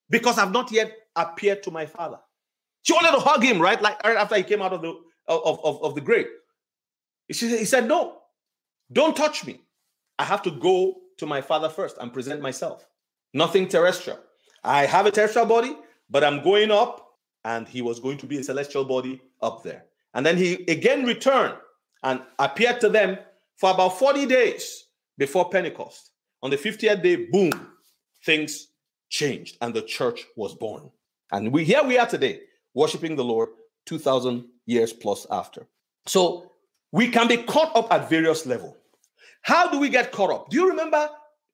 because 0.10 0.40
I've 0.40 0.52
not 0.52 0.72
yet 0.72 0.92
appeared 1.16 1.62
to 1.62 1.70
my 1.70 1.86
father. 1.86 2.18
She 2.82 2.94
wanted 2.94 3.12
to 3.12 3.20
hug 3.20 3.44
him, 3.44 3.62
right? 3.62 3.80
Like 3.80 4.02
right 4.04 4.18
after 4.18 4.36
he 4.36 4.42
came 4.42 4.64
out 4.64 4.74
of 4.74 4.82
the 4.82 5.00
of, 5.28 5.60
of, 5.64 5.84
of 5.84 5.94
the 5.94 6.02
grave. 6.02 6.26
She, 7.32 7.50
he 7.56 7.66
said, 7.66 7.88
No, 7.88 8.18
don't 8.92 9.16
touch 9.16 9.46
me. 9.46 9.62
I 10.18 10.24
have 10.24 10.42
to 10.42 10.50
go 10.50 10.96
to 11.20 11.28
my 11.28 11.42
father 11.42 11.70
first 11.70 11.98
and 12.02 12.12
present 12.12 12.42
myself. 12.42 12.88
Nothing 13.32 13.68
terrestrial. 13.68 14.18
I 14.64 14.88
have 14.88 15.06
a 15.06 15.12
terrestrial 15.12 15.46
body, 15.46 15.78
but 16.10 16.24
I'm 16.24 16.42
going 16.44 16.72
up, 16.72 17.12
and 17.46 17.68
he 17.68 17.84
was 17.84 18.00
going 18.00 18.18
to 18.18 18.26
be 18.26 18.40
a 18.40 18.44
celestial 18.44 18.86
body 18.86 19.22
up 19.40 19.62
there. 19.62 19.86
And 20.14 20.26
then 20.26 20.38
he 20.38 20.54
again 20.68 21.04
returned 21.06 21.56
and 22.04 22.22
appeared 22.40 22.82
to 22.82 22.90
them 22.90 23.18
for 23.58 23.72
about 23.72 23.98
40 24.00 24.26
days 24.26 24.86
before 25.18 25.50
Pentecost. 25.50 26.12
On 26.44 26.50
the 26.50 26.58
50th 26.58 27.04
day, 27.04 27.16
boom, 27.32 27.52
things 28.26 28.68
changed 29.10 29.58
and 29.62 29.74
the 29.74 29.82
church 29.84 30.26
was 30.36 30.56
born. 30.56 30.92
And 31.32 31.52
we 31.54 31.64
here 31.64 31.84
we 31.84 31.98
are 31.98 32.08
today, 32.08 32.42
worshiping 32.74 33.16
the 33.16 33.24
Lord 33.24 33.50
2000 33.86 34.46
years 34.66 34.92
plus 34.92 35.28
after. 35.32 35.68
So 36.08 36.52
we 36.92 37.10
can 37.10 37.28
be 37.28 37.38
caught 37.38 37.76
up 37.76 37.92
at 37.94 38.10
various 38.10 38.46
levels. 38.46 38.76
How 39.44 39.70
do 39.70 39.80
we 39.80 39.90
get 39.90 40.12
caught 40.12 40.32
up? 40.32 40.50
Do 40.50 40.58
you 40.58 40.70
remember 40.70 41.10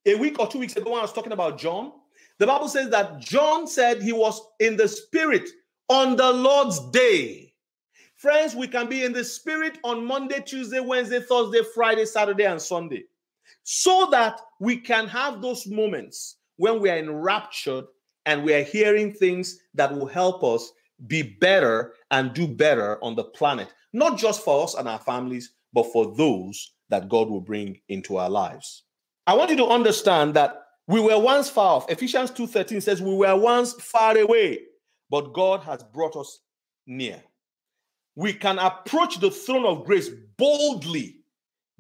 a 0.06 0.16
week 0.16 0.40
or 0.40 0.48
two 0.48 0.60
weeks 0.60 0.76
ago 0.76 0.92
when 0.92 1.00
I 1.00 1.04
was 1.04 1.14
talking 1.14 1.32
about 1.32 1.58
John? 1.58 1.92
The 2.40 2.48
Bible 2.48 2.68
says 2.68 2.90
that 2.90 3.20
John 3.20 3.68
said 3.68 4.02
he 4.02 4.12
was 4.14 4.42
in 4.60 4.78
the 4.78 4.88
spirit 4.88 5.50
on 5.90 6.16
the 6.16 6.32
Lord's 6.32 6.80
day. 6.92 7.47
Friends, 8.18 8.56
we 8.56 8.68
can 8.68 8.90
be 8.90 9.06
in 9.06 9.14
the 9.14 9.24
spirit 9.24 9.78
on 9.84 10.04
Monday, 10.04 10.40
Tuesday, 10.44 10.80
Wednesday, 10.80 11.20
Thursday, 11.20 11.62
Friday, 11.76 12.04
Saturday, 12.06 12.46
and 12.46 12.60
Sunday 12.60 13.04
so 13.64 14.08
that 14.12 14.42
we 14.60 14.78
can 14.78 15.08
have 15.08 15.40
those 15.42 15.68
moments 15.68 16.38
when 16.58 16.80
we 16.82 16.90
are 16.90 16.98
enraptured 16.98 17.86
and 18.26 18.44
we 18.44 18.54
are 18.56 18.64
hearing 18.64 19.14
things 19.14 19.60
that 19.76 19.94
will 19.94 20.08
help 20.08 20.44
us 20.44 20.72
be 21.06 21.22
better 21.22 21.94
and 22.10 22.34
do 22.34 22.48
better 22.48 22.98
on 23.04 23.14
the 23.14 23.24
planet, 23.24 23.72
not 23.94 24.18
just 24.18 24.44
for 24.44 24.64
us 24.64 24.74
and 24.74 24.88
our 24.88 24.98
families, 25.00 25.52
but 25.72 25.86
for 25.94 26.12
those 26.16 26.72
that 26.90 27.08
God 27.10 27.30
will 27.30 27.40
bring 27.40 27.80
into 27.88 28.18
our 28.18 28.30
lives. 28.32 28.84
I 29.28 29.36
want 29.36 29.52
you 29.52 29.58
to 29.58 29.68
understand 29.68 30.34
that 30.34 30.56
we 30.88 31.00
were 31.00 31.20
once 31.20 31.50
far 31.52 31.76
off. 31.76 31.92
Ephesians 31.92 32.32
2:13 32.32 32.82
says 32.82 33.00
we 33.02 33.14
were 33.14 33.36
once 33.38 33.74
far 33.74 34.18
away, 34.18 34.64
but 35.10 35.34
God 35.34 35.62
has 35.64 35.84
brought 35.84 36.16
us 36.16 36.40
near 36.88 37.22
we 38.18 38.34
can 38.34 38.58
approach 38.58 39.20
the 39.20 39.30
throne 39.30 39.64
of 39.64 39.86
grace 39.86 40.10
boldly 40.38 41.18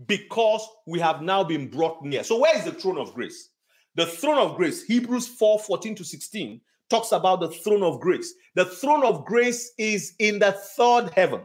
because 0.05 0.65
we 0.85 0.99
have 0.99 1.23
now 1.23 1.43
been 1.43 1.67
brought 1.67 2.05
near. 2.05 2.23
So, 2.23 2.39
where 2.39 2.55
is 2.57 2.63
the 2.63 2.71
throne 2.73 2.99
of 2.99 3.13
grace? 3.15 3.49
The 3.95 4.05
throne 4.05 4.37
of 4.37 4.55
grace, 4.55 4.83
Hebrews 4.83 5.27
4 5.27 5.57
14 5.59 5.95
to 5.95 6.03
16, 6.05 6.61
talks 6.91 7.11
about 7.11 7.39
the 7.39 7.49
throne 7.49 7.81
of 7.81 7.99
grace. 7.99 8.35
The 8.53 8.65
throne 8.65 9.03
of 9.03 9.25
grace 9.25 9.73
is 9.79 10.13
in 10.19 10.37
the 10.37 10.51
third 10.51 11.09
heaven 11.15 11.41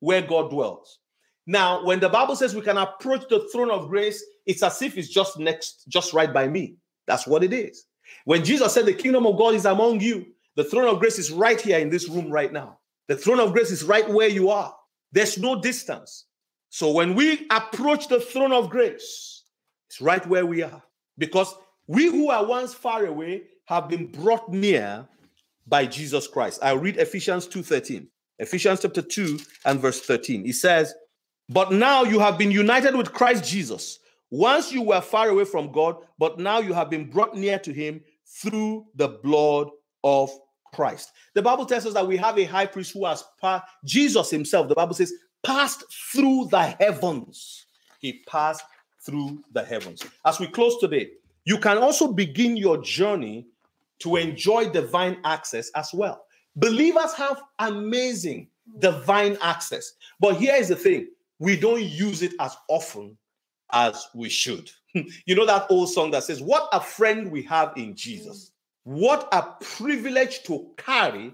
where 0.00 0.22
God 0.22 0.48
dwells. 0.50 1.00
Now, 1.46 1.84
when 1.84 2.00
the 2.00 2.08
Bible 2.08 2.34
says 2.34 2.54
we 2.54 2.62
can 2.62 2.78
approach 2.78 3.26
the 3.28 3.46
throne 3.52 3.70
of 3.70 3.88
grace, 3.88 4.24
it's 4.46 4.62
as 4.62 4.80
if 4.80 4.96
it's 4.96 5.08
just 5.08 5.38
next, 5.38 5.84
just 5.86 6.14
right 6.14 6.32
by 6.32 6.48
me. 6.48 6.76
That's 7.06 7.26
what 7.26 7.44
it 7.44 7.52
is. 7.52 7.84
When 8.24 8.42
Jesus 8.42 8.72
said, 8.72 8.86
The 8.86 8.94
kingdom 8.94 9.26
of 9.26 9.36
God 9.36 9.52
is 9.54 9.66
among 9.66 10.00
you, 10.00 10.28
the 10.56 10.64
throne 10.64 10.88
of 10.88 10.98
grace 10.98 11.18
is 11.18 11.30
right 11.30 11.60
here 11.60 11.78
in 11.78 11.90
this 11.90 12.08
room 12.08 12.30
right 12.30 12.50
now. 12.50 12.78
The 13.10 13.16
throne 13.16 13.40
of 13.40 13.52
grace 13.52 13.72
is 13.72 13.82
right 13.82 14.08
where 14.08 14.28
you 14.28 14.50
are, 14.50 14.72
there's 15.10 15.36
no 15.36 15.60
distance. 15.60 16.26
So 16.68 16.92
when 16.92 17.16
we 17.16 17.44
approach 17.50 18.06
the 18.06 18.20
throne 18.20 18.52
of 18.52 18.70
grace, 18.70 19.42
it's 19.88 20.00
right 20.00 20.24
where 20.28 20.46
we 20.46 20.62
are 20.62 20.80
because 21.18 21.52
we 21.88 22.06
who 22.06 22.30
are 22.30 22.46
once 22.46 22.72
far 22.72 23.06
away 23.06 23.42
have 23.64 23.88
been 23.88 24.06
brought 24.12 24.48
near 24.52 25.08
by 25.66 25.86
Jesus 25.86 26.28
Christ. 26.28 26.62
i 26.62 26.70
read 26.70 26.98
Ephesians 26.98 27.48
2:13. 27.48 28.06
Ephesians 28.38 28.78
chapter 28.82 29.02
2 29.02 29.40
and 29.64 29.80
verse 29.80 30.00
13. 30.00 30.44
He 30.44 30.52
says, 30.52 30.94
"But 31.48 31.72
now 31.72 32.04
you 32.04 32.20
have 32.20 32.38
been 32.38 32.52
united 32.52 32.94
with 32.94 33.12
Christ 33.12 33.42
Jesus. 33.44 33.98
Once 34.30 34.70
you 34.70 34.82
were 34.82 35.00
far 35.00 35.30
away 35.30 35.46
from 35.46 35.72
God, 35.72 35.96
but 36.16 36.38
now 36.38 36.60
you 36.60 36.74
have 36.74 36.90
been 36.90 37.10
brought 37.10 37.34
near 37.34 37.58
to 37.58 37.72
him 37.72 38.04
through 38.24 38.86
the 38.94 39.08
blood 39.08 39.68
of 40.04 40.30
Christ. 40.72 41.12
The 41.34 41.42
Bible 41.42 41.66
tells 41.66 41.86
us 41.86 41.94
that 41.94 42.06
we 42.06 42.16
have 42.16 42.38
a 42.38 42.44
high 42.44 42.66
priest 42.66 42.92
who 42.92 43.04
has 43.06 43.24
passed, 43.40 43.64
Jesus 43.84 44.30
himself, 44.30 44.68
the 44.68 44.74
Bible 44.74 44.94
says, 44.94 45.12
passed 45.42 45.84
through 46.12 46.48
the 46.50 46.62
heavens. 46.80 47.66
He 47.98 48.22
passed 48.26 48.62
through 49.04 49.42
the 49.52 49.64
heavens. 49.64 50.02
As 50.24 50.38
we 50.40 50.46
close 50.46 50.78
today, 50.80 51.10
you 51.44 51.58
can 51.58 51.78
also 51.78 52.12
begin 52.12 52.56
your 52.56 52.78
journey 52.82 53.46
to 54.00 54.16
enjoy 54.16 54.68
divine 54.70 55.18
access 55.24 55.70
as 55.74 55.90
well. 55.92 56.24
Believers 56.56 57.14
have 57.14 57.42
amazing 57.58 58.48
divine 58.78 59.36
access. 59.40 59.92
But 60.18 60.36
here 60.36 60.54
is 60.54 60.68
the 60.68 60.76
thing 60.76 61.08
we 61.38 61.58
don't 61.58 61.82
use 61.82 62.22
it 62.22 62.32
as 62.40 62.54
often 62.68 63.16
as 63.72 64.06
we 64.14 64.28
should. 64.28 64.70
you 64.94 65.34
know 65.34 65.46
that 65.46 65.66
old 65.70 65.90
song 65.90 66.10
that 66.10 66.24
says, 66.24 66.42
What 66.42 66.68
a 66.72 66.80
friend 66.80 67.30
we 67.30 67.42
have 67.42 67.72
in 67.76 67.94
Jesus. 67.94 68.52
What 68.90 69.28
a 69.32 69.42
privilege 69.76 70.42
to 70.48 70.68
carry 70.76 71.32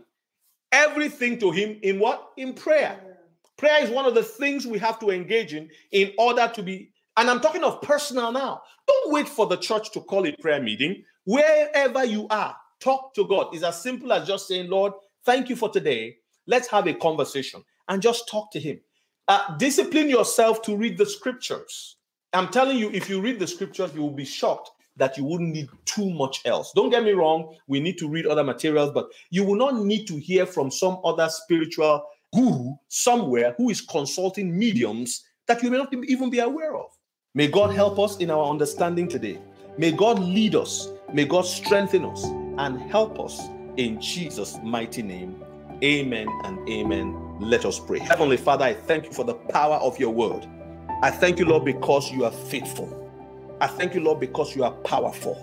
everything 0.73 1.39
to 1.39 1.51
Him 1.53 1.79
in 1.83 1.99
what? 1.99 2.33
In 2.37 2.53
prayer. 2.53 3.17
Prayer 3.57 3.83
is 3.83 3.89
one 3.89 4.05
of 4.05 4.15
the 4.15 4.23
things 4.23 4.67
we 4.67 4.79
have 4.79 4.99
to 4.99 5.09
engage 5.09 5.55
in 5.55 5.71
in 5.91 6.13
order 6.19 6.53
to 6.55 6.63
be, 6.63 6.91
and 7.17 7.31
I'm 7.31 7.41
talking 7.41 7.65
of 7.65 7.81
personal 7.81 8.31
now. 8.31 8.61
Don't 8.87 9.11
wait 9.15 9.27
for 9.27 9.47
the 9.47 9.57
church 9.57 9.91
to 9.93 10.01
call 10.03 10.27
a 10.27 10.33
prayer 10.33 10.61
meeting. 10.63 11.03
Wherever 11.25 12.05
you 12.05 12.27
are, 12.29 12.55
talk 12.79 13.15
to 13.15 13.27
God. 13.27 13.55
It's 13.55 13.65
as 13.65 13.81
simple 13.83 14.13
as 14.13 14.27
just 14.29 14.49
saying, 14.49 14.69
Lord, 14.69 14.93
thank 15.25 15.49
you 15.49 15.57
for 15.57 15.71
today. 15.71 16.17
Let's 16.47 16.69
have 16.69 16.87
a 16.89 16.93
conversation 16.93 17.65
and 17.89 18.03
just 18.03 18.29
talk 18.29 18.53
to 18.53 18.61
Him. 18.61 18.79
Uh, 19.29 19.57
discipline 19.57 20.11
yourself 20.11 20.61
to 20.61 20.77
read 20.77 20.99
the 20.99 21.07
scriptures. 21.07 21.97
I'm 22.35 22.49
telling 22.49 22.77
you, 22.77 22.91
if 22.91 23.09
you 23.09 23.23
read 23.23 23.39
the 23.39 23.47
scriptures, 23.47 23.95
you 23.95 24.03
will 24.03 24.11
be 24.11 24.27
shocked 24.27 24.73
that 24.97 25.17
you 25.17 25.25
wouldn't 25.25 25.53
need 25.55 25.69
too 25.85 26.09
much 26.11 26.43
else. 26.45 26.73
Don't 26.75 26.91
get 26.91 27.05
me 27.05 27.13
wrong, 27.13 27.55
we 27.67 27.81
need 27.81 27.99
to 27.99 28.09
read 28.09 28.27
other 28.27 28.45
materials, 28.45 28.91
but 28.93 29.09
you 29.31 29.45
will 29.45 29.57
not 29.57 29.77
need 29.85 30.07
to 30.07 30.17
hear 30.19 30.47
from 30.47 30.71
some 30.71 30.99
other 31.05 31.29
spiritual 31.29 32.03
guru 32.33 32.75
somewhere 32.89 33.55
who 33.59 33.71
is 33.71 33.81
consulting 33.81 34.59
mediums 34.59 35.25
that 35.47 35.63
you 35.63 35.71
may 35.71 35.79
not 35.79 35.93
even 36.09 36.31
be 36.31 36.39
aware 36.41 36.77
of. 36.77 36.91
May 37.35 37.49
God 37.49 37.75
help 37.75 37.99
us 37.99 38.17
in 38.19 38.31
our 38.31 38.47
understanding 38.51 39.07
today. 39.09 39.39
May 39.79 39.93
God 39.93 40.19
lead 40.19 40.55
us. 40.57 40.89
May 41.13 41.27
God 41.27 41.43
strengthen 41.43 42.05
us 42.07 42.25
and 42.59 42.81
help 42.91 43.21
us 43.21 43.41
in 43.77 44.01
Jesus' 44.01 44.59
mighty 44.63 45.03
name. 45.03 45.37
Amen 45.85 46.27
and 46.45 46.67
amen. 46.69 47.39
Let 47.39 47.67
us 47.67 47.79
pray. 47.79 47.99
Heavenly 47.99 48.39
Father, 48.39 48.65
I 48.65 48.75
thank 48.75 49.05
you 49.05 49.13
for 49.13 49.25
the 49.25 49.35
power 49.35 49.77
of 49.77 49.99
your 50.01 50.11
word. 50.11 50.49
I 51.03 51.11
thank 51.11 51.39
you, 51.39 51.45
Lord, 51.45 51.67
because 51.67 52.11
you 52.11 52.25
are 52.25 52.31
faithful. 52.33 53.03
I 53.61 53.67
thank 53.67 53.95
you, 53.95 54.01
Lord, 54.03 54.21
because 54.21 54.55
you 54.55 54.65
are 54.65 54.73
powerful. 54.73 55.35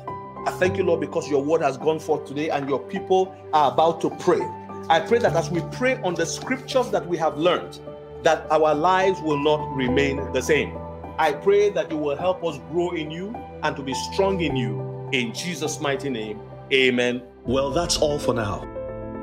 I 0.45 0.51
thank 0.51 0.77
you, 0.77 0.83
Lord, 0.83 0.99
because 0.99 1.29
your 1.29 1.41
word 1.43 1.61
has 1.63 1.77
gone 1.77 1.99
forth 1.99 2.25
today 2.27 2.49
and 2.49 2.69
your 2.69 2.77
people 2.79 3.33
are 3.53 3.71
about 3.71 4.01
to 4.01 4.09
pray. 4.11 4.41
I 4.89 4.99
pray 4.99 5.17
that 5.19 5.35
as 5.35 5.49
we 5.49 5.61
pray 5.71 5.95
on 6.03 6.13
the 6.13 6.25
scriptures 6.25 6.89
that 6.91 7.07
we 7.07 7.17
have 7.17 7.37
learned, 7.37 7.79
that 8.21 8.45
our 8.51 8.75
lives 8.75 9.19
will 9.21 9.39
not 9.41 9.73
remain 9.75 10.31
the 10.33 10.41
same. 10.41 10.77
I 11.17 11.31
pray 11.31 11.69
that 11.71 11.89
you 11.91 11.97
will 11.97 12.15
help 12.15 12.43
us 12.43 12.59
grow 12.71 12.91
in 12.91 13.09
you 13.09 13.33
and 13.63 13.75
to 13.77 13.81
be 13.81 13.93
strong 14.13 14.39
in 14.41 14.55
you. 14.55 15.09
In 15.11 15.33
Jesus' 15.33 15.79
mighty 15.79 16.09
name, 16.09 16.39
amen. 16.71 17.21
Well, 17.45 17.71
that's 17.71 17.97
all 17.97 18.19
for 18.19 18.33
now. 18.35 18.67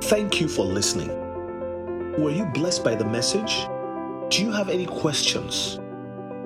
Thank 0.05 0.41
you 0.41 0.49
for 0.49 0.64
listening. 0.64 1.09
Were 2.20 2.30
you 2.30 2.47
blessed 2.47 2.82
by 2.82 2.95
the 2.97 3.05
message? 3.05 3.66
Do 4.30 4.43
you 4.45 4.51
have 4.53 4.68
any 4.68 4.86
questions? 4.86 5.78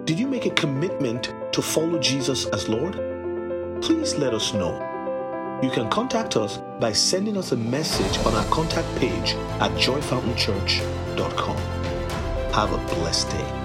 Did 0.05 0.19
you 0.19 0.27
make 0.27 0.45
a 0.47 0.51
commitment 0.51 1.34
to 1.55 1.63
follow 1.63 1.99
Jesus 2.01 2.47
as 2.47 2.69
Lord? 2.69 2.95
Please 3.81 4.17
let 4.17 4.35
us 4.35 4.53
know. 4.53 4.73
You 5.63 5.71
can 5.71 5.89
contact 5.89 6.37
us 6.37 6.59
by 6.81 6.93
sending 6.93 7.37
us 7.37 7.53
a 7.53 7.57
message 7.57 8.19
on 8.27 8.35
our 8.35 8.45
contact 8.47 8.89
page 8.99 9.35
at 9.61 9.71
joyfountainchurch.com. 9.81 11.57
Have 12.53 12.73
a 12.73 12.95
blessed 12.97 13.31
day. 13.31 13.64